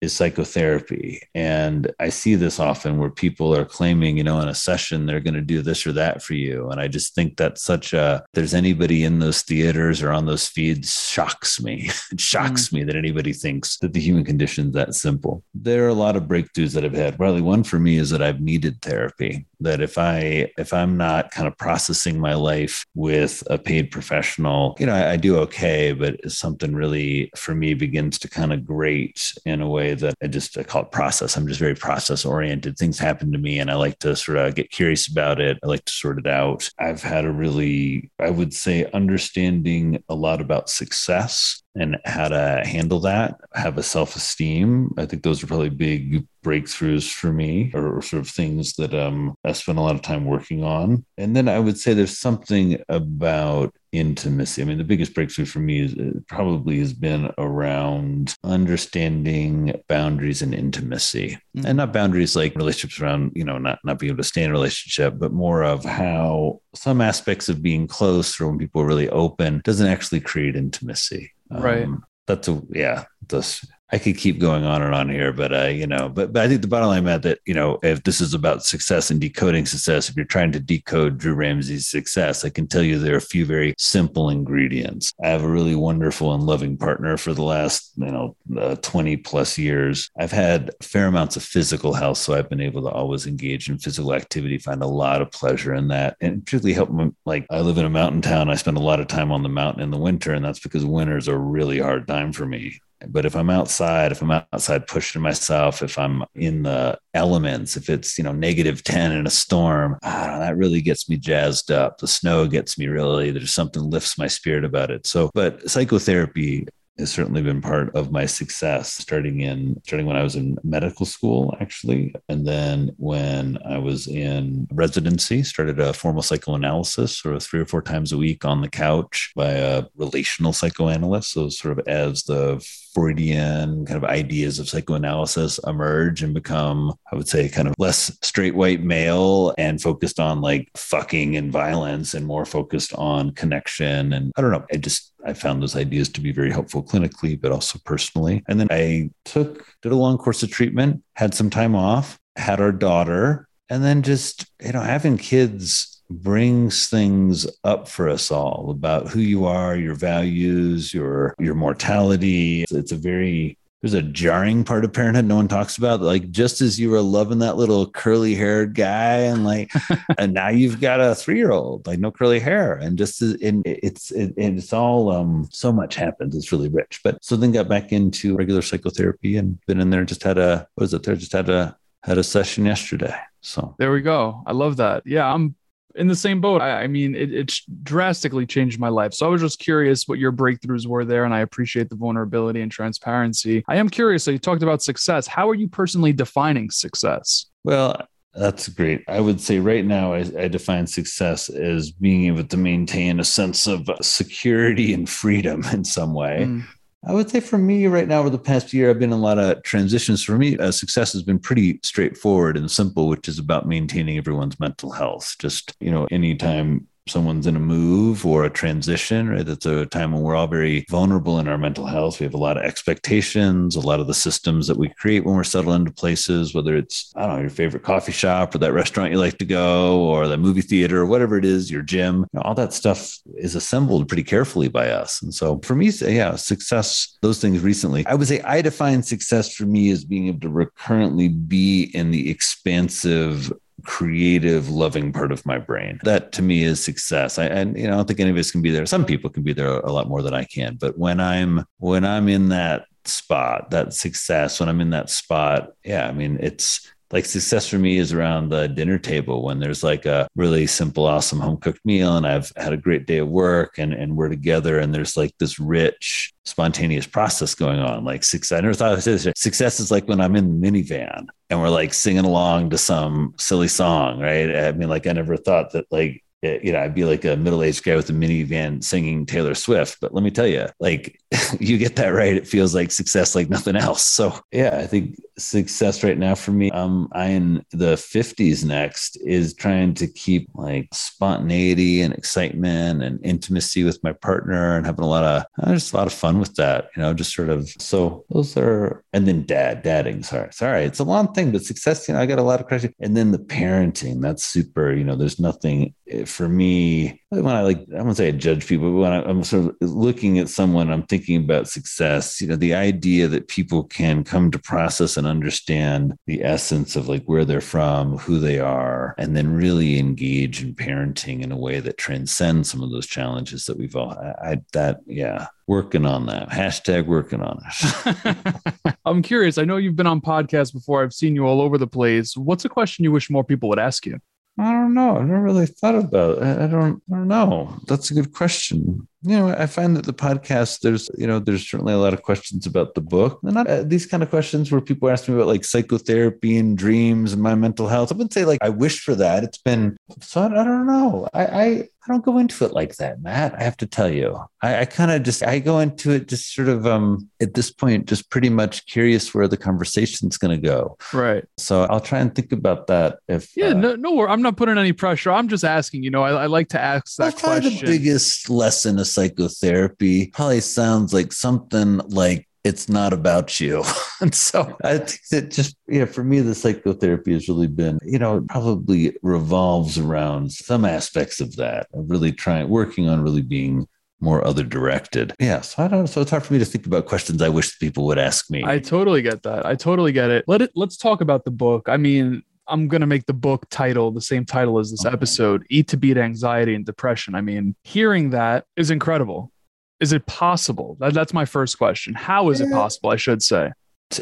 is 0.00 0.12
psychotherapy. 0.12 1.22
And 1.34 1.92
I 1.98 2.08
see 2.08 2.34
this 2.34 2.60
often 2.60 2.98
where 2.98 3.10
people 3.10 3.54
are 3.54 3.64
claiming, 3.64 4.16
you 4.16 4.24
know, 4.24 4.40
in 4.40 4.48
a 4.48 4.54
session, 4.54 5.06
they're 5.06 5.20
going 5.20 5.34
to 5.34 5.40
do 5.40 5.62
this 5.62 5.86
or 5.86 5.92
that 5.92 6.22
for 6.22 6.34
you. 6.34 6.68
And 6.70 6.80
I 6.80 6.88
just 6.88 7.14
think 7.14 7.36
that's 7.36 7.62
such 7.62 7.92
a, 7.92 8.24
there's 8.34 8.54
anybody 8.54 9.04
in 9.04 9.18
those 9.18 9.42
theaters 9.42 10.02
or 10.02 10.12
on 10.12 10.26
those 10.26 10.46
feeds 10.46 11.08
shocks 11.08 11.60
me. 11.60 11.90
it 12.12 12.20
shocks 12.20 12.68
mm. 12.68 12.74
me 12.74 12.84
that 12.84 12.96
anybody 12.96 13.32
thinks 13.32 13.78
that 13.78 13.92
the 13.92 14.00
human 14.00 14.24
condition 14.24 14.68
is 14.68 14.72
that 14.74 14.94
simple. 14.94 15.42
There 15.54 15.84
are 15.84 15.88
a 15.88 15.94
lot 15.94 16.16
of 16.16 16.24
breakthroughs 16.24 16.74
that 16.74 16.84
I've 16.84 16.94
had. 16.94 17.16
Probably 17.16 17.42
one 17.42 17.64
for 17.64 17.78
me 17.78 17.98
is 17.98 18.10
that 18.10 18.22
I've 18.22 18.40
needed 18.40 18.80
therapy 18.82 19.46
that 19.60 19.80
if 19.80 19.96
i 19.98 20.50
if 20.58 20.72
i'm 20.72 20.96
not 20.96 21.30
kind 21.30 21.48
of 21.48 21.56
processing 21.56 22.18
my 22.18 22.34
life 22.34 22.84
with 22.94 23.42
a 23.48 23.58
paid 23.58 23.90
professional 23.90 24.76
you 24.78 24.86
know 24.86 24.94
i, 24.94 25.12
I 25.12 25.16
do 25.16 25.38
okay 25.38 25.92
but 25.92 26.30
something 26.30 26.74
really 26.74 27.30
for 27.36 27.54
me 27.54 27.74
begins 27.74 28.18
to 28.20 28.28
kind 28.28 28.52
of 28.52 28.66
grate 28.66 29.34
in 29.56 29.62
a 29.62 29.68
way 29.68 29.94
that 29.94 30.14
i 30.22 30.26
just 30.26 30.56
I 30.58 30.62
call 30.62 30.82
it 30.82 30.92
process. 30.92 31.36
I'm 31.36 31.48
just 31.48 31.60
very 31.60 31.74
process 31.74 32.24
oriented. 32.24 32.76
Things 32.76 32.98
happen 32.98 33.32
to 33.32 33.38
me 33.38 33.58
and 33.58 33.70
i 33.70 33.74
like 33.74 33.98
to 34.00 34.14
sort 34.14 34.38
of 34.38 34.54
get 34.54 34.70
curious 34.70 35.08
about 35.08 35.40
it. 35.40 35.58
I 35.62 35.66
like 35.66 35.84
to 35.86 35.92
sort 35.92 36.18
it 36.18 36.26
out. 36.26 36.68
I've 36.78 37.02
had 37.02 37.24
a 37.24 37.32
really 37.32 38.10
i 38.20 38.30
would 38.30 38.52
say 38.54 38.88
understanding 38.92 40.02
a 40.08 40.14
lot 40.14 40.40
about 40.40 40.70
success 40.70 41.62
and 41.78 41.98
how 42.04 42.28
to 42.28 42.62
handle 42.64 43.00
that, 43.00 43.38
have 43.54 43.78
a 43.78 43.82
self 43.82 44.16
esteem. 44.16 44.90
I 44.98 45.06
think 45.06 45.22
those 45.22 45.42
are 45.42 45.46
probably 45.46 45.70
big 45.70 46.26
breakthroughs 46.44 47.12
for 47.12 47.32
me 47.32 47.72
or 47.74 48.00
sort 48.02 48.22
of 48.22 48.28
things 48.28 48.74
that 48.74 48.94
um, 48.94 49.34
I 49.44 49.52
spent 49.52 49.78
a 49.78 49.82
lot 49.82 49.96
of 49.96 50.02
time 50.02 50.24
working 50.24 50.62
on. 50.62 51.04
And 51.18 51.34
then 51.34 51.48
I 51.48 51.58
would 51.58 51.76
say 51.76 51.92
there's 51.92 52.18
something 52.18 52.80
about 52.88 53.74
intimacy. 53.92 54.62
I 54.62 54.64
mean, 54.64 54.78
the 54.78 54.84
biggest 54.84 55.14
breakthrough 55.14 55.46
for 55.46 55.58
me 55.58 55.80
is 55.80 55.94
uh, 55.94 56.20
probably 56.28 56.78
has 56.78 56.92
been 56.92 57.32
around 57.38 58.34
understanding 58.44 59.80
boundaries 59.88 60.42
and 60.42 60.54
intimacy, 60.54 61.38
mm-hmm. 61.56 61.66
and 61.66 61.78
not 61.78 61.92
boundaries 61.92 62.36
like 62.36 62.54
relationships 62.54 63.00
around 63.00 63.32
you 63.34 63.44
know 63.44 63.58
not 63.58 63.78
not 63.84 63.98
being 63.98 64.10
able 64.10 64.18
to 64.18 64.28
stay 64.28 64.42
in 64.42 64.50
a 64.50 64.52
relationship, 64.52 65.14
but 65.18 65.32
more 65.32 65.64
of 65.64 65.84
how 65.84 66.60
some 66.74 67.00
aspects 67.00 67.48
of 67.48 67.62
being 67.62 67.86
close 67.86 68.40
or 68.40 68.48
when 68.48 68.58
people 68.58 68.82
are 68.82 68.86
really 68.86 69.08
open 69.08 69.62
doesn't 69.64 69.88
actually 69.88 70.20
create 70.20 70.56
intimacy. 70.56 71.32
Right. 71.50 71.84
Um, 71.84 72.04
that's 72.26 72.48
a 72.48 72.60
yeah. 72.70 73.04
That's 73.28 73.64
I 73.92 73.98
could 73.98 74.16
keep 74.16 74.40
going 74.40 74.64
on 74.64 74.82
and 74.82 74.94
on 74.94 75.08
here, 75.08 75.32
but 75.32 75.54
uh, 75.54 75.66
you 75.66 75.86
know, 75.86 76.08
but 76.08 76.32
but 76.32 76.42
I 76.42 76.48
think 76.48 76.60
the 76.60 76.66
bottom 76.66 76.88
line, 76.88 77.04
Matt, 77.04 77.22
that 77.22 77.38
you 77.46 77.54
know, 77.54 77.78
if 77.84 78.02
this 78.02 78.20
is 78.20 78.34
about 78.34 78.64
success 78.64 79.12
and 79.12 79.20
decoding 79.20 79.64
success, 79.64 80.08
if 80.08 80.16
you're 80.16 80.24
trying 80.24 80.50
to 80.52 80.60
decode 80.60 81.18
Drew 81.18 81.34
Ramsey's 81.34 81.86
success, 81.86 82.44
I 82.44 82.50
can 82.50 82.66
tell 82.66 82.82
you 82.82 82.98
there 82.98 83.14
are 83.14 83.18
a 83.18 83.20
few 83.20 83.46
very 83.46 83.74
simple 83.78 84.28
ingredients. 84.28 85.12
I 85.22 85.28
have 85.28 85.44
a 85.44 85.48
really 85.48 85.76
wonderful 85.76 86.34
and 86.34 86.42
loving 86.42 86.76
partner 86.76 87.16
for 87.16 87.32
the 87.32 87.44
last 87.44 87.92
you 87.96 88.10
know 88.10 88.36
uh, 88.58 88.74
20 88.76 89.18
plus 89.18 89.56
years. 89.56 90.10
I've 90.18 90.32
had 90.32 90.72
fair 90.82 91.06
amounts 91.06 91.36
of 91.36 91.44
physical 91.44 91.92
health, 91.92 92.18
so 92.18 92.34
I've 92.34 92.50
been 92.50 92.60
able 92.60 92.82
to 92.82 92.90
always 92.90 93.26
engage 93.28 93.70
in 93.70 93.78
physical 93.78 94.14
activity, 94.14 94.58
find 94.58 94.82
a 94.82 94.88
lot 94.88 95.22
of 95.22 95.30
pleasure 95.30 95.74
in 95.74 95.88
that, 95.88 96.16
and 96.20 96.44
particularly 96.44 96.74
help. 96.74 96.90
Me, 96.90 97.12
like 97.24 97.46
I 97.50 97.60
live 97.60 97.78
in 97.78 97.84
a 97.84 97.90
mountain 97.90 98.22
town, 98.22 98.50
I 98.50 98.56
spend 98.56 98.78
a 98.78 98.80
lot 98.80 98.98
of 98.98 99.06
time 99.06 99.30
on 99.30 99.44
the 99.44 99.48
mountain 99.48 99.84
in 99.84 99.92
the 99.92 99.96
winter, 99.96 100.32
and 100.32 100.44
that's 100.44 100.60
because 100.60 100.84
winters 100.84 101.28
a 101.28 101.38
really 101.38 101.78
hard 101.78 102.08
time 102.08 102.32
for 102.32 102.46
me 102.46 102.80
But 103.08 103.26
if 103.26 103.36
I'm 103.36 103.50
outside, 103.50 104.12
if 104.12 104.22
I'm 104.22 104.30
outside 104.30 104.86
pushing 104.86 105.22
myself, 105.22 105.82
if 105.82 105.98
I'm 105.98 106.24
in 106.34 106.62
the 106.62 106.98
elements, 107.14 107.76
if 107.76 107.90
it's, 107.90 108.16
you 108.16 108.24
know, 108.24 108.32
negative 108.32 108.82
10 108.84 109.12
in 109.12 109.26
a 109.26 109.30
storm, 109.30 109.98
know, 110.04 110.40
that 110.40 110.56
really 110.56 110.80
gets 110.80 111.08
me 111.08 111.16
jazzed 111.16 111.70
up. 111.70 111.98
The 111.98 112.08
snow 112.08 112.46
gets 112.46 112.78
me 112.78 112.86
really, 112.86 113.30
there's 113.30 113.54
something 113.54 113.82
lifts 113.82 114.18
my 114.18 114.26
spirit 114.26 114.64
about 114.64 114.90
it. 114.90 115.06
So, 115.06 115.30
but 115.34 115.68
psychotherapy 115.70 116.66
has 116.98 117.12
certainly 117.12 117.42
been 117.42 117.60
part 117.60 117.94
of 117.94 118.10
my 118.10 118.24
success 118.24 118.90
starting 118.90 119.42
in 119.42 119.78
starting 119.84 120.06
when 120.06 120.16
I 120.16 120.22
was 120.22 120.34
in 120.34 120.56
medical 120.64 121.04
school 121.04 121.54
actually 121.60 122.14
and 122.30 122.46
then 122.46 122.90
when 122.96 123.58
I 123.66 123.76
was 123.76 124.06
in 124.06 124.66
residency 124.72 125.42
started 125.42 125.78
a 125.78 125.92
formal 125.92 126.22
psychoanalysis 126.22 127.18
sort 127.18 127.34
of 127.34 127.42
three 127.42 127.60
or 127.60 127.66
four 127.66 127.82
times 127.82 128.12
a 128.12 128.16
week 128.16 128.46
on 128.46 128.62
the 128.62 128.70
couch 128.70 129.32
by 129.36 129.50
a 129.50 129.84
relational 129.96 130.54
psychoanalyst 130.54 131.32
so 131.32 131.50
sort 131.50 131.78
of 131.78 131.86
as 131.86 132.22
the 132.22 132.66
Freudian 132.96 133.84
kind 133.84 134.02
of 134.02 134.08
ideas 134.08 134.58
of 134.58 134.70
psychoanalysis 134.70 135.60
emerge 135.66 136.22
and 136.22 136.32
become, 136.32 136.94
I 137.12 137.16
would 137.16 137.28
say, 137.28 137.46
kind 137.46 137.68
of 137.68 137.74
less 137.76 138.10
straight 138.22 138.54
white 138.54 138.80
male 138.80 139.54
and 139.58 139.82
focused 139.82 140.18
on 140.18 140.40
like 140.40 140.70
fucking 140.74 141.36
and 141.36 141.52
violence 141.52 142.14
and 142.14 142.24
more 142.24 142.46
focused 142.46 142.94
on 142.94 143.32
connection. 143.32 144.14
And 144.14 144.32
I 144.34 144.40
don't 144.40 144.50
know, 144.50 144.64
I 144.72 144.78
just, 144.78 145.12
I 145.26 145.34
found 145.34 145.62
those 145.62 145.76
ideas 145.76 146.08
to 146.08 146.22
be 146.22 146.32
very 146.32 146.50
helpful 146.50 146.82
clinically, 146.82 147.38
but 147.38 147.52
also 147.52 147.78
personally. 147.84 148.42
And 148.48 148.58
then 148.58 148.68
I 148.70 149.10
took, 149.26 149.66
did 149.82 149.92
a 149.92 149.96
long 149.96 150.16
course 150.16 150.42
of 150.42 150.50
treatment, 150.50 151.02
had 151.16 151.34
some 151.34 151.50
time 151.50 151.76
off, 151.76 152.18
had 152.36 152.62
our 152.62 152.72
daughter, 152.72 153.46
and 153.68 153.84
then 153.84 154.00
just, 154.00 154.46
you 154.64 154.72
know, 154.72 154.80
having 154.80 155.18
kids 155.18 155.95
brings 156.10 156.88
things 156.88 157.46
up 157.64 157.88
for 157.88 158.08
us 158.08 158.30
all 158.30 158.68
about 158.70 159.08
who 159.08 159.20
you 159.20 159.44
are, 159.44 159.76
your 159.76 159.94
values, 159.94 160.92
your 160.94 161.34
your 161.38 161.54
mortality. 161.54 162.64
It's 162.70 162.92
a 162.92 162.96
very 162.96 163.58
there's 163.82 163.94
a 163.94 164.02
jarring 164.02 164.64
part 164.64 164.84
of 164.84 164.92
parenthood 164.92 165.26
no 165.26 165.36
one 165.36 165.48
talks 165.48 165.76
about. 165.76 166.00
Like 166.00 166.30
just 166.30 166.60
as 166.60 166.80
you 166.80 166.90
were 166.90 167.00
loving 167.00 167.38
that 167.40 167.56
little 167.56 167.88
curly 167.90 168.34
haired 168.34 168.74
guy, 168.74 169.18
and 169.18 169.44
like, 169.44 169.70
and 170.18 170.32
now 170.32 170.48
you've 170.48 170.80
got 170.80 171.00
a 171.00 171.14
three 171.14 171.36
year 171.36 171.52
old, 171.52 171.86
like 171.86 171.98
no 171.98 172.10
curly 172.10 172.40
hair, 172.40 172.74
and 172.74 172.98
just 172.98 173.22
as, 173.22 173.34
and 173.42 173.62
it's 173.64 174.10
it, 174.10 174.34
it's 174.36 174.72
all 174.72 175.12
um 175.12 175.48
so 175.52 175.72
much 175.72 175.94
happens. 175.94 176.34
It's 176.34 176.52
really 176.52 176.68
rich. 176.68 177.00
But 177.04 177.22
so 177.24 177.36
then 177.36 177.52
got 177.52 177.68
back 177.68 177.92
into 177.92 178.36
regular 178.36 178.62
psychotherapy 178.62 179.36
and 179.36 179.60
been 179.66 179.80
in 179.80 179.90
there. 179.90 180.04
Just 180.04 180.22
had 180.22 180.38
a 180.38 180.66
what 180.74 180.84
is 180.84 180.94
it? 180.94 181.02
There 181.02 181.14
just 181.14 181.32
had 181.32 181.48
a 181.48 181.76
had 182.02 182.18
a 182.18 182.24
session 182.24 182.64
yesterday. 182.64 183.14
So 183.40 183.74
there 183.78 183.92
we 183.92 184.00
go. 184.00 184.42
I 184.46 184.52
love 184.52 184.78
that. 184.78 185.02
Yeah, 185.06 185.32
I'm 185.32 185.54
in 185.96 186.06
the 186.06 186.16
same 186.16 186.40
boat. 186.40 186.60
I, 186.60 186.82
I 186.82 186.86
mean, 186.86 187.14
it, 187.14 187.32
it's 187.32 187.64
drastically 187.82 188.46
changed 188.46 188.78
my 188.78 188.88
life. 188.88 189.14
So 189.14 189.26
I 189.26 189.28
was 189.28 189.40
just 189.40 189.58
curious 189.58 190.06
what 190.06 190.18
your 190.18 190.32
breakthroughs 190.32 190.86
were 190.86 191.04
there, 191.04 191.24
and 191.24 191.34
I 191.34 191.40
appreciate 191.40 191.88
the 191.88 191.96
vulnerability 191.96 192.60
and 192.60 192.70
transparency. 192.70 193.64
I 193.68 193.76
am 193.76 193.88
curious. 193.88 194.24
So 194.24 194.30
you 194.30 194.38
talked 194.38 194.62
about 194.62 194.82
success. 194.82 195.26
How 195.26 195.48
are 195.48 195.54
you 195.54 195.68
personally 195.68 196.12
defining 196.12 196.70
success? 196.70 197.46
Well, 197.64 198.06
that's 198.36 198.68
great. 198.68 199.02
I 199.08 199.20
would 199.20 199.40
say 199.40 199.58
right 199.58 199.84
now, 199.84 200.12
I, 200.12 200.24
I, 200.38 200.48
define 200.48 200.86
success 200.86 201.48
as 201.48 201.90
being 201.90 202.26
able 202.26 202.44
to 202.44 202.56
maintain 202.58 203.18
a 203.18 203.24
sense 203.24 203.66
of 203.66 203.88
security 204.02 204.92
and 204.92 205.08
freedom 205.08 205.64
in 205.72 205.84
some 205.84 206.12
way. 206.12 206.44
Mm. 206.46 206.64
I 207.06 207.12
would 207.12 207.30
say 207.30 207.38
for 207.38 207.56
me 207.56 207.86
right 207.86 208.08
now, 208.08 208.18
over 208.18 208.30
the 208.30 208.38
past 208.38 208.72
year, 208.72 208.90
I've 208.90 208.98
been 208.98 209.12
in 209.12 209.18
a 209.18 209.22
lot 209.22 209.38
of 209.38 209.62
transitions. 209.62 210.24
For 210.24 210.36
me, 210.36 210.58
uh, 210.58 210.72
success 210.72 211.12
has 211.12 211.22
been 211.22 211.38
pretty 211.38 211.78
straightforward 211.84 212.56
and 212.56 212.68
simple, 212.68 213.06
which 213.06 213.28
is 213.28 213.38
about 213.38 213.68
maintaining 213.68 214.18
everyone's 214.18 214.58
mental 214.58 214.90
health. 214.90 215.36
Just, 215.38 215.72
you 215.78 215.92
know, 215.92 216.08
anytime 216.10 216.88
someone's 217.08 217.46
in 217.46 217.56
a 217.56 217.60
move 217.60 218.26
or 218.26 218.44
a 218.44 218.50
transition, 218.50 219.28
right? 219.28 219.46
That's 219.46 219.66
a 219.66 219.86
time 219.86 220.12
when 220.12 220.22
we're 220.22 220.34
all 220.34 220.48
very 220.48 220.84
vulnerable 220.90 221.38
in 221.38 221.46
our 221.46 221.58
mental 221.58 221.86
health. 221.86 222.18
We 222.18 222.24
have 222.24 222.34
a 222.34 222.38
lot 222.38 222.56
of 222.56 222.64
expectations, 222.64 223.76
a 223.76 223.80
lot 223.80 224.00
of 224.00 224.06
the 224.06 224.14
systems 224.14 224.66
that 224.66 224.76
we 224.76 224.88
create 224.88 225.24
when 225.24 225.36
we're 225.36 225.44
settled 225.44 225.76
into 225.76 225.92
places, 225.92 226.54
whether 226.54 226.76
it's, 226.76 227.12
I 227.14 227.26
don't 227.26 227.36
know, 227.36 227.40
your 227.40 227.50
favorite 227.50 227.84
coffee 227.84 228.12
shop 228.12 228.54
or 228.54 228.58
that 228.58 228.72
restaurant 228.72 229.12
you 229.12 229.18
like 229.18 229.38
to 229.38 229.44
go 229.44 230.00
or 230.00 230.26
the 230.26 230.36
movie 230.36 230.62
theater 230.62 231.00
or 231.00 231.06
whatever 231.06 231.38
it 231.38 231.44
is, 231.44 231.70
your 231.70 231.82
gym, 231.82 232.18
you 232.18 232.26
know, 232.34 232.42
all 232.42 232.54
that 232.54 232.72
stuff 232.72 233.18
is 233.36 233.54
assembled 233.54 234.08
pretty 234.08 234.24
carefully 234.24 234.68
by 234.68 234.90
us. 234.90 235.22
And 235.22 235.32
so 235.32 235.60
for 235.62 235.76
me, 235.76 235.90
yeah, 235.90 236.34
success, 236.34 237.16
those 237.22 237.40
things 237.40 237.62
recently, 237.62 238.04
I 238.06 238.14
would 238.14 238.26
say 238.26 238.40
I 238.40 238.62
define 238.62 239.02
success 239.02 239.54
for 239.54 239.64
me 239.64 239.90
as 239.90 240.04
being 240.04 240.26
able 240.26 240.40
to 240.40 240.48
recurrently 240.48 241.28
be 241.28 241.84
in 241.94 242.10
the 242.10 242.30
expansive 242.30 243.52
creative, 243.86 244.68
loving 244.68 245.12
part 245.12 245.32
of 245.32 245.46
my 245.46 245.58
brain. 245.58 245.98
That 246.02 246.32
to 246.32 246.42
me 246.42 246.64
is 246.64 246.84
success. 246.84 247.38
I, 247.38 247.46
and 247.46 247.76
you 247.78 247.86
know, 247.86 247.94
I 247.94 247.96
don't 247.96 248.08
think 248.08 248.20
any 248.20 248.30
of 248.30 248.36
us 248.36 248.50
can 248.50 248.62
be 248.62 248.70
there. 248.70 248.84
Some 248.86 249.04
people 249.04 249.30
can 249.30 249.42
be 249.42 249.52
there 249.52 249.78
a 249.80 249.92
lot 249.92 250.08
more 250.08 250.22
than 250.22 250.34
I 250.34 250.44
can. 250.44 250.76
But 250.80 250.98
when 250.98 251.20
I'm 251.20 251.64
when 251.78 252.04
I'm 252.04 252.28
in 252.28 252.48
that 252.50 252.86
spot, 253.04 253.70
that 253.70 253.94
success, 253.94 254.60
when 254.60 254.68
I'm 254.68 254.80
in 254.80 254.90
that 254.90 255.10
spot, 255.10 255.72
yeah, 255.84 256.08
I 256.08 256.12
mean, 256.12 256.38
it's 256.40 256.90
like 257.12 257.24
success 257.24 257.68
for 257.68 257.78
me 257.78 257.98
is 257.98 258.12
around 258.12 258.48
the 258.48 258.66
dinner 258.68 258.98
table 258.98 259.44
when 259.44 259.60
there's 259.60 259.84
like 259.84 260.06
a 260.06 260.26
really 260.34 260.66
simple, 260.66 261.06
awesome 261.06 261.38
home 261.38 261.56
cooked 261.56 261.84
meal 261.84 262.16
and 262.16 262.26
I've 262.26 262.52
had 262.56 262.72
a 262.72 262.76
great 262.76 263.06
day 263.06 263.18
of 263.18 263.28
work 263.28 263.78
and, 263.78 263.92
and 263.92 264.16
we're 264.16 264.28
together 264.28 264.80
and 264.80 264.92
there's 264.92 265.16
like 265.16 265.32
this 265.38 265.60
rich, 265.60 266.32
spontaneous 266.44 267.06
process 267.06 267.54
going 267.54 267.78
on. 267.78 268.04
Like 268.04 268.24
success, 268.24 268.58
I 268.58 268.60
never 268.60 268.74
thought 268.74 268.98
of 268.98 269.04
this. 269.04 269.28
Success 269.36 269.78
is 269.78 269.90
like 269.90 270.08
when 270.08 270.20
I'm 270.20 270.34
in 270.34 270.60
the 270.60 270.70
minivan 270.70 271.26
and 271.48 271.60
we're 271.60 271.68
like 271.68 271.94
singing 271.94 272.24
along 272.24 272.70
to 272.70 272.78
some 272.78 273.34
silly 273.38 273.68
song, 273.68 274.18
right? 274.20 274.54
I 274.56 274.72
mean, 274.72 274.88
like 274.88 275.06
I 275.06 275.12
never 275.12 275.36
thought 275.36 275.72
that 275.72 275.86
like 275.92 276.24
you 276.42 276.72
know, 276.72 276.80
I'd 276.80 276.94
be 276.94 277.04
like 277.04 277.24
a 277.24 277.36
middle 277.36 277.62
aged 277.62 277.84
guy 277.84 277.96
with 277.96 278.10
a 278.10 278.12
minivan 278.12 278.82
singing 278.82 279.26
Taylor 279.26 279.54
Swift. 279.54 279.98
But 280.00 280.14
let 280.14 280.22
me 280.22 280.30
tell 280.30 280.46
you, 280.46 280.66
like, 280.80 281.20
you 281.60 281.78
get 281.78 281.96
that 281.96 282.08
right. 282.08 282.34
It 282.34 282.46
feels 282.46 282.74
like 282.74 282.90
success 282.92 283.34
like 283.34 283.48
nothing 283.48 283.76
else. 283.76 284.04
So, 284.04 284.38
yeah, 284.52 284.78
I 284.78 284.86
think 284.86 285.16
success 285.38 286.02
right 286.02 286.16
now 286.16 286.34
for 286.34 286.52
me, 286.52 286.70
um, 286.70 287.08
I 287.12 287.26
in 287.26 287.64
the 287.70 287.94
50s 287.94 288.64
next 288.64 289.18
is 289.24 289.54
trying 289.54 289.94
to 289.94 290.06
keep 290.06 290.48
like 290.54 290.88
spontaneity 290.92 292.00
and 292.00 292.14
excitement 292.14 293.02
and 293.02 293.24
intimacy 293.24 293.84
with 293.84 294.02
my 294.02 294.12
partner 294.12 294.76
and 294.76 294.86
having 294.86 295.04
a 295.04 295.08
lot 295.08 295.24
of 295.24 295.44
uh, 295.62 295.74
just 295.74 295.92
a 295.92 295.96
lot 295.96 296.06
of 296.06 296.12
fun 296.12 296.38
with 296.38 296.54
that, 296.56 296.88
you 296.96 297.02
know, 297.02 297.12
just 297.12 297.34
sort 297.34 297.48
of. 297.48 297.68
So, 297.78 298.24
those 298.30 298.56
are, 298.56 299.04
and 299.12 299.26
then 299.26 299.44
dad, 299.44 299.82
dadding. 299.82 300.22
Sorry, 300.22 300.48
sorry, 300.52 300.84
it's 300.84 301.00
a 301.00 301.04
long 301.04 301.32
thing, 301.32 301.50
but 301.50 301.64
success, 301.64 302.08
you 302.08 302.14
know, 302.14 302.20
I 302.20 302.26
got 302.26 302.38
a 302.38 302.42
lot 302.42 302.60
of 302.60 302.66
questions. 302.66 302.94
And 303.00 303.16
then 303.16 303.32
the 303.32 303.38
parenting, 303.38 304.20
that's 304.20 304.44
super, 304.44 304.92
you 304.92 305.04
know, 305.04 305.16
there's 305.16 305.40
nothing 305.40 305.94
for 306.26 306.48
me, 306.48 307.22
when 307.30 307.46
I 307.46 307.62
like, 307.62 307.86
I 307.96 308.02
won't 308.02 308.16
say 308.16 308.28
I 308.28 308.32
judge 308.32 308.66
people, 308.66 308.92
but 308.92 308.98
when 308.98 309.12
I, 309.12 309.28
am 309.28 309.44
sort 309.44 309.66
of 309.66 309.76
looking 309.80 310.38
at 310.38 310.48
someone, 310.48 310.90
I'm 310.90 311.04
thinking 311.04 311.42
about 311.42 311.68
success, 311.68 312.40
you 312.40 312.46
know, 312.46 312.56
the 312.56 312.74
idea 312.74 313.28
that 313.28 313.48
people 313.48 313.84
can 313.84 314.24
come 314.24 314.50
to 314.50 314.58
process 314.58 315.16
and 315.16 315.26
understand 315.26 316.14
the 316.26 316.42
essence 316.42 316.96
of 316.96 317.08
like 317.08 317.24
where 317.24 317.44
they're 317.44 317.60
from, 317.60 318.18
who 318.18 318.38
they 318.38 318.58
are, 318.58 319.14
and 319.18 319.36
then 319.36 319.54
really 319.54 319.98
engage 319.98 320.62
in 320.62 320.74
parenting 320.74 321.42
in 321.42 321.52
a 321.52 321.58
way 321.58 321.80
that 321.80 321.98
transcends 321.98 322.70
some 322.70 322.82
of 322.82 322.90
those 322.90 323.06
challenges 323.06 323.64
that 323.64 323.78
we've 323.78 323.96
all, 323.96 324.10
I, 324.10 324.52
I 324.52 324.56
that, 324.72 325.00
yeah, 325.06 325.46
working 325.66 326.06
on 326.06 326.26
that. 326.26 326.48
Hashtag 326.48 327.06
working 327.06 327.42
on 327.42 327.60
it. 327.64 328.94
I'm 329.04 329.22
curious. 329.22 329.58
I 329.58 329.64
know 329.64 329.76
you've 329.76 329.96
been 329.96 330.06
on 330.06 330.20
podcasts 330.20 330.72
before. 330.72 331.02
I've 331.02 331.12
seen 331.12 331.34
you 331.34 331.44
all 331.44 331.60
over 331.60 331.78
the 331.78 331.86
place. 331.86 332.36
What's 332.36 332.64
a 332.64 332.68
question 332.68 333.04
you 333.04 333.12
wish 333.12 333.30
more 333.30 333.44
people 333.44 333.68
would 333.68 333.78
ask 333.78 334.06
you? 334.06 334.18
I 334.58 334.72
don't 334.72 334.94
know. 334.94 335.18
I 335.18 335.22
never 335.22 335.42
really 335.42 335.66
thought 335.66 335.96
about 335.96 336.38
it. 336.38 336.42
I 336.44 336.66
don't, 336.66 337.02
I 337.12 337.16
don't 337.16 337.28
know. 337.28 337.78
That's 337.86 338.10
a 338.10 338.14
good 338.14 338.32
question 338.32 339.06
you 339.26 339.36
know, 339.36 339.48
I 339.48 339.66
find 339.66 339.96
that 339.96 340.04
the 340.04 340.14
podcast, 340.14 340.80
there's, 340.80 341.10
you 341.18 341.26
know, 341.26 341.40
there's 341.40 341.68
certainly 341.68 341.92
a 341.92 341.98
lot 341.98 342.14
of 342.14 342.22
questions 342.22 342.64
about 342.64 342.94
the 342.94 343.00
book. 343.00 343.40
And 343.42 343.54
not 343.54 343.66
uh, 343.66 343.82
these 343.82 344.06
kind 344.06 344.22
of 344.22 344.30
questions 344.30 344.70
where 344.70 344.80
people 344.80 345.10
ask 345.10 345.28
me 345.28 345.34
about 345.34 345.48
like 345.48 345.64
psychotherapy 345.64 346.56
and 346.56 346.78
dreams 346.78 347.32
and 347.32 347.42
my 347.42 347.56
mental 347.56 347.88
health. 347.88 348.12
I 348.12 348.14
wouldn't 348.14 348.32
say 348.32 348.44
like 348.44 348.60
I 348.62 348.68
wish 348.68 349.00
for 349.00 349.16
that. 349.16 349.42
It's 349.42 349.58
been 349.58 349.96
so 350.20 350.42
I, 350.42 350.46
I 350.46 350.64
don't 350.64 350.86
know. 350.86 351.28
I, 351.34 351.44
I 351.46 351.88
I 352.06 352.12
don't 352.12 352.24
go 352.24 352.38
into 352.38 352.64
it 352.64 352.72
like 352.72 352.96
that, 352.96 353.20
Matt. 353.20 353.54
I 353.54 353.64
have 353.64 353.76
to 353.78 353.86
tell 353.86 354.08
you. 354.08 354.38
I, 354.62 354.80
I 354.80 354.84
kind 354.84 355.10
of 355.10 355.24
just 355.24 355.42
I 355.42 355.58
go 355.58 355.80
into 355.80 356.12
it 356.12 356.28
just 356.28 356.54
sort 356.54 356.68
of 356.68 356.86
um 356.86 357.28
at 357.40 357.54
this 357.54 357.72
point, 357.72 358.06
just 358.06 358.30
pretty 358.30 358.48
much 358.48 358.86
curious 358.86 359.34
where 359.34 359.48
the 359.48 359.56
conversation's 359.56 360.38
gonna 360.38 360.56
go. 360.56 360.96
Right. 361.12 361.44
So 361.58 361.82
I'll 361.84 362.00
try 362.00 362.20
and 362.20 362.32
think 362.32 362.52
about 362.52 362.86
that 362.86 363.18
if 363.26 363.56
Yeah, 363.56 363.68
uh, 363.68 363.74
no, 363.74 363.96
no, 363.96 364.26
I'm 364.26 364.42
not 364.42 364.56
putting 364.56 364.78
any 364.78 364.92
pressure. 364.92 365.32
I'm 365.32 365.48
just 365.48 365.64
asking, 365.64 366.04
you 366.04 366.10
know, 366.10 366.22
I, 366.22 366.44
I 366.44 366.46
like 366.46 366.68
to 366.70 366.80
ask 366.80 367.16
that 367.16 367.36
question. 367.36 367.74
the 367.74 367.98
biggest 367.98 368.48
lesson 368.48 368.98
psychotherapy 369.16 370.28
probably 370.28 370.60
sounds 370.60 371.12
like 371.12 371.32
something 371.32 371.98
like 372.08 372.46
it's 372.64 372.88
not 372.88 373.12
about 373.12 373.60
you. 373.60 373.82
and 374.20 374.34
so 374.34 374.76
I 374.82 374.98
think 374.98 375.20
that 375.30 375.50
just, 375.50 375.76
yeah, 375.88 376.04
for 376.04 376.24
me, 376.24 376.40
the 376.40 376.54
psychotherapy 376.54 377.32
has 377.32 377.48
really 377.48 377.68
been, 377.68 377.98
you 378.04 378.18
know, 378.18 378.44
probably 378.48 379.16
revolves 379.22 379.98
around 379.98 380.52
some 380.52 380.84
aspects 380.84 381.40
of 381.40 381.56
that, 381.56 381.86
of 381.94 382.10
really 382.10 382.32
trying, 382.32 382.68
working 382.68 383.08
on 383.08 383.22
really 383.22 383.42
being 383.42 383.86
more 384.20 384.44
other 384.46 384.64
directed. 384.64 385.32
Yeah. 385.38 385.60
So 385.60 385.84
I 385.84 385.88
don't 385.88 386.06
so 386.06 386.22
it's 386.22 386.30
hard 386.30 386.42
for 386.44 386.54
me 386.54 386.58
to 386.58 386.64
think 386.64 386.86
about 386.86 387.06
questions 387.06 387.42
I 387.42 387.50
wish 387.50 387.78
people 387.78 388.06
would 388.06 388.18
ask 388.18 388.50
me. 388.50 388.64
I 388.64 388.78
totally 388.78 389.22
get 389.22 389.42
that. 389.42 389.66
I 389.66 389.74
totally 389.74 390.12
get 390.12 390.30
it. 390.30 390.44
Let 390.48 390.62
it 390.62 390.72
let's 390.74 390.96
talk 390.96 391.20
about 391.20 391.44
the 391.44 391.50
book. 391.50 391.88
I 391.88 391.98
mean, 391.98 392.42
I'm 392.68 392.88
going 392.88 393.00
to 393.00 393.06
make 393.06 393.26
the 393.26 393.32
book 393.32 393.66
title 393.70 394.10
the 394.10 394.20
same 394.20 394.44
title 394.44 394.78
as 394.78 394.90
this 394.90 395.04
episode 395.04 395.64
Eat 395.70 395.88
to 395.88 395.96
Beat 395.96 396.16
Anxiety 396.16 396.74
and 396.74 396.84
Depression. 396.84 397.34
I 397.34 397.40
mean, 397.40 397.76
hearing 397.84 398.30
that 398.30 398.64
is 398.76 398.90
incredible. 398.90 399.52
is 400.00 400.12
it 400.12 400.26
possible? 400.26 400.96
That, 401.00 401.14
that's 401.14 401.32
my 401.32 401.44
first 401.44 401.78
question. 401.78 402.14
How 402.14 402.50
is 402.50 402.60
it 402.60 402.70
possible? 402.70 403.10
I 403.10 403.16
should 403.16 403.42
say. 403.42 403.72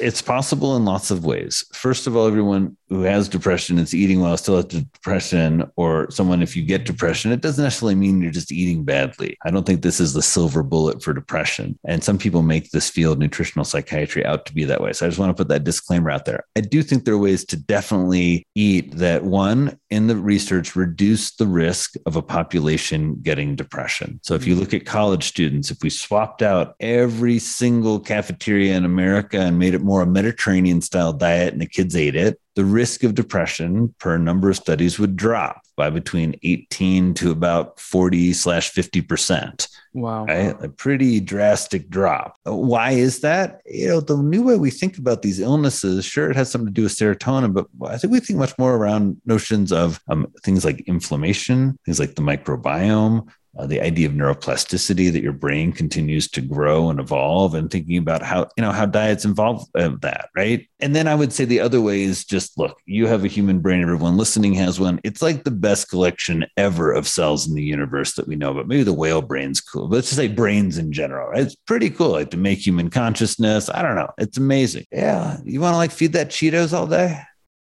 It's 0.00 0.22
possible 0.22 0.76
in 0.76 0.85
lots 0.85 1.11
of 1.11 1.24
ways. 1.24 1.64
First 1.74 2.07
of 2.07 2.16
all, 2.16 2.26
everyone 2.26 2.76
who 2.94 3.02
has 3.02 3.28
depression 3.28 3.78
is 3.78 3.94
eating 3.94 4.20
while 4.20 4.37
still 4.37 4.57
has 4.57 4.66
depression, 4.66 5.70
or 5.76 6.11
someone, 6.11 6.42
if 6.42 6.54
you 6.54 6.62
get 6.62 6.85
depression, 6.85 7.33
it 7.33 7.40
doesn't 7.40 7.64
necessarily 7.64 7.94
mean 7.94 8.20
you're 8.20 8.30
just 8.30 8.52
eating 8.52 8.85
badly. 8.85 9.37
I 9.44 9.50
don't 9.50 9.66
think 9.66 9.83
this 9.83 10.00
is 10.00 10.12
the 10.12 10.22
silver 10.22 10.62
bullet 10.62 11.02
for 11.02 11.12
depression. 11.12 11.78
And 11.85 12.04
some 12.04 12.18
people 12.18 12.42
make 12.42 12.70
this 12.70 12.88
field, 12.88 13.18
nutritional 13.18 13.64
psychiatry, 13.64 14.24
out 14.24 14.46
to 14.46 14.54
be 14.54 14.64
that 14.64 14.80
way. 14.80 14.92
So 14.92 15.07
I 15.07 15.09
just 15.09 15.18
want 15.18 15.30
to 15.30 15.40
put 15.40 15.48
that 15.48 15.64
disclaimer 15.64 16.11
out 16.11 16.24
there. 16.24 16.44
I 16.57 16.61
do 16.61 16.83
think 16.83 17.04
there 17.04 17.14
are 17.14 17.18
ways 17.18 17.44
to 17.46 17.57
definitely 17.57 18.46
eat 18.54 18.96
that, 18.96 19.24
one, 19.24 19.78
in 19.90 20.07
the 20.07 20.16
research, 20.16 20.76
reduce 20.76 21.33
the 21.33 21.46
risk 21.46 21.94
of 22.07 22.16
a 22.16 22.22
population 22.22 23.16
getting 23.22 23.57
depression. 23.57 24.20
So 24.22 24.35
if 24.35 24.46
you 24.46 24.54
look 24.54 24.72
at 24.72 24.87
college 24.87 25.24
students, 25.24 25.70
if 25.70 25.83
we 25.83 25.90
swapped 25.90 26.42
out 26.42 26.74
every 26.80 27.38
single 27.38 27.98
cafeteria 27.98 28.76
in 28.76 28.85
America 28.85 29.40
and 29.40 29.59
made 29.59 29.74
it 29.74 29.83
more 29.83 30.02
a 30.02 30.07
Mediterranean 30.07 30.80
style 30.80 31.12
diet 31.12 31.52
and 31.52 31.61
the 31.61 31.66
kids 31.66 31.96
ate 31.96 32.16
it, 32.16 32.40
the 32.55 32.64
risk 32.64 33.03
of 33.03 33.14
depression 33.14 33.95
per 33.99 34.17
number 34.17 34.49
of 34.49 34.57
studies 34.57 34.99
would 34.99 35.17
drop 35.17 35.62
by 35.77 35.90
between 35.90 36.37
18 36.43 37.14
to 37.14 37.33
about 37.33 37.81
40 37.81 38.33
slash 38.33 38.73
50%. 38.73 39.69
Wow. 39.93 40.25
Right? 40.27 40.57
A 40.62 40.69
pretty 40.69 41.21
drastic 41.21 41.88
drop. 41.90 42.37
Why 42.45 42.93
is 42.93 43.21
that? 43.21 43.61
You 43.67 43.88
know, 43.88 44.01
the 44.01 44.17
new 44.17 44.43
way 44.43 44.57
we 44.57 44.71
think 44.71 44.99
about 44.99 45.23
these 45.23 45.40
illnesses, 45.40 46.05
sure, 46.05 46.31
it 46.31 46.37
has 46.37 46.51
something 46.51 46.67
to 46.67 46.73
do 46.73 46.85
with 46.85 46.95
serotonin, 46.95 47.53
but 47.53 47.67
I 47.90 47.99
think 47.99 48.12
we 48.12 48.21
think 48.21 48.38
much 48.38 48.57
more 48.59 48.77
around 48.77 49.21
notions 49.27 49.73
of 49.73 50.01
um, 50.09 50.33
things 50.45 50.64
like 50.64 50.81
inflammation, 50.83 51.79
things 51.85 51.99
like 51.99 52.14
the 52.14 52.23
microbiome, 52.23 53.29
uh, 53.57 53.67
the 53.67 53.81
idea 53.81 54.09
of 54.09 54.14
neuroplasticity 54.14 55.12
that 55.12 55.23
your 55.23 55.33
brain 55.33 55.73
continues 55.73 56.29
to 56.29 56.40
grow 56.40 56.90
and 56.90 57.01
evolve 57.01 57.55
and 57.55 57.71
thinking 57.71 57.97
about 57.97 58.23
how 58.23 58.49
you 58.57 58.62
know 58.62 58.73
how 58.73 58.87
diets 58.87 59.25
involve 59.25 59.67
uh, 59.75 59.90
that 60.01 60.29
right? 60.37 60.67
And 60.81 60.95
then 60.95 61.09
i 61.09 61.14
would 61.14 61.33
say 61.33 61.45
the 61.45 61.61
other 61.61 61.81
way 61.81 62.03
is 62.03 62.25
just 62.25 62.59
look 62.59 62.79
you 62.87 63.07
have 63.07 63.25
a 63.25 63.29
human 63.29 63.61
brain 63.61 63.83
everyone 63.83 64.17
listening 64.17 64.55
has 64.55 64.81
one. 64.81 65.01
It's 65.05 65.23
like 65.23 65.45
the 65.45 65.51
best 65.51 65.88
collection 65.88 66.47
ever 66.57 66.93
of 66.93 67.09
cells 67.09 67.47
in 67.49 67.55
the 67.55 67.62
universe 67.62 68.14
that 68.14 68.29
we 68.29 68.37
know 68.37 68.55
but 68.55 68.69
maybe 68.69 68.83
the 68.83 68.93
whale 68.93 69.23
brain's 69.23 69.61
cool 69.61 69.88
but 69.88 69.97
let's 69.97 70.09
just 70.09 70.19
say 70.19 70.29
brains 70.29 70.79
in 70.79 70.93
general 70.93 71.29
right? 71.29 71.43
it's 71.43 71.55
pretty 71.55 71.90
cool 71.90 72.11
like 72.11 72.31
to 72.31 72.37
make 72.37 72.64
human 72.64 72.90
consciousness. 72.90 73.71
I 73.73 73.83
don't 73.83 73.97
know. 73.97 74.11
It's 74.19 74.38
amazing. 74.38 74.87
Yeah 74.93 75.38
you 75.45 75.61
want 75.61 75.75
to 75.75 75.79
like 75.79 75.90
feed 75.90 76.12
that 76.12 76.31
cheetos 76.31 76.73
all 76.73 76.87
day 76.87 77.21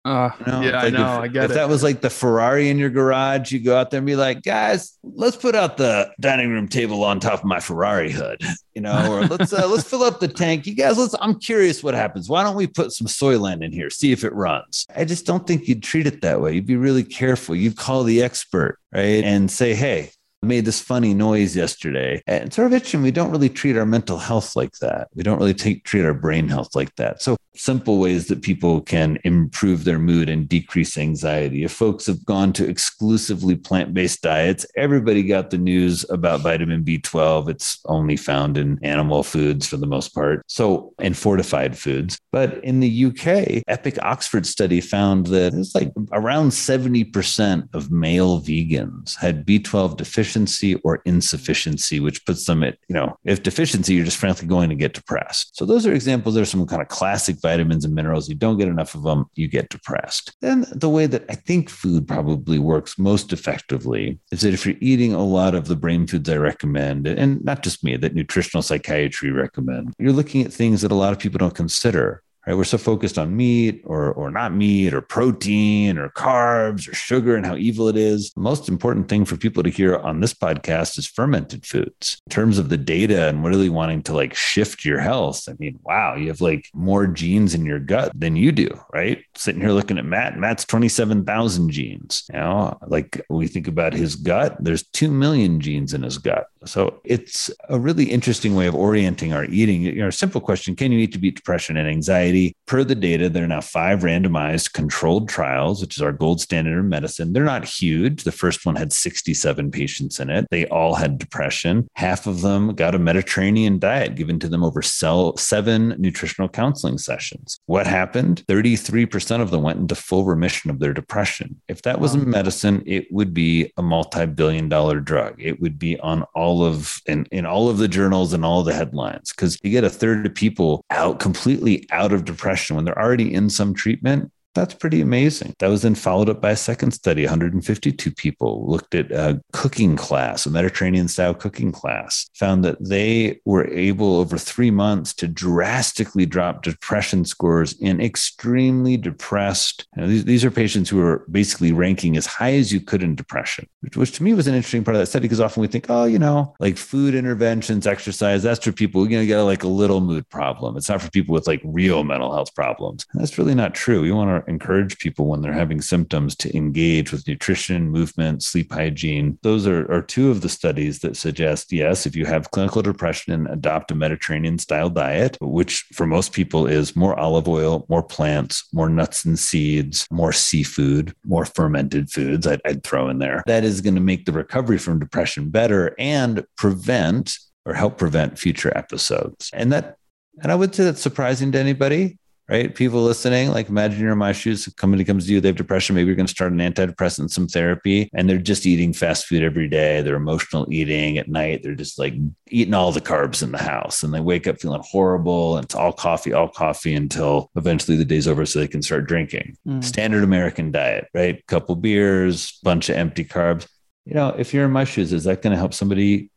uh, 0.05 0.29
you 0.39 0.51
know, 0.51 0.61
yeah, 0.61 0.71
like 0.71 0.83
I 0.83 0.89
know. 0.91 1.13
If, 1.15 1.19
I 1.19 1.27
get 1.27 1.45
if 1.45 1.51
it. 1.51 1.53
that 1.55 1.67
was 1.67 1.81
like 1.81 2.01
the 2.01 2.11
Ferrari 2.11 2.69
in 2.69 2.77
your 2.77 2.91
garage, 2.91 3.51
you 3.51 3.59
go 3.59 3.75
out 3.75 3.89
there 3.89 3.97
and 3.97 4.05
be 4.05 4.15
like, 4.15 4.43
guys, 4.43 4.97
let's 5.01 5.35
put 5.35 5.55
out 5.55 5.77
the 5.77 6.11
dining 6.19 6.51
room 6.51 6.67
table 6.67 7.03
on 7.03 7.19
top 7.19 7.39
of 7.39 7.45
my 7.45 7.59
Ferrari 7.59 8.11
hood, 8.11 8.39
you 8.75 8.81
know, 8.81 9.11
or 9.11 9.25
let's 9.25 9.51
uh, 9.51 9.67
let's 9.67 9.83
fill 9.83 10.03
up 10.03 10.19
the 10.19 10.27
tank. 10.27 10.67
You 10.67 10.75
guys, 10.75 10.99
let's. 10.99 11.15
I'm 11.19 11.39
curious 11.39 11.83
what 11.83 11.95
happens. 11.95 12.29
Why 12.29 12.43
don't 12.43 12.55
we 12.55 12.67
put 12.67 12.91
some 12.91 13.07
Soylent 13.07 13.63
in 13.63 13.71
here, 13.71 13.89
see 13.89 14.11
if 14.11 14.23
it 14.23 14.33
runs? 14.33 14.85
I 14.95 15.05
just 15.05 15.25
don't 15.25 15.47
think 15.47 15.67
you'd 15.67 15.81
treat 15.81 16.05
it 16.05 16.21
that 16.21 16.39
way. 16.39 16.53
You'd 16.53 16.67
be 16.67 16.75
really 16.75 17.03
careful. 17.03 17.55
You'd 17.55 17.75
call 17.75 18.03
the 18.03 18.21
expert, 18.21 18.77
right, 18.93 19.23
and 19.23 19.49
say, 19.49 19.73
hey, 19.73 20.11
made 20.45 20.65
this 20.65 20.81
funny 20.81 21.13
noise 21.13 21.55
yesterday. 21.55 22.21
And 22.27 22.43
Intervention, 22.43 23.01
we 23.01 23.11
don't 23.11 23.31
really 23.31 23.49
treat 23.49 23.77
our 23.77 23.85
mental 23.85 24.17
health 24.17 24.55
like 24.55 24.73
that. 24.81 25.09
We 25.13 25.23
don't 25.23 25.39
really 25.39 25.53
take, 25.53 25.83
treat 25.83 26.05
our 26.05 26.13
brain 26.13 26.47
health 26.47 26.75
like 26.75 26.95
that. 26.95 27.21
So 27.21 27.37
simple 27.57 27.99
ways 27.99 28.27
that 28.27 28.41
people 28.41 28.81
can 28.81 29.17
improve 29.23 29.83
their 29.83 29.99
mood 29.99 30.29
and 30.29 30.47
decrease 30.47 30.97
anxiety. 30.97 31.63
If 31.63 31.71
folks 31.71 32.05
have 32.07 32.25
gone 32.25 32.53
to 32.53 32.67
exclusively 32.67 33.55
plant-based 33.55 34.21
diets, 34.21 34.65
everybody 34.75 35.23
got 35.23 35.49
the 35.49 35.57
news 35.57 36.05
about 36.09 36.41
vitamin 36.41 36.83
B12. 36.83 37.49
It's 37.49 37.79
only 37.85 38.17
found 38.17 38.57
in 38.57 38.77
animal 38.83 39.23
foods 39.23 39.67
for 39.67 39.77
the 39.77 39.87
most 39.87 40.13
part. 40.13 40.43
So, 40.47 40.93
and 40.99 41.17
fortified 41.17 41.77
foods. 41.77 42.19
But 42.31 42.63
in 42.63 42.81
the 42.81 43.05
UK, 43.05 43.63
Epic 43.67 43.97
Oxford 44.01 44.45
study 44.45 44.81
found 44.81 45.27
that 45.27 45.53
it's 45.53 45.73
like 45.73 45.91
around 46.11 46.49
70% 46.49 47.73
of 47.73 47.91
male 47.91 48.41
vegans 48.41 49.15
had 49.15 49.45
B12 49.45 49.97
deficiency 49.97 50.34
deficiency 50.35 50.75
or 50.83 51.01
insufficiency, 51.05 51.99
which 51.99 52.25
puts 52.25 52.45
them 52.45 52.63
at, 52.63 52.77
you 52.89 52.95
know, 52.95 53.17
if 53.23 53.41
deficiency, 53.41 53.93
you're 53.93 54.05
just 54.05 54.17
frankly 54.17 54.47
going 54.47 54.69
to 54.69 54.75
get 54.75 54.93
depressed. 54.93 55.55
So 55.55 55.65
those 55.65 55.85
are 55.87 55.93
examples. 55.93 56.35
There's 56.35 56.49
some 56.49 56.65
kind 56.65 56.81
of 56.81 56.89
classic 56.89 57.37
vitamins 57.41 57.85
and 57.85 57.95
minerals. 57.95 58.27
You 58.27 58.35
don't 58.35 58.57
get 58.57 58.67
enough 58.67 58.95
of 58.95 59.03
them, 59.03 59.25
you 59.35 59.47
get 59.47 59.69
depressed. 59.69 60.35
Then 60.41 60.65
the 60.71 60.89
way 60.89 61.05
that 61.07 61.25
I 61.29 61.35
think 61.35 61.69
food 61.69 62.07
probably 62.07 62.59
works 62.59 62.99
most 62.99 63.31
effectively 63.31 64.19
is 64.31 64.41
that 64.41 64.53
if 64.53 64.65
you're 64.65 64.75
eating 64.81 65.13
a 65.13 65.23
lot 65.23 65.55
of 65.55 65.67
the 65.67 65.75
brain 65.75 66.05
foods 66.07 66.29
I 66.29 66.37
recommend, 66.37 67.07
and 67.07 67.43
not 67.43 67.63
just 67.63 67.83
me, 67.83 67.95
that 67.97 68.15
nutritional 68.15 68.61
psychiatry 68.61 69.31
recommend, 69.31 69.93
you're 69.97 70.11
looking 70.11 70.43
at 70.43 70.51
things 70.51 70.81
that 70.81 70.91
a 70.91 70.95
lot 70.95 71.13
of 71.13 71.19
people 71.19 71.37
don't 71.37 71.55
consider 71.55 72.21
right? 72.45 72.55
We're 72.55 72.63
so 72.63 72.77
focused 72.77 73.17
on 73.17 73.35
meat 73.35 73.81
or, 73.85 74.11
or 74.13 74.29
not 74.29 74.53
meat 74.53 74.93
or 74.93 75.01
protein 75.01 75.97
or 75.97 76.09
carbs 76.09 76.89
or 76.89 76.93
sugar 76.93 77.35
and 77.35 77.45
how 77.45 77.55
evil 77.55 77.87
it 77.87 77.97
is. 77.97 78.31
The 78.31 78.41
most 78.41 78.69
important 78.69 79.09
thing 79.09 79.25
for 79.25 79.37
people 79.37 79.63
to 79.63 79.69
hear 79.69 79.97
on 79.97 80.19
this 80.19 80.33
podcast 80.33 80.97
is 80.97 81.07
fermented 81.07 81.65
foods. 81.65 82.21
In 82.27 82.31
terms 82.31 82.59
of 82.59 82.69
the 82.69 82.77
data 82.77 83.27
and 83.27 83.43
really 83.43 83.69
wanting 83.69 84.03
to 84.03 84.13
like 84.13 84.33
shift 84.33 84.85
your 84.85 84.99
health, 84.99 85.47
I 85.49 85.53
mean, 85.59 85.79
wow, 85.83 86.15
you 86.15 86.27
have 86.27 86.41
like 86.41 86.69
more 86.73 87.07
genes 87.07 87.53
in 87.53 87.65
your 87.65 87.79
gut 87.79 88.11
than 88.15 88.35
you 88.35 88.51
do, 88.51 88.69
right? 88.93 89.23
Sitting 89.35 89.61
here 89.61 89.71
looking 89.71 89.97
at 89.97 90.05
Matt, 90.05 90.37
Matt's 90.37 90.65
27,000 90.65 91.69
genes. 91.71 92.25
You 92.31 92.39
know, 92.39 92.77
like 92.87 93.25
we 93.29 93.47
think 93.47 93.67
about 93.67 93.93
his 93.93 94.15
gut, 94.15 94.57
there's 94.59 94.83
2 94.83 95.09
million 95.11 95.59
genes 95.59 95.93
in 95.93 96.03
his 96.03 96.17
gut. 96.17 96.47
So 96.65 96.99
it's 97.03 97.51
a 97.69 97.79
really 97.79 98.05
interesting 98.05 98.55
way 98.55 98.67
of 98.67 98.75
orienting 98.75 99.33
our 99.33 99.45
eating. 99.45 99.83
You 99.83 99.95
know, 99.95 100.09
simple 100.09 100.41
question 100.41 100.75
can 100.75 100.91
you 100.91 100.99
eat 100.99 101.11
to 101.13 101.19
beat 101.19 101.35
depression 101.35 101.77
and 101.77 101.87
anxiety? 101.87 102.34
Per 102.65 102.83
the 102.83 102.95
data, 102.95 103.29
there 103.29 103.43
are 103.43 103.47
now 103.47 103.61
five 103.61 103.99
randomized 103.99 104.73
controlled 104.73 105.29
trials, 105.29 105.81
which 105.81 105.97
is 105.97 106.01
our 106.01 106.11
gold 106.11 106.41
standard 106.41 106.79
in 106.79 106.89
medicine. 106.89 107.33
They're 107.33 107.43
not 107.43 107.65
huge. 107.65 108.23
The 108.23 108.31
first 108.31 108.65
one 108.65 108.75
had 108.75 108.91
67 108.91 109.69
patients 109.71 110.19
in 110.19 110.29
it. 110.29 110.47
They 110.49 110.65
all 110.67 110.95
had 110.95 111.19
depression. 111.19 111.87
Half 111.93 112.25
of 112.25 112.41
them 112.41 112.73
got 112.73 112.95
a 112.95 112.99
Mediterranean 112.99 113.77
diet 113.77 114.15
given 114.15 114.39
to 114.39 114.47
them 114.47 114.63
over 114.63 114.81
seven 114.81 115.95
nutritional 115.99 116.49
counseling 116.49 116.97
sessions. 116.97 117.59
What 117.67 117.85
happened? 117.85 118.43
33% 118.47 119.41
of 119.41 119.51
them 119.51 119.61
went 119.61 119.79
into 119.79 119.95
full 119.95 120.25
remission 120.25 120.71
of 120.71 120.79
their 120.79 120.93
depression. 120.93 121.61
If 121.67 121.83
that 121.83 121.99
was 121.99 122.15
in 122.15 122.29
medicine, 122.29 122.81
it 122.85 123.11
would 123.11 123.33
be 123.33 123.71
a 123.77 123.83
multi 123.83 124.25
billion 124.25 124.69
dollar 124.69 124.99
drug. 124.99 125.35
It 125.37 125.61
would 125.61 125.77
be 125.77 125.99
on 125.99 126.23
all 126.33 126.45
all 126.45 126.63
of 126.63 127.01
in, 127.07 127.25
in 127.31 127.45
all 127.45 127.69
of 127.69 127.77
the 127.77 127.87
journals 127.87 128.33
and 128.33 128.45
all 128.45 128.63
the 128.63 128.73
headlines 128.73 129.31
because 129.31 129.57
you 129.63 129.71
get 129.71 129.83
a 129.83 129.89
third 129.89 130.25
of 130.25 130.35
people 130.35 130.85
out 130.91 131.19
completely 131.19 131.87
out 131.91 132.11
of 132.11 132.24
depression 132.25 132.75
when 132.75 132.85
they're 132.85 132.99
already 132.99 133.33
in 133.33 133.49
some 133.49 133.73
treatment 133.73 134.31
that's 134.55 134.73
pretty 134.73 135.01
amazing. 135.01 135.53
That 135.59 135.67
was 135.67 135.81
then 135.81 135.95
followed 135.95 136.29
up 136.29 136.41
by 136.41 136.51
a 136.51 136.55
second 136.55 136.91
study. 136.91 137.23
152 137.23 138.11
people 138.11 138.65
looked 138.67 138.95
at 138.95 139.11
a 139.11 139.41
cooking 139.51 139.95
class, 139.95 140.45
a 140.45 140.49
Mediterranean 140.49 141.07
style 141.07 141.33
cooking 141.33 141.71
class, 141.71 142.29
found 142.33 142.63
that 142.63 142.77
they 142.83 143.41
were 143.45 143.67
able 143.67 144.15
over 144.15 144.37
three 144.37 144.71
months 144.71 145.13
to 145.15 145.27
drastically 145.27 146.25
drop 146.25 146.63
depression 146.63 147.25
scores 147.25 147.73
in 147.79 148.01
extremely 148.01 148.95
depressed. 148.97 149.85
You 149.95 150.01
know, 150.01 150.07
these, 150.07 150.25
these 150.25 150.45
are 150.45 150.51
patients 150.51 150.89
who 150.89 151.01
are 151.01 151.25
basically 151.29 151.73
ranking 151.73 152.15
as 152.15 152.25
high 152.25 152.53
as 152.53 152.71
you 152.71 152.79
could 152.79 153.03
in 153.03 153.15
depression, 153.15 153.67
which, 153.81 153.97
which 153.97 154.11
to 154.13 154.23
me 154.23 154.33
was 154.33 154.47
an 154.47 154.55
interesting 154.55 154.83
part 154.83 154.95
of 154.95 155.01
that 155.01 155.07
study 155.07 155.23
because 155.23 155.41
often 155.41 155.61
we 155.61 155.67
think, 155.67 155.87
oh, 155.89 156.05
you 156.05 156.19
know, 156.19 156.55
like 156.59 156.77
food 156.77 157.13
interventions, 157.13 157.85
exercise, 157.85 158.41
that's 158.41 158.63
for 158.63 158.71
people, 158.71 159.09
you 159.09 159.17
know, 159.17 159.25
get 159.25 159.41
like 159.41 159.63
a 159.63 159.67
little 159.67 159.99
mood 159.99 160.27
problem. 160.29 160.77
It's 160.77 160.87
not 160.87 161.01
for 161.01 161.11
people 161.11 161.33
with 161.33 161.45
like 161.45 161.61
real 161.65 162.05
mental 162.05 162.33
health 162.33 162.55
problems. 162.55 163.05
And 163.11 163.21
that's 163.21 163.37
really 163.37 163.55
not 163.55 163.75
true. 163.75 164.05
You 164.05 164.15
want 164.15 164.44
to 164.44 164.44
encourage 164.47 164.97
people 164.97 165.27
when 165.27 165.41
they're 165.41 165.53
having 165.53 165.81
symptoms 165.81 166.35
to 166.37 166.55
engage 166.55 167.11
with 167.11 167.27
nutrition, 167.27 167.89
movement, 167.89 168.43
sleep 168.43 168.71
hygiene. 168.71 169.37
Those 169.41 169.67
are, 169.67 169.91
are 169.91 170.01
two 170.01 170.31
of 170.31 170.41
the 170.41 170.49
studies 170.49 170.99
that 170.99 171.17
suggest 171.17 171.71
yes, 171.71 172.05
if 172.05 172.15
you 172.15 172.25
have 172.25 172.51
clinical 172.51 172.81
depression, 172.81 173.47
adopt 173.47 173.91
a 173.91 173.95
Mediterranean 173.95 174.57
style 174.57 174.89
diet, 174.89 175.37
which 175.41 175.85
for 175.93 176.05
most 176.05 176.33
people 176.33 176.67
is 176.67 176.95
more 176.95 177.17
olive 177.19 177.47
oil, 177.47 177.85
more 177.89 178.03
plants, 178.03 178.67
more 178.73 178.89
nuts 178.89 179.25
and 179.25 179.37
seeds, 179.37 180.07
more 180.11 180.33
seafood, 180.33 181.13
more 181.25 181.45
fermented 181.45 182.09
foods. 182.09 182.47
I'd, 182.47 182.61
I'd 182.65 182.83
throw 182.83 183.09
in 183.09 183.19
there. 183.19 183.43
That 183.47 183.63
is 183.63 183.81
going 183.81 183.95
to 183.95 184.01
make 184.01 184.25
the 184.25 184.31
recovery 184.31 184.77
from 184.77 184.99
depression 184.99 185.49
better 185.49 185.95
and 185.97 186.45
prevent 186.57 187.37
or 187.65 187.73
help 187.73 187.97
prevent 187.97 188.37
future 188.37 188.75
episodes. 188.77 189.49
And 189.53 189.71
that 189.73 189.97
and 190.41 190.51
I 190.51 190.55
would 190.55 190.75
say 190.75 190.83
that's 190.83 191.01
surprising 191.01 191.51
to 191.53 191.59
anybody 191.59 192.17
right? 192.47 192.75
People 192.75 193.01
listening, 193.01 193.51
like 193.51 193.69
imagine 193.69 193.99
you're 193.99 194.11
in 194.11 194.17
my 194.17 194.31
shoes, 194.31 194.69
somebody 194.79 195.03
comes 195.03 195.25
to 195.25 195.33
you, 195.33 195.41
they 195.41 195.49
have 195.49 195.55
depression. 195.55 195.95
Maybe 195.95 196.07
you're 196.07 196.15
going 196.15 196.27
to 196.27 196.31
start 196.31 196.51
an 196.51 196.59
antidepressant, 196.59 197.31
some 197.31 197.47
therapy, 197.47 198.09
and 198.13 198.29
they're 198.29 198.37
just 198.37 198.65
eating 198.65 198.93
fast 198.93 199.25
food 199.25 199.43
every 199.43 199.67
day. 199.67 200.01
They're 200.01 200.15
emotional 200.15 200.67
eating 200.71 201.17
at 201.17 201.27
night. 201.27 201.63
They're 201.63 201.75
just 201.75 201.97
like 201.97 202.13
eating 202.49 202.73
all 202.73 202.91
the 202.91 203.01
carbs 203.01 203.41
in 203.41 203.51
the 203.51 203.57
house 203.57 204.03
and 204.03 204.13
they 204.13 204.19
wake 204.19 204.47
up 204.47 204.59
feeling 204.59 204.83
horrible. 204.85 205.57
And 205.57 205.65
it's 205.65 205.75
all 205.75 205.93
coffee, 205.93 206.33
all 206.33 206.49
coffee 206.49 206.93
until 206.93 207.49
eventually 207.55 207.97
the 207.97 208.05
day's 208.05 208.27
over 208.27 208.45
so 208.45 208.59
they 208.59 208.67
can 208.67 208.81
start 208.81 209.07
drinking. 209.07 209.57
Mm. 209.67 209.83
Standard 209.83 210.23
American 210.23 210.71
diet, 210.71 211.07
right? 211.13 211.45
Couple 211.47 211.75
beers, 211.75 212.59
bunch 212.63 212.89
of 212.89 212.95
empty 212.95 213.25
carbs. 213.25 213.67
You 214.05 214.13
know, 214.13 214.29
if 214.29 214.53
you're 214.53 214.65
in 214.65 214.71
my 214.71 214.83
shoes, 214.83 215.13
is 215.13 215.23
that 215.23 215.41
going 215.41 215.51
to 215.51 215.57
help 215.57 215.73
somebody 215.73 216.29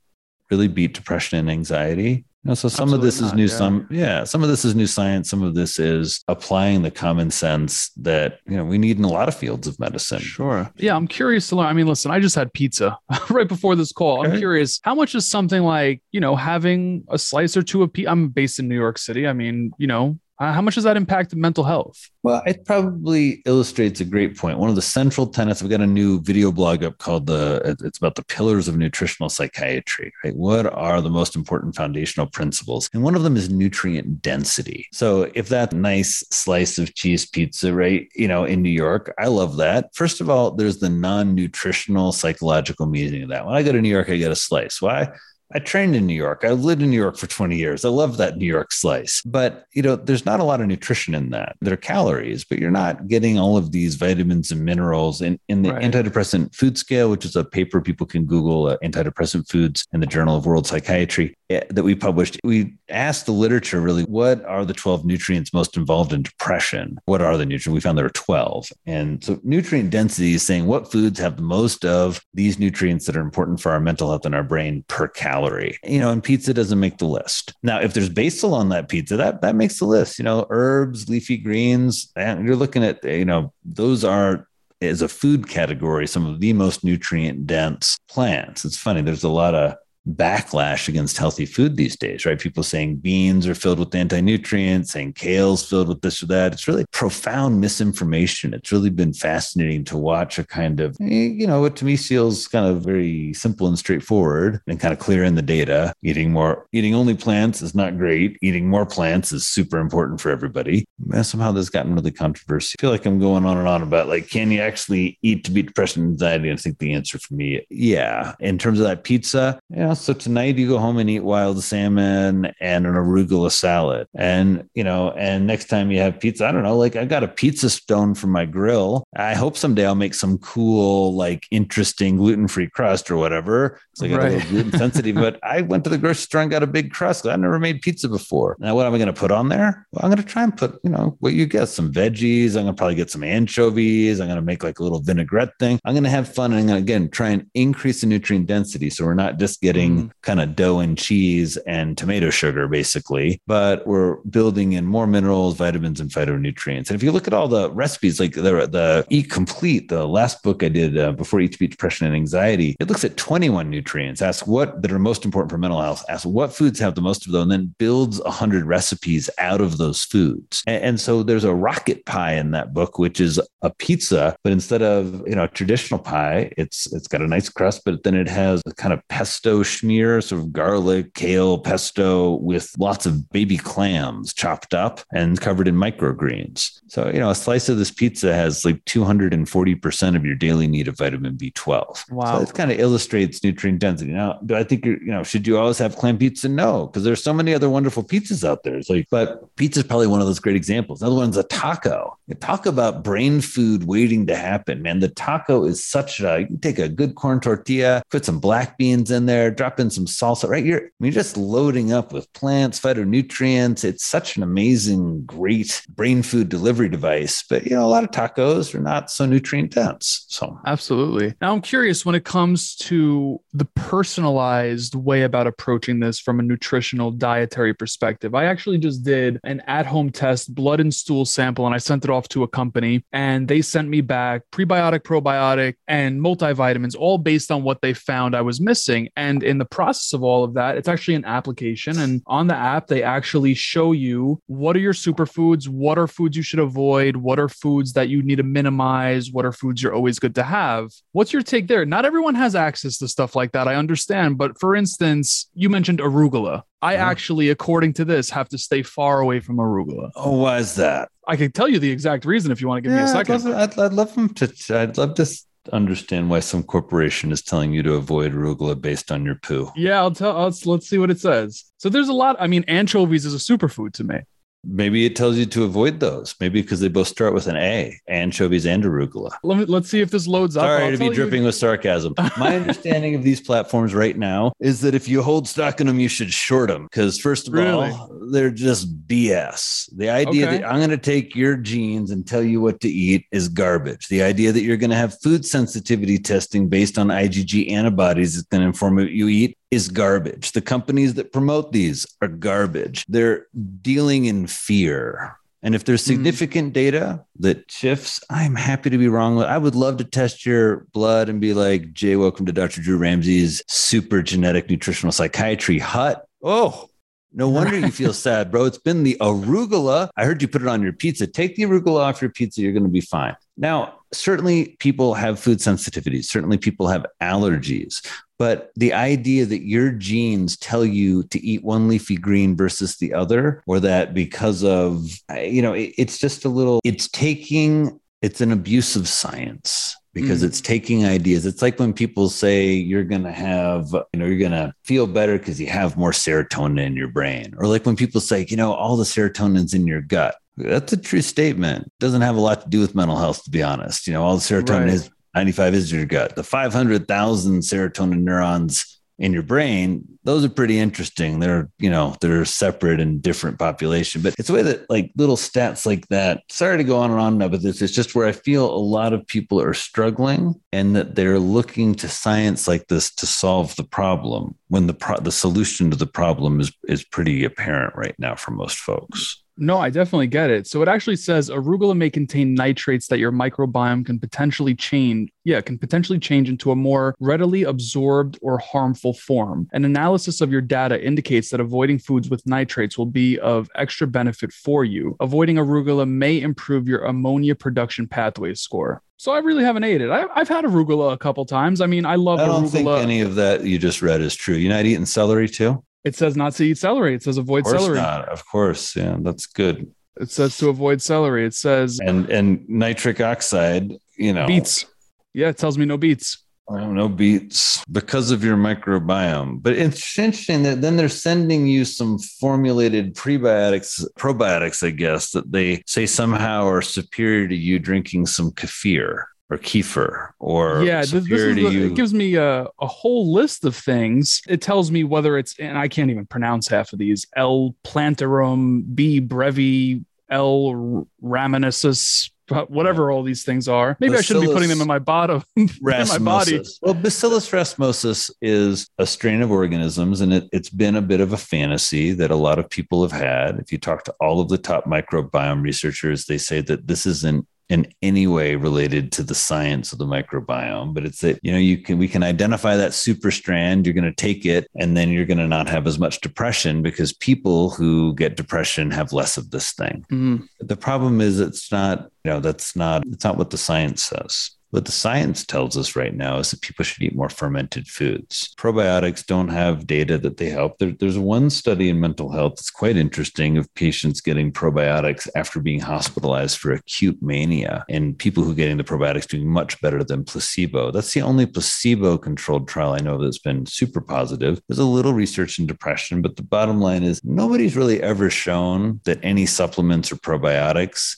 really 0.51 0.69
beat 0.69 0.95
depression 0.95 1.39
and 1.39 1.51
anxiety. 1.51 2.25
You 2.49 2.53
know, 2.53 2.55
so 2.55 2.69
some 2.69 2.95
of 2.95 3.05
Absolutely 3.05 3.07
this 3.07 3.21
is 3.21 3.35
new. 3.35 3.43
yeah. 3.43 3.59
Some, 3.59 3.87
yeah, 3.91 4.25
some 4.25 4.43
of 4.43 4.49
this 4.49 4.65
is 4.65 4.75
new 4.75 4.87
science. 4.87 5.29
Some 5.29 5.43
of 5.43 5.55
this 5.55 5.79
is 5.79 6.25
applying 6.29 6.81
the 6.81 6.91
common 6.91 7.31
sense 7.31 7.91
that 7.99 8.41
you 8.47 8.57
know 8.57 8.65
we 8.65 8.79
need 8.79 8.97
in 8.97 9.05
a 9.05 9.09
lot 9.09 9.29
of 9.29 9.35
fields 9.35 9.67
of 9.67 9.79
medicine. 9.79 10.21
Sure. 10.21 10.73
Yeah, 10.77 10.97
I'm 10.97 11.07
curious 11.07 11.47
to 11.51 11.57
learn. 11.57 11.67
I 11.67 11.75
mean, 11.75 11.87
listen, 11.87 12.11
I 12.11 12.21
just 12.21 12.35
had 12.35 12.51
pizza 12.55 12.99
right 13.29 13.47
before 13.47 13.77
this 13.77 13.93
call. 13.93 14.25
I'm 14.25 14.39
curious, 14.39 14.81
how 14.83 14.95
much 14.95 15.15
is 15.15 15.29
something 15.29 15.63
like, 15.63 16.03
you 16.11 16.21
know, 16.21 16.37
having 16.37 17.05
a 17.11 17.19
slice 17.19 17.55
or 17.55 17.63
two 17.63 17.83
of 17.83 17.93
pizza? 17.93 18.11
I'm 18.11 18.29
based 18.29 18.59
in 18.59 18.67
New 18.67 18.79
York 18.79 18.97
City. 18.97 19.27
I 19.27 19.35
mean, 19.35 19.73
you 19.77 19.87
know, 19.87 20.19
uh, 20.41 20.53
how 20.53 20.63
much 20.63 20.77
does 20.77 20.85
that 20.85 20.97
impact 20.97 21.35
mental 21.35 21.65
health? 21.65 22.11
Well, 22.23 22.43
it 22.47 22.65
probably 22.65 23.43
illustrates 23.45 24.01
a 24.01 24.05
great 24.05 24.37
point. 24.37 24.59
One 24.59 24.71
of 24.71 24.77
the 24.77 24.83
central 24.83 25.27
tenets, 25.27 25.63
we've 25.63 25.71
got 25.71 25.81
a 25.81 25.87
new 25.87 26.21
video 26.21 26.53
blog 26.53 26.85
up 26.85 26.99
called 26.99 27.27
the, 27.27 27.77
it's 27.81 27.99
about 27.99 28.15
the 28.15 28.25
pillars 28.25 28.69
of 28.69 28.77
nutritional 28.77 29.29
psychiatry, 29.29 30.13
right? 30.23 30.37
What 30.37 30.73
are 30.73 31.01
the 31.01 31.11
most 31.11 31.35
important 31.35 31.75
foundational 31.75 32.27
principles? 32.27 32.89
And 32.93 33.03
one 33.03 33.17
of 33.17 33.25
them 33.25 33.37
is 33.37 33.51
nutrient 33.51 34.23
density. 34.23 34.87
So 34.93 35.31
if 35.35 35.49
that 35.49 35.73
nice 35.73 36.23
slice 36.31 36.79
of 36.79 36.95
cheese 36.95 37.27
pizza, 37.27 37.75
right, 37.75 38.09
you 38.15 38.29
know, 38.29 38.45
in 38.45 38.63
New 38.63 38.71
York, 38.71 39.13
I 39.19 39.27
love 39.27 39.57
that. 39.57 39.95
First 39.95 40.21
of 40.21 40.31
all, 40.31 40.53
there's 40.53 40.79
the 40.79 40.89
non 40.89 41.35
nutritional 41.35 42.13
psychological 42.13 42.87
meaning 42.87 43.25
of 43.25 43.29
that. 43.31 43.45
When 43.45 43.57
I 43.57 43.63
go 43.63 43.73
to 43.73 43.81
New 43.81 43.89
York, 43.89 44.09
I 44.09 44.17
get 44.17 44.31
a 44.31 44.37
slice. 44.37 44.81
Why? 44.81 45.09
I 45.55 45.61
trained 45.61 45.97
in 45.97 46.07
New 46.07 46.15
York. 46.15 46.45
I 46.45 46.51
lived 46.51 46.83
in 46.83 46.91
New 46.91 46.97
York 46.97 47.17
for 47.17 47.27
20 47.27 47.57
years. 47.57 47.85
I 47.85 47.89
love 47.89 48.19
that 48.19 48.37
New 48.37 48.47
York 48.47 48.71
slice. 48.73 49.23
But, 49.23 49.65
you 49.73 49.81
know, 49.83 49.97
there's 49.97 50.27
not 50.27 50.41
a 50.41 50.45
lot 50.45 50.61
of 50.61 50.67
nutrition 50.67 51.15
in 51.15 51.31
that. 51.31 51.57
There 51.63 51.73
are 51.73 51.79
calories, 51.79 52.45
but 52.45 52.59
you're 52.59 52.71
not 52.71 53.09
getting 53.09 53.39
all 53.39 53.57
of 53.57 53.73
these 53.73 53.95
vitamins 53.95 54.51
and 54.51 54.63
minerals 54.65 55.23
in, 55.23 55.41
in 55.49 55.63
the 55.63 55.73
Right. 55.73 55.83
antidepressant 55.83 56.55
food 56.55 56.77
scale, 56.77 57.11
which 57.11 57.25
is 57.25 57.35
a 57.37 57.45
paper 57.45 57.81
people 57.81 58.07
can 58.07 58.25
Google 58.27 58.67
uh, 58.67 58.77
antidepressant 58.85 59.49
foods 59.49 59.87
in 59.93 60.01
the 60.01 60.07
Journal 60.07 60.37
of 60.37 60.45
World 60.45 60.67
Psychiatry 60.67 61.35
eh, 61.51 61.63
that 61.71 61.83
we 61.83 61.95
published. 61.95 62.39
We 62.45 62.75
asked 62.91 63.27
the 63.27 63.33
literature 63.33 63.81
really, 63.81 64.03
what 64.05 64.45
are 64.45 64.65
the 64.67 64.75
12 64.75 65.05
nutrients 65.07 65.55
most 65.55 65.77
involved 65.77 66.13
in 66.13 66.23
depression? 66.23 66.99
What 67.07 67.23
are 67.23 67.37
the 67.39 67.47
nutrients? 67.47 67.69
We 67.75 67.81
found 67.81 67.97
there 67.97 68.07
are 68.07 68.11
12. 68.11 68.69
And 68.87 69.25
so 69.25 69.41
nutrient 69.45 69.91
density 69.91 70.35
is 70.35 70.43
saying 70.43 70.67
what 70.67 70.91
foods 70.93 71.19
have 71.21 71.37
the 71.37 71.43
most 71.43 71.85
of 71.85 72.21
these 72.35 72.59
nutrients 72.59 73.07
that 73.07 73.17
are 73.17 73.21
important 73.23 73.61
for 73.61 73.73
our 73.73 73.81
mental 73.81 74.09
health 74.11 74.27
and 74.27 74.35
our 74.35 74.43
brain 74.43 74.85
per 74.89 75.09
calorie. 75.09 75.38
You 75.85 76.01
know, 76.01 76.11
and 76.11 76.23
pizza 76.23 76.55
doesn't 76.55 76.81
make 76.81 76.99
the 76.99 77.07
list. 77.07 77.55
Now, 77.63 77.81
if 77.81 77.95
there's 77.95 78.09
basil 78.09 78.55
on 78.55 78.69
that 78.71 78.89
pizza, 78.89 79.17
that 79.17 79.43
that 79.43 79.57
makes 79.57 79.79
the 79.79 79.87
list. 79.87 80.19
You 80.19 80.25
know, 80.25 80.47
herbs, 80.51 81.09
leafy 81.09 81.37
greens, 81.37 82.11
and 82.17 82.47
you're 82.47 82.57
looking 82.57 82.85
at, 82.85 83.03
you 83.05 83.25
know, 83.25 83.53
those 83.65 84.05
are 84.05 84.49
as 84.81 85.03
a 85.03 85.09
food 85.09 85.49
category, 85.49 86.07
some 86.07 86.27
of 86.27 86.41
the 86.41 86.53
most 86.53 86.85
nutrient 86.85 87.47
dense 87.47 87.99
plants. 88.09 88.65
It's 88.65 88.77
funny, 88.77 89.03
there's 89.03 89.25
a 89.25 89.29
lot 89.29 89.55
of 89.55 89.75
backlash 90.15 90.89
against 90.89 91.19
healthy 91.19 91.47
food 91.47 91.77
these 91.77 91.97
days, 91.97 92.25
right? 92.25 92.39
People 92.39 92.63
saying 92.63 92.97
beans 92.97 93.47
are 93.47 93.55
filled 93.55 93.79
with 93.79 93.95
anti 93.95 94.21
nutrients, 94.21 94.93
saying 94.93 95.13
kale's 95.15 95.69
filled 95.69 95.89
with 95.89 96.01
this 96.01 96.23
or 96.23 96.27
that. 96.27 96.53
It's 96.53 96.69
really 96.69 96.85
profound 96.93 97.61
misinformation. 97.61 98.55
It's 98.55 98.73
really 98.73 98.91
been 98.91 99.13
fascinating 99.13 99.85
to 99.85 99.97
watch 99.97 100.39
a 100.39 100.45
kind 100.45 100.81
of, 100.81 100.97
eh, 101.01 101.05
you 101.05 101.47
know, 101.47 101.61
what 101.61 101.77
to 101.77 101.85
me 101.85 101.97
feels 101.97 102.47
kind 102.47 102.67
of 102.67 102.83
very 102.83 103.33
simple 103.35 103.67
and 103.67 103.79
straightforward 103.79 104.61
and 104.67 104.81
kind 104.81 104.93
of 104.93 104.99
clear 104.99 105.25
in 105.25 105.35
the 105.35 105.43
data. 105.43 105.95
Eating 106.03 106.33
more, 106.33 106.67
eating 106.73 106.95
only 106.95 107.15
plants 107.15 107.63
is 107.63 107.75
not 107.75 107.99
great. 107.99 108.39
Eating 108.43 108.69
more 108.69 108.87
plants 108.87 109.33
is 109.33 109.47
super 109.47 109.79
important 109.79 110.21
for 110.21 110.31
everybody. 110.31 110.87
And 111.13 111.27
somehow 111.27 111.53
this 111.53 111.67
has 111.67 111.71
gotten 111.71 111.95
really 111.95 112.11
controversial. 112.11 112.77
I 112.79 112.81
feel 112.81 112.91
like 112.91 113.07
I'm 113.07 113.21
going 113.21 113.45
on 113.45 113.59
and 113.59 113.69
on 113.69 113.83
about 113.83 114.09
like, 114.09 114.29
can 114.29 114.51
you 114.51 114.61
actually 114.61 115.19
eat 115.23 115.45
to 115.45 115.51
beat 115.51 115.67
depression 115.67 116.03
and 116.03 116.13
anxiety? 116.13 116.49
And 116.49 116.59
I 116.59 116.63
think 116.63 116.79
the 116.79 116.93
answer 116.93 117.19
for 117.19 117.35
me, 117.35 117.67
yeah. 117.71 118.35
In 118.41 118.59
terms 118.59 118.81
of 118.81 118.87
that 118.87 119.05
pizza, 119.05 119.61
yeah. 119.71 119.95
So 119.99 120.13
tonight 120.13 120.57
you 120.59 120.69
go 120.69 120.79
home 120.79 120.99
and 120.99 121.11
eat 121.11 121.21
wild 121.21 121.63
salmon 121.63 122.53
and 122.61 122.87
an 122.87 122.95
arugula 122.95 123.51
salad. 123.51 124.07
And, 124.15 124.69
you 124.75 124.85
know, 124.85 125.11
and 125.11 125.47
next 125.47 125.67
time 125.67 125.91
you 125.91 125.99
have 125.99 126.21
pizza, 126.21 126.47
I 126.47 126.53
don't 126.53 126.63
know, 126.63 126.77
like 126.77 126.95
I 126.95 127.05
got 127.05 127.25
a 127.25 127.29
pizza 127.29 127.69
stone 127.69 128.15
for 128.15 128.29
my 128.29 128.45
grill. 128.45 129.05
I 129.17 129.35
hope 129.35 129.57
someday 129.57 129.87
I'll 129.87 129.95
make 129.95 130.15
some 130.15 130.39
cool, 130.39 131.15
like 131.15 131.47
interesting 131.51 132.17
gluten 132.17 132.47
free 132.49 132.69
crust 132.69 133.11
or 133.11 133.17
whatever. 133.17 133.81
So 133.95 134.07
I 134.07 134.09
got 134.09 134.21
a 134.21 134.29
little 134.29 134.49
gluten 134.51 134.79
sensitive, 134.79 135.17
but 135.17 135.41
I 135.43 135.63
went 135.63 135.85
to 135.85 135.91
the 135.91 135.99
grocery 135.99 136.23
store 136.23 136.43
and 136.43 136.51
got 136.51 136.63
a 136.63 136.69
big 136.69 136.93
crust. 136.93 137.27
I 137.27 137.35
never 137.35 137.59
made 137.59 137.83
pizza 137.83 138.09
before. 138.09 138.57
Now, 138.61 138.77
what 138.77 138.87
am 138.87 138.95
I 138.95 138.99
going 138.99 139.13
to 139.13 139.13
put 139.13 139.33
on 139.33 139.49
there? 139.49 139.87
Well, 139.93 140.05
I'm 140.05 140.11
going 140.11 140.23
to 140.23 140.29
try 140.29 140.45
and 140.45 140.57
put, 140.57 140.79
you 140.85 140.91
know, 140.91 141.17
what 141.19 141.33
you 141.33 141.47
get 141.47 141.67
some 141.67 141.93
veggies. 141.93 142.51
I'm 142.51 142.65
going 142.65 142.67
to 142.67 142.73
probably 142.75 142.95
get 142.95 143.11
some 143.11 143.25
anchovies. 143.25 144.21
I'm 144.21 144.29
going 144.29 144.37
to 144.37 144.43
make 144.43 144.63
like 144.63 144.79
a 144.79 144.83
little 144.85 145.01
vinaigrette 145.01 145.59
thing. 145.59 145.81
I'm 145.85 145.95
going 145.95 146.05
to 146.05 146.11
have 146.11 146.33
fun. 146.33 146.53
And 146.53 146.61
I'm 146.61 146.67
going 146.67 146.79
to, 146.79 146.83
again, 146.83 147.11
try 147.11 147.31
and 147.31 147.51
increase 147.55 148.03
the 148.03 148.07
nutrient 148.07 148.47
density. 148.47 148.91
So 148.91 149.05
we're 149.05 149.15
not 149.15 149.39
just 149.39 149.61
getting 149.61 149.88
Mhm. 149.89 150.11
kind 150.23 150.41
of 150.41 150.55
dough 150.57 150.79
and 150.79 150.97
cheese 150.99 151.57
and 151.67 151.97
tomato 151.97 152.31
sugar, 152.31 152.69
basically, 152.69 153.41
but 153.47 153.87
we're 153.87 154.17
building 154.29 154.73
in 154.73 154.85
more 154.87 155.07
minerals, 155.07 155.57
vitamins, 155.57 156.01
and 156.01 156.11
phytonutrients. 156.11 156.89
And 156.89 156.93
if 156.97 157.03
you 157.03 157.13
look 157.13 157.27
at 157.27 157.35
all 157.35 157.49
the 157.49 157.71
recipes, 157.71 158.21
like 158.21 158.35
the, 158.35 158.43
the 158.43 159.07
Eat 159.11 159.31
Complete, 159.31 159.89
the 159.89 160.07
last 160.07 160.43
book 160.43 160.63
I 160.63 160.69
did 160.69 160.99
uh, 160.99 161.13
before 161.13 161.41
Eat 161.41 161.53
to 161.53 161.59
Beat 161.59 161.71
Depression 161.71 162.07
and 162.07 162.15
Anxiety, 162.17 162.77
it 162.81 162.89
looks 162.89 163.05
at 163.05 163.17
21 163.17 163.71
nutrients, 163.71 164.23
asks 164.23 164.47
what 164.47 164.83
that 164.83 164.93
are 164.93 164.99
most 164.99 165.25
important 165.25 165.51
for 165.51 165.59
mental 165.59 165.81
health, 165.81 166.05
asks 166.09 166.27
what 166.27 166.53
foods 166.53 166.79
have 166.81 166.95
the 166.95 167.01
most 167.01 167.27
of 167.27 167.33
them, 167.33 167.43
and 167.43 167.51
then 167.51 167.75
builds 167.79 168.21
100 168.23 168.65
recipes 168.65 169.31
out 169.39 169.61
of 169.61 169.79
those 169.79 170.05
foods. 170.05 170.63
And, 170.67 170.83
and 170.85 171.01
so 171.01 171.23
there's 171.23 171.45
a 171.45 171.55
rocket 171.55 172.05
pie 172.07 172.35
in 172.35 172.51
that 172.53 172.73
book, 172.75 172.99
which 172.99 173.21
is 173.21 173.41
a 173.63 173.71
pizza, 173.71 174.37
but 174.45 174.53
instead 174.53 174.83
of 174.83 175.27
you 175.27 175.35
know 175.35 175.47
traditional 175.47 176.01
pie, 176.01 176.53
it's 176.57 176.93
it's 176.93 177.09
got 177.09 177.23
a 177.23 177.27
nice 177.27 177.49
crust, 177.49 177.83
but 177.85 178.03
then 178.03 178.15
it 178.15 178.29
has 178.29 178.63
a 178.67 178.73
kind 178.75 178.93
of 178.93 179.01
pesto 179.09 179.63
schmear, 179.81 180.23
sort 180.23 180.41
of 180.41 180.53
garlic, 180.53 181.15
kale, 181.15 181.59
pesto 181.59 182.35
with 182.37 182.73
lots 182.79 183.07
of 183.07 183.31
baby 183.31 183.57
clams 183.57 184.33
chopped 184.33 184.75
up 184.75 185.01
and 185.13 185.41
covered 185.41 185.69
in 185.69 185.75
microgreens. 185.75 186.81
So 186.89 187.09
you 187.09 187.21
know, 187.21 187.31
a 187.31 187.35
slice 187.35 187.69
of 187.69 187.79
this 187.79 187.91
pizza 187.91 188.35
has 188.35 188.65
like 188.65 188.85
240 188.85 189.75
percent 189.77 190.17
of 190.17 190.25
your 190.25 190.35
daily 190.35 190.67
need 190.67 190.89
of 190.89 190.97
vitamin 190.97 191.37
B12. 191.37 192.11
Wow. 192.11 192.37
So 192.37 192.43
it 192.43 192.55
kind 192.55 192.71
of 192.71 192.79
illustrates 192.79 193.43
nutrient 193.43 193.81
density. 193.81 194.13
Now, 194.13 194.39
do 194.45 194.55
I 194.55 194.65
think 194.65 194.85
you're, 194.85 195.03
you 195.03 195.11
know, 195.11 195.23
should 195.23 195.47
you 195.47 195.59
always 195.59 195.79
have 195.79 195.97
clam 195.97 196.19
pizza? 196.19 196.49
No, 196.49 196.87
because 196.87 197.05
there's 197.05 197.23
so 197.23 197.33
many 197.33 197.55
other 197.55 197.71
wonderful 197.71 198.03
pizzas 198.03 198.47
out 198.47 198.63
there. 198.63 198.77
It's 198.77 198.91
like, 198.91 199.07
but 199.11 199.55
pizza 199.57 199.81
is 199.81 199.87
probably 199.87 200.07
one 200.07 200.21
of 200.21 200.27
those 200.27 200.41
great 200.41 200.57
examples. 200.57 201.03
Another 201.03 201.17
one's 201.17 201.37
a 201.37 201.45
taco. 201.45 202.17
You 202.27 202.35
talk 202.35 202.67
about 202.67 203.03
brain 203.03 203.41
food 203.41 203.85
waiting 203.85 204.27
to 204.27 204.37
happen, 204.37 204.83
man. 204.83 205.01
The 205.01 205.09
taco 205.09 205.65
is 205.65 205.85
such 205.85 206.21
a, 206.21 206.47
you 206.49 206.59
take 206.61 206.79
a 206.79 206.89
good 206.89 207.15
corn 207.15 207.41
tortilla, 207.41 208.03
put 208.11 208.25
some 208.25 208.41
black 208.41 208.79
beans 208.79 209.11
in 209.11 209.27
there, 209.27 209.51
drop 209.59 209.79
in 209.79 209.91
some 209.91 210.07
salsa, 210.07 210.49
right? 210.49 210.65
You're, 210.65 210.91
you're 211.01 211.13
just 211.13 211.37
loading 211.37 211.93
up 211.93 212.13
with 212.13 212.33
plants, 212.33 212.81
phytonutrients. 212.81 213.85
It's 213.85 214.07
such 214.07 214.37
an 214.37 214.43
amazing, 214.43 215.25
great 215.27 215.83
brain 215.91 216.23
food 216.23 216.49
delivery 216.49 216.89
device. 216.89 217.45
But, 217.49 217.67
you 217.67 217.77
know, 217.77 217.85
a 217.85 217.89
lot 217.89 218.05
of 218.05 218.11
tacos 218.11 218.75
are 218.75 218.81
not 218.81 219.11
so 219.11 219.27
nutrient 219.27 219.73
dense. 219.73 220.25
So, 220.29 220.59
Absolutely. 220.65 221.35
Now, 221.41 221.53
I'm 221.53 221.61
curious 221.61 222.07
when 222.07 222.15
it 222.15 222.25
comes 222.25 222.77
to 222.77 223.41
the 223.53 223.65
personalized 223.75 224.95
way 224.95 225.23
about 225.23 225.47
approaching 225.47 226.01
this 226.01 226.19
from 226.21 226.39
a 226.41 226.43
nutritional 226.43 227.11
dietary 227.11 227.75
perspective. 227.75 228.35
I 228.35 228.45
actually 228.45 228.79
just 228.79 229.03
did 229.03 229.41
an 229.45 229.61
at 229.67 229.87
home 229.87 230.11
test, 230.11 230.55
blood 230.55 230.81
and 230.81 230.95
stool 230.95 231.25
sample, 231.25 231.67
and 231.67 231.75
I 231.75 231.79
sent 231.79 232.05
it 232.05 232.11
off 232.11 232.29
to 232.29 232.45
a 232.45 232.49
company, 232.49 233.05
and 233.13 233.49
they 233.49 233.61
sent 233.61 233.89
me 233.89 234.01
back 234.01 234.43
prebiotic, 234.53 235.01
probiotic, 235.01 235.75
and 235.89 236.21
multivitamins, 236.21 236.97
all 236.97 237.19
based 237.19 237.51
on 237.51 237.65
what 237.65 237.83
they 237.83 237.93
found 237.93 238.37
I 238.37 238.43
was 238.43 238.61
missing. 238.61 239.09
And 239.17 239.43
in 239.49 239.59
the 239.59 239.65
process 239.65 240.13
of 240.13 240.23
all 240.23 240.45
of 240.45 240.55
that, 240.55 240.77
it's 240.77 240.89
actually 240.89 241.15
an 241.15 241.25
application. 241.25 241.99
And 241.99 242.23
on 242.27 242.47
the 242.47 242.55
app, 242.55 242.87
they 242.87 243.03
actually 243.03 243.55
show 243.55 243.93
you 243.93 244.41
what 244.47 244.77
are 244.77 244.81
your 244.81 244.93
superfoods, 244.93 245.67
what 245.69 245.99
are 245.99 246.07
foods 246.07 246.37
you 246.37 246.43
should 246.43 246.61
avoid, 246.61 247.17
what 247.17 247.39
are 247.41 247.49
foods 247.49 247.95
that 247.95 248.09
you 248.09 248.23
need 248.23 248.37
to 248.37 248.43
minimize, 248.43 249.33
what 249.33 249.45
are 249.45 249.53
foods 249.53 249.83
you're 249.83 249.95
always 249.95 250.19
good 250.19 250.35
to 250.37 250.43
have. 250.43 250.91
What's 251.13 251.33
your 251.33 251.43
take 251.43 251.67
there? 251.67 251.85
Not 251.85 252.05
everyone 252.05 252.35
has 252.37 252.55
access 252.55 252.99
to 252.99 253.09
stuff 253.09 253.35
like 253.35 253.53
that. 253.53 253.67
I 253.67 253.75
understand. 253.75 254.39
But 254.39 254.59
for 254.61 254.77
instance, 254.77 255.49
you 255.55 255.69
mentioned 255.69 255.99
arugula. 256.01 256.63
I 256.81 256.93
Yeah. 256.95 257.07
actually, 257.09 257.51
according 257.51 257.95
to 257.95 258.05
this, 258.05 258.31
have 258.31 258.49
to 258.51 258.59
stay 258.59 258.83
far 258.83 259.21
away 259.21 259.41
from 259.41 259.57
arugula. 259.57 260.11
oh, 260.15 260.37
why 260.37 260.59
is 260.59 260.77
that? 260.77 261.09
I 261.27 261.37
could 261.37 261.55
tell 261.55 261.69
you 261.69 261.79
the 261.79 261.91
exact 261.91 262.25
reason 262.25 262.53
if 262.53 262.61
you 262.61 262.69
want 262.69 262.79
to 262.79 262.89
give 262.89 262.93
me 262.97 263.01
a 263.01 263.05
I'd 263.05 263.27
second. 263.27 263.45
love, 263.45 263.55
I'd, 263.57 263.79
I'd 263.79 263.93
love 263.93 264.15
them 264.15 264.29
to. 264.35 264.53
I'd 264.79 264.97
love 264.97 265.15
to 265.17 265.27
understand 265.73 266.31
why 266.31 266.41
some 266.41 266.63
corporation 266.63 267.33
is 267.33 267.43
telling 267.43 267.73
you 267.73 267.83
to 267.83 267.95
avoid 267.95 268.33
arugula 268.33 268.81
based 268.81 269.11
on 269.11 269.25
your 269.25 269.37
poo. 269.37 269.71
Yeah, 269.77 269.99
I'll 269.99 270.11
tell 270.11 270.37
us. 270.37 270.67
Let's 270.67 270.89
see 270.89 270.99
what 270.99 271.11
it 271.11 271.21
says. 271.21 271.65
So 271.79 271.89
there's 271.89 272.09
a 272.09 272.13
lot. 272.13 272.37
I 272.39 272.47
mean, 272.47 272.65
anchovies 272.69 273.25
is 273.25 273.35
a 273.35 273.39
superfood 273.39 273.93
to 273.95 274.05
me. 274.05 274.21
Maybe 274.65 275.07
it 275.07 275.15
tells 275.15 275.37
you 275.37 275.47
to 275.47 275.65
avoid 275.65 276.01
those. 276.01 276.35
Maybe 276.41 276.61
because 276.61 276.81
they 276.81 276.89
both 276.89 277.07
start 277.09 277.33
with 277.33 277.47
an 277.47 277.57
A: 277.57 277.99
anchovies 278.09 278.67
and 278.67 278.83
arugula. 278.85 279.31
Let 279.43 279.59
me 279.59 279.65
let's 279.67 279.89
see 279.89 280.01
if 280.01 280.11
this 280.11 280.27
loads 280.27 280.57
up. 280.57 280.63
Sorry 280.65 280.87
to 280.87 280.93
be 280.93 280.97
tell 280.99 281.07
you- 281.09 281.15
dripping 281.15 281.45
with 281.45 281.55
sarcasm. 281.55 282.15
My 282.39 282.57
understanding 282.57 283.15
of 283.15 283.23
these 283.23 283.41
platforms 283.41 283.95
right 283.95 284.17
now 284.17 284.53
is 284.61 284.81
that 284.81 284.95
if 284.95 285.09
you 285.09 285.23
hold 285.23 285.47
stock 285.49 285.81
in 285.81 285.87
them, 285.87 286.01
you 286.01 286.09
should 286.09 286.33
short 286.33 286.69
them. 286.71 286.85
Because 286.85 287.19
first 287.19 287.47
of 287.49 287.55
Really? 287.55 287.91
all, 287.91 288.11
they're 288.33 288.51
just 288.51 289.07
BS. 289.07 289.89
The 289.97 290.11
idea 290.11 290.47
Okay. 290.49 290.59
that 290.59 290.67
I'm 290.69 290.79
going 290.79 290.91
to 290.91 290.97
take 290.99 291.35
your 291.35 291.57
genes 291.57 292.11
and 292.11 292.27
tell 292.27 292.43
you 292.43 292.61
what 292.61 292.81
to 292.81 292.89
eat 292.89 293.27
is 293.33 293.49
garbage. 293.49 294.09
The 294.09 294.23
idea 294.23 294.53
that 294.53 294.63
you're 294.63 294.77
going 294.77 294.91
to 294.91 294.97
have 294.97 295.21
food 295.23 295.45
sensitivity 295.45 296.19
testing 296.19 296.69
based 296.69 296.99
on 296.99 297.09
IgG 297.09 297.71
antibodies 297.71 298.37
is 298.37 298.43
going 298.43 298.61
to 298.63 298.67
inform 298.67 298.97
what 298.97 299.11
you 299.11 299.29
eat 299.29 299.58
is 299.71 299.89
garbage. 299.89 300.53
The 300.53 300.61
companies 300.63 301.15
that 301.15 301.33
promote 301.33 301.73
these 301.73 302.07
are 302.23 302.29
garbage. 302.29 303.05
They're 303.09 303.47
dealing 303.83 304.25
in 304.27 304.47
fear. 304.47 305.37
And 305.63 305.75
if 305.75 305.85
there's 305.85 306.03
Mm. 306.03 306.07
significant 306.07 306.73
data 306.73 307.25
that 307.41 307.71
shifts, 307.71 308.21
I'm 308.31 308.55
happy 308.55 308.91
to 308.91 308.99
be 308.99 309.09
wrong. 309.09 309.43
I 309.43 309.59
would 309.59 309.75
love 309.75 309.97
to 309.99 310.05
test 310.05 310.47
your 310.47 310.87
blood 310.93 311.29
and 311.29 311.41
be 311.41 311.53
like, 311.53 311.93
Jay, 311.93 312.15
welcome 312.17 312.47
to 312.47 312.53
Dr. 312.53 312.81
Drew 312.81 312.97
Ramsey's 312.97 313.63
super 313.67 314.23
genetic 314.23 314.71
nutritional 314.71 315.13
psychiatry 315.13 315.79
hut. 315.79 316.25
Oh, 316.43 316.89
no 317.35 317.49
wonder 317.49 317.77
you 317.79 317.91
feel 317.91 318.13
sad, 318.29 318.51
bro. 318.53 318.65
It's 318.65 318.79
been 318.79 319.03
the 319.03 319.17
arugula. 319.21 320.09
I 320.17 320.25
heard 320.25 320.41
you 320.41 320.49
put 320.49 320.63
it 320.63 320.69
on 320.69 320.81
your 320.81 320.93
pizza. 320.93 321.27
Take 321.27 321.57
the 321.57 321.65
arugula 321.65 322.01
off 322.01 322.23
your 322.23 322.31
pizza. 322.31 322.63
You're 322.63 322.73
going 322.73 322.85
to 322.85 322.89
be 322.89 323.01
fine. 323.01 323.35
Now, 323.57 323.95
certainly 324.15 324.77
people 324.79 325.15
have 325.15 325.41
food 325.41 325.59
sensitivities. 325.59 326.25
Certainly 326.27 326.59
people 326.59 326.87
have 326.87 327.05
allergies. 327.21 328.01
But 328.39 328.71
the 328.77 328.93
idea 328.93 329.47
that 329.47 329.63
your 329.67 329.91
genes 329.91 330.57
tell 330.57 330.85
you 330.85 331.25
to 331.25 331.41
eat 331.45 331.65
one 331.65 331.89
leafy 331.89 332.17
green 332.17 332.57
versus 332.57 332.97
the 332.97 333.13
other, 333.13 333.63
or 333.67 333.81
that 333.81 334.15
because 334.15 334.63
of, 334.63 335.07
you 335.43 335.61
know, 335.63 335.73
it- 335.73 335.95
it's 335.99 336.19
just 336.19 336.45
a 336.45 336.49
little, 336.49 336.81
it's 336.85 337.09
taking, 337.09 337.99
it's 338.23 338.41
an 338.41 338.53
abuse 338.53 338.95
of 338.97 339.09
science 339.09 339.97
because 340.15 340.43
Mm. 340.43 340.47
it's 340.47 340.61
taking 340.61 341.05
ideas. 341.05 341.47
It's 341.47 341.63
like 341.63 341.79
when 341.79 341.93
people 341.93 342.29
say 342.29 342.73
you're 342.73 343.05
going 343.05 343.23
to 343.25 343.33
have, 343.33 343.89
you 344.13 344.19
know, 344.21 344.27
you're 344.27 344.39
going 344.39 344.53
to 344.53 344.73
feel 344.85 345.07
better 345.07 345.39
because 345.39 345.61
you 345.61 345.67
have 345.69 345.97
more 345.97 346.13
serotonin 346.13 346.87
in 346.87 346.97
your 346.97 347.09
brain. 347.09 347.55
Or 347.59 347.67
like 347.67 347.87
when 347.87 347.95
people 347.97 348.21
say, 348.21 348.47
you 348.49 348.57
know, 348.57 348.73
all 348.73 348.97
the 348.97 349.05
serotonin's 349.05 349.75
in 349.75 349.87
your 349.87 350.01
gut. 350.01 350.37
That's 350.57 350.93
a 350.93 350.97
true 350.97 351.23
statement. 351.23 351.89
Doesn't 352.01 352.23
have 352.23 352.37
a 352.37 352.41
lot 352.41 352.63
to 352.63 352.69
do 352.69 352.81
with 352.81 352.95
mental 352.97 353.17
health, 353.17 353.45
to 353.45 353.51
be 353.51 353.63
honest. 353.63 354.09
You 354.09 354.13
know, 354.15 354.25
all 354.25 354.37
the 354.37 354.43
serotonin 354.43 354.87
Right. 354.87 354.89
is 354.89 355.09
95 355.39 355.75
is 355.75 355.93
your 355.93 356.05
gut. 356.05 356.35
The 356.35 356.43
500,000 356.43 357.61
serotonin 357.61 358.23
neurons 358.25 359.01
in 359.21 359.33
your 359.33 359.45
brain, 359.45 360.19
those 360.25 360.45
are 360.45 360.49
pretty 360.49 360.81
interesting. 360.81 361.39
They're, 361.39 361.71
you 361.79 361.91
know, 361.91 362.17
they're 362.21 362.45
separate 362.45 362.99
and 362.99 363.23
different 363.23 363.57
population, 363.57 364.21
but 364.21 364.35
it's 364.37 364.51
a 364.51 364.53
way 364.53 364.63
that 364.63 364.91
like 364.91 365.13
little 365.17 365.37
stats 365.37 365.87
like 365.87 366.09
that. 366.09 366.43
Sorry 366.51 366.77
to 366.77 366.83
go 366.83 366.99
on 366.99 367.13
and 367.13 367.21
on 367.21 367.41
about 367.41 367.63
this. 367.63 367.81
It's 367.81 367.93
just 367.93 368.17
where 368.17 368.27
I 368.27 368.33
feel 368.33 368.69
a 368.69 368.77
lot 368.79 369.13
of 369.13 369.25
people 369.29 369.61
are 369.61 369.75
struggling 369.75 370.61
and 370.73 370.97
that 370.97 371.15
they're 371.15 371.39
looking 371.39 371.95
to 371.97 372.09
science 372.09 372.67
like 372.67 372.89
this 372.89 373.15
to 373.15 373.27
solve 373.27 373.77
the 373.77 373.85
problem 373.85 374.57
when 374.67 374.89
the 374.89 374.95
pro- 374.95 375.21
the 375.21 375.31
solution 375.31 375.89
to 375.93 375.97
the 375.97 376.07
problem 376.07 376.59
is 376.59 376.73
is 376.89 377.05
pretty 377.05 377.45
apparent 377.45 377.95
right 377.95 378.17
now 378.19 378.35
for 378.35 378.51
most 378.51 378.79
folks. 378.79 379.41
No, 379.61 379.79
I 379.79 379.91
definitely 379.91 380.29
get 380.29 380.51
it. 380.51 380.67
So 380.67 380.83
it 380.83 380.89
actually 380.89 381.17
says 381.17 381.51
arugula 381.51 381.97
may 381.97 382.11
contain 382.11 382.55
nitrates 382.55 383.09
that 383.09 383.19
your 383.19 383.33
microbiome 383.33 384.07
can 384.07 384.19
potentially 384.21 384.75
change. 384.75 385.31
Yeah, 385.45 385.61
can 385.61 385.79
potentially 385.79 386.19
change 386.19 386.49
into 386.49 386.71
a 386.71 386.77
more 386.77 387.15
readily 387.21 387.65
absorbed 387.65 388.39
or 388.41 388.59
harmful 388.59 389.15
form. 389.15 389.69
An 389.73 389.85
analysis 389.85 390.41
of 390.41 390.53
your 390.53 390.61
data 390.61 391.03
indicates 391.05 391.51
that 391.51 391.61
avoiding 391.61 391.99
foods 391.99 392.31
with 392.31 392.47
nitrates 392.47 392.97
will 392.97 393.07
be 393.07 393.39
of 393.41 393.69
extra 393.75 394.07
benefit 394.07 394.53
for 394.53 394.85
you. 394.85 395.17
Avoiding 395.21 395.57
arugula 395.57 396.09
may 396.09 396.41
improve 396.41 396.87
your 396.87 397.05
ammonia 397.05 397.55
production 397.55 398.07
pathway 398.07 398.55
score. 398.55 399.03
So 399.17 399.33
I 399.33 399.39
really 399.39 399.65
haven't 399.65 399.83
ate 399.83 400.01
it. 400.01 400.11
I, 400.11 400.27
I've 400.37 400.49
had 400.49 400.65
arugula 400.65 401.13
a 401.13 401.19
couple 401.19 401.45
times. 401.45 401.81
I 401.81 401.87
mean, 401.87 402.07
I 402.07 402.15
love 402.15 402.39
I 402.39 402.47
don't 402.47 402.65
arugula. 402.65 402.71
think 402.71 402.89
any 402.89 403.21
of 403.21 403.35
that 403.35 403.65
you 403.65 403.77
just 403.79 404.01
read 404.01 404.21
is 404.21 404.37
true. 404.37 404.55
You're 404.55 404.73
not 404.73 404.87
eating 404.87 405.07
celery 405.07 405.49
too? 405.49 405.83
It 406.05 406.15
says 406.15 406.37
not 406.37 406.55
to 406.55 406.65
eat 406.65 406.79
celery. 406.79 407.15
It 407.15 407.23
says 407.23 407.39
avoid 407.39 407.61
Of 407.61 407.73
course 407.73 407.83
celery. 407.83 407.99
not. 407.99 408.29
Of 408.29 408.47
course. 408.47 408.97
Yeah, 408.97 409.17
that's 409.21 409.47
good. 409.47 409.93
It 410.21 410.31
says 410.31 410.57
to 410.59 410.69
avoid 410.69 411.01
celery. 411.01 411.45
It 411.47 411.55
says 411.55 412.01
And 412.01 412.29
and 412.31 412.69
nitric 412.69 413.21
oxide, 413.21 413.93
you 414.17 414.33
know, 414.33 414.47
beets. 414.47 414.87
Yeah, 415.35 415.49
it 415.49 415.59
tells 415.59 415.79
me 415.79 415.85
no 415.85 415.97
beets. 415.97 416.45
Well, 416.67 416.91
no 416.93 417.09
beets 417.09 417.83
because 417.91 418.31
of 418.31 418.45
your 418.45 418.57
microbiome. 418.57 419.63
But 419.63 419.75
it's 419.75 420.19
interesting 420.19 420.65
that 420.65 420.83
then 420.83 420.97
they're 420.99 421.09
sending 421.09 421.67
you 421.67 421.87
some 421.87 422.19
formulated 422.19 423.15
prebiotics, 423.15 424.05
probiotics, 424.19 424.87
I 424.87 424.91
guess, 424.91 425.31
that 425.31 425.51
they 425.51 425.83
say 425.87 426.05
somehow 426.05 426.67
are 426.67 426.83
superior 426.83 427.49
to 427.49 427.57
you 427.57 427.79
drinking 427.79 428.27
some 428.27 428.51
kefir 428.53 429.25
or 429.51 429.59
kefir 429.59 430.31
or 430.39 430.83
yeah, 430.83 431.01
this, 431.01 431.13
this 431.13 431.27
is 431.27 431.57
to 431.57 431.71
the, 431.71 431.87
it 431.87 431.95
gives 431.95 432.13
me 432.13 432.35
a, 432.35 432.67
a 432.81 432.87
whole 432.87 433.33
list 433.33 433.65
of 433.65 433.75
things. 433.75 434.43
It 434.47 434.61
tells 434.61 434.91
me 434.91 435.05
whether 435.05 435.39
it's 435.39 435.59
and 435.59 435.79
I 435.79 435.89
can't 435.89 436.11
even 436.11 436.27
pronounce 436.27 436.69
half 436.69 436.93
of 436.93 436.99
these. 436.99 437.27
L 437.35 437.75
plantarum, 437.83 438.83
B 438.95 439.21
brevi, 439.21 440.05
L 440.31 441.09
raminesis, 441.23 442.31
whatever 442.69 443.11
all 443.11 443.23
these 443.23 443.45
things 443.45 443.69
are. 443.69 443.97
Maybe 444.01 444.17
I 444.17 444.21
shouldn't 444.21 444.47
be 444.47 444.53
putting 444.53 444.69
them 444.69 444.81
in 444.81 444.87
my 444.87 444.99
bottom 444.99 445.43
in 445.57 445.69
my 445.83 446.19
body. 446.19 446.63
Well, 446.83 446.95
Bacillus 446.95 447.51
rasmosis 447.51 448.31
is 448.43 448.89
a 448.99 449.07
strain 449.07 449.41
of 449.41 449.51
organisms, 449.51 450.21
and 450.21 450.33
it, 450.33 450.49
it's 450.53 450.71
been 450.71 450.97
a 450.97 451.03
bit 451.03 451.21
of 451.21 451.33
a 451.33 451.39
fantasy 451.39 452.13
that 452.13 452.31
a 452.31 452.37
lot 452.37 452.59
of 452.59 452.69
people 452.69 453.03
have 453.03 453.13
had. 453.13 453.59
If 453.59 453.73
you 453.73 453.79
talk 453.79 454.05
to 454.05 454.15
all 454.21 454.41
of 454.41 454.49
the 454.49 454.59
top 454.59 454.85
microbiome 454.85 455.63
researchers, 455.63 456.27
they 456.27 456.39
say 456.39 456.61
that 456.63 456.87
this 456.87 457.07
isn't 457.07 457.47
in 457.69 457.87
any 458.03 458.27
way 458.27 458.55
related 458.57 459.13
to 459.13 459.23
the 459.23 459.35
science 459.35 459.93
of 459.93 459.99
the 459.99 460.07
microbiome 460.07 460.95
but 460.95 461.05
it's 461.05 461.21
that 461.21 461.39
you 461.43 461.53
know 461.53 461.59
you 461.59 461.77
can 461.77 461.99
we 461.99 462.09
can 462.09 462.23
identify 462.23 462.77
that 462.77 462.95
super 462.95 463.31
strand 463.31 463.85
you're 463.87 463.95
going 463.95 464.05
to 464.05 464.13
take 464.13 464.47
it 464.47 464.67
and 464.81 464.97
then 464.97 465.11
you're 465.11 465.27
going 465.27 465.37
to 465.39 465.47
not 465.47 465.69
have 465.69 465.87
as 465.87 465.99
much 465.99 466.21
depression 466.21 466.83
because 466.83 467.13
people 467.13 467.71
who 467.71 468.15
get 468.15 468.37
depression 468.37 468.91
have 468.91 469.13
less 469.13 469.37
of 469.37 469.51
this 469.51 469.73
thing 469.73 470.05
Mhm. 470.11 470.49
the 470.61 470.77
problem 470.77 471.21
is 471.21 471.41
it's 471.41 471.71
not, 471.71 472.11
you 472.25 472.31
know, 472.31 472.41
that's 472.41 472.75
not, 472.75 473.05
it's 473.07 473.25
not 473.25 473.37
what 473.37 473.51
the 473.51 473.59
science 473.59 474.03
says. 474.05 474.51
What 474.71 474.85
the 474.85 474.93
science 474.93 475.47
tells 475.47 475.79
us 475.79 475.97
right 475.97 476.15
now 476.15 476.39
is 476.39 476.51
that 476.51 476.61
people 476.61 476.85
should 476.85 477.03
eat 477.03 477.17
more 477.17 477.31
fermented 477.31 477.89
foods. 477.89 478.55
Probiotics 478.59 479.25
don't 479.25 479.49
have 479.49 479.87
data 479.87 480.19
that 480.19 480.37
they 480.37 480.51
help. 480.51 480.77
There, 480.77 480.93
there's 480.93 481.19
one 481.19 481.49
study 481.49 481.89
in 481.89 482.01
mental 482.01 482.31
health 482.31 482.57
that's 482.57 482.71
quite 482.71 482.97
interesting 482.97 483.57
of 483.57 483.73
patients 483.75 484.21
getting 484.21 484.53
probiotics 484.53 485.27
after 485.35 485.61
being 485.61 485.81
hospitalized 485.81 486.59
for 486.59 486.73
acute 486.73 487.17
mania 487.23 487.87
and 487.89 488.19
people 488.19 488.43
who 488.43 488.55
getting 488.55 488.77
the 488.77 488.85
probiotics 488.85 489.27
doing 489.27 489.49
much 489.49 489.81
better 489.81 490.05
than 490.05 490.25
placebo. 490.25 490.91
That's 490.91 491.15
the 491.15 491.23
only 491.23 491.47
placebo 491.47 492.19
controlled 492.19 492.69
trial 492.69 492.93
I 492.93 492.99
know 492.99 493.17
that's 493.17 493.39
been 493.39 493.65
super 493.65 494.03
positive. 494.03 494.61
There's 494.69 494.79
a 494.79 494.85
little 494.85 495.15
research 495.15 495.59
in 495.59 495.67
depression, 495.67 496.21
but 496.21 496.37
the 496.37 496.43
bottom 496.43 496.79
line 496.79 497.05
is 497.05 497.25
nobody's 497.25 497.77
really 497.77 498.03
ever 498.03 498.29
shown 498.29 499.01
that 499.05 499.19
any 499.23 499.47
supplements 499.47 500.13
or 500.13 500.17
probiotics 500.17 501.17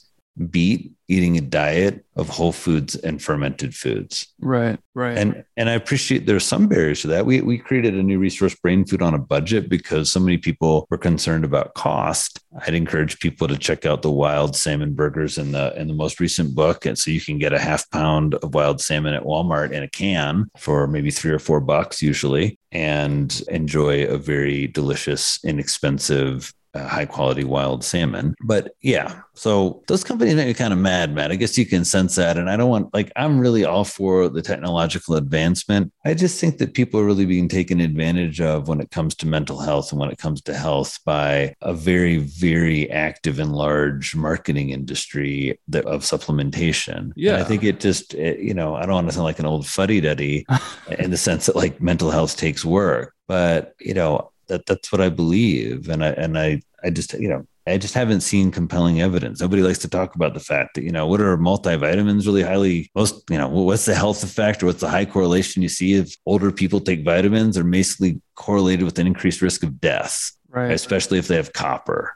beat 0.48 0.92
eating 1.10 1.36
a 1.36 1.40
diet 1.40 2.04
of 2.14 2.28
whole 2.28 2.52
foods 2.52 2.94
and 2.94 3.20
fermented 3.20 3.74
foods. 3.74 4.32
Right, 4.40 4.78
right. 4.94 5.18
And 5.18 5.44
and 5.56 5.68
I 5.68 5.72
appreciate 5.72 6.24
there's 6.24 6.44
some 6.44 6.68
barriers 6.68 7.00
to 7.02 7.08
that. 7.08 7.26
We 7.26 7.40
we 7.40 7.58
created 7.58 7.94
a 7.94 8.02
new 8.02 8.20
resource 8.20 8.54
brain 8.54 8.84
food 8.84 9.02
on 9.02 9.14
a 9.14 9.18
budget 9.18 9.68
because 9.68 10.12
so 10.12 10.20
many 10.20 10.38
people 10.38 10.86
were 10.88 10.98
concerned 10.98 11.44
about 11.44 11.74
cost. 11.74 12.38
I'd 12.64 12.74
encourage 12.74 13.18
people 13.18 13.48
to 13.48 13.58
check 13.58 13.84
out 13.84 14.02
the 14.02 14.10
wild 14.10 14.54
salmon 14.54 14.94
burgers 14.94 15.36
in 15.36 15.50
the 15.50 15.74
in 15.78 15.88
the 15.88 15.94
most 15.94 16.20
recent 16.20 16.54
book. 16.54 16.86
And 16.86 16.96
so 16.96 17.10
you 17.10 17.20
can 17.20 17.38
get 17.38 17.52
a 17.52 17.58
half 17.58 17.90
pound 17.90 18.34
of 18.36 18.54
wild 18.54 18.80
salmon 18.80 19.14
at 19.14 19.24
Walmart 19.24 19.72
in 19.72 19.82
a 19.82 19.88
can 19.88 20.48
for 20.56 20.86
maybe 20.86 21.10
three 21.10 21.32
or 21.32 21.40
four 21.40 21.60
bucks 21.60 22.00
usually 22.00 22.56
and 22.70 23.42
enjoy 23.48 24.04
a 24.04 24.16
very 24.16 24.68
delicious, 24.68 25.40
inexpensive 25.44 26.52
uh, 26.74 26.86
high 26.86 27.06
quality 27.06 27.44
wild 27.44 27.84
salmon. 27.84 28.34
But 28.44 28.74
yeah, 28.80 29.22
so 29.34 29.82
those 29.88 30.04
companies 30.04 30.34
make 30.34 30.46
me 30.46 30.54
kind 30.54 30.72
of 30.72 30.78
mad, 30.78 31.14
Matt. 31.14 31.32
I 31.32 31.36
guess 31.36 31.56
you 31.56 31.66
can 31.66 31.84
sense 31.84 32.16
that. 32.16 32.36
And 32.36 32.50
I 32.50 32.56
don't 32.56 32.70
want, 32.70 32.92
like, 32.92 33.10
I'm 33.16 33.38
really 33.40 33.64
all 33.64 33.84
for 33.84 34.28
the 34.28 34.42
technological 34.42 35.16
advancement. 35.16 35.92
I 36.04 36.14
just 36.14 36.40
think 36.40 36.58
that 36.58 36.74
people 36.74 37.00
are 37.00 37.04
really 37.04 37.26
being 37.26 37.48
taken 37.48 37.80
advantage 37.80 38.40
of 38.40 38.68
when 38.68 38.80
it 38.80 38.90
comes 38.90 39.14
to 39.16 39.26
mental 39.26 39.58
health 39.58 39.92
and 39.92 40.00
when 40.00 40.10
it 40.10 40.18
comes 40.18 40.42
to 40.42 40.54
health 40.54 40.98
by 41.04 41.54
a 41.62 41.72
very, 41.72 42.18
very 42.18 42.90
active 42.90 43.38
and 43.38 43.52
large 43.52 44.14
marketing 44.14 44.70
industry 44.70 45.58
that, 45.68 45.86
of 45.86 46.02
supplementation. 46.02 47.12
Yeah. 47.16 47.34
And 47.34 47.42
I 47.42 47.44
think 47.44 47.64
it 47.64 47.80
just, 47.80 48.14
it, 48.14 48.40
you 48.40 48.54
know, 48.54 48.74
I 48.74 48.82
don't 48.86 48.94
want 48.94 49.08
to 49.08 49.14
sound 49.14 49.24
like 49.24 49.38
an 49.38 49.46
old 49.46 49.66
fuddy 49.66 50.00
duddy 50.00 50.46
in 50.98 51.10
the 51.10 51.16
sense 51.16 51.46
that 51.46 51.56
like 51.56 51.80
mental 51.80 52.10
health 52.10 52.36
takes 52.36 52.64
work, 52.64 53.14
but, 53.26 53.74
you 53.80 53.94
know, 53.94 54.30
that 54.50 54.66
that's 54.66 54.92
what 54.92 55.00
I 55.00 55.08
believe. 55.08 55.88
And 55.88 56.04
I, 56.04 56.08
and 56.10 56.38
I, 56.38 56.60
I 56.84 56.90
just, 56.90 57.14
you 57.14 57.28
know, 57.28 57.46
I 57.66 57.78
just 57.78 57.94
haven't 57.94 58.22
seen 58.22 58.50
compelling 58.50 59.00
evidence. 59.00 59.40
Nobody 59.40 59.62
likes 59.62 59.78
to 59.78 59.88
talk 59.88 60.14
about 60.14 60.34
the 60.34 60.40
fact 60.40 60.74
that, 60.74 60.84
you 60.84 60.90
know, 60.90 61.06
what 61.06 61.20
are 61.20 61.36
multivitamins 61.36 62.26
really 62.26 62.42
highly, 62.42 62.90
most, 62.94 63.22
you 63.30 63.38
know, 63.38 63.48
what's 63.48 63.84
the 63.84 63.94
health 63.94 64.22
effect 64.22 64.62
or 64.62 64.66
what's 64.66 64.80
the 64.80 64.88
high 64.88 65.04
correlation 65.04 65.62
you 65.62 65.68
see 65.68 65.94
if 65.94 66.16
older 66.26 66.50
people 66.50 66.80
take 66.80 67.04
vitamins 67.04 67.56
are 67.56 67.64
basically 67.64 68.20
correlated 68.34 68.84
with 68.84 68.98
an 68.98 69.06
increased 69.06 69.40
risk 69.40 69.62
of 69.62 69.80
death, 69.80 70.32
right. 70.48 70.72
especially 70.72 71.18
if 71.18 71.28
they 71.28 71.36
have 71.36 71.52
copper. 71.52 72.14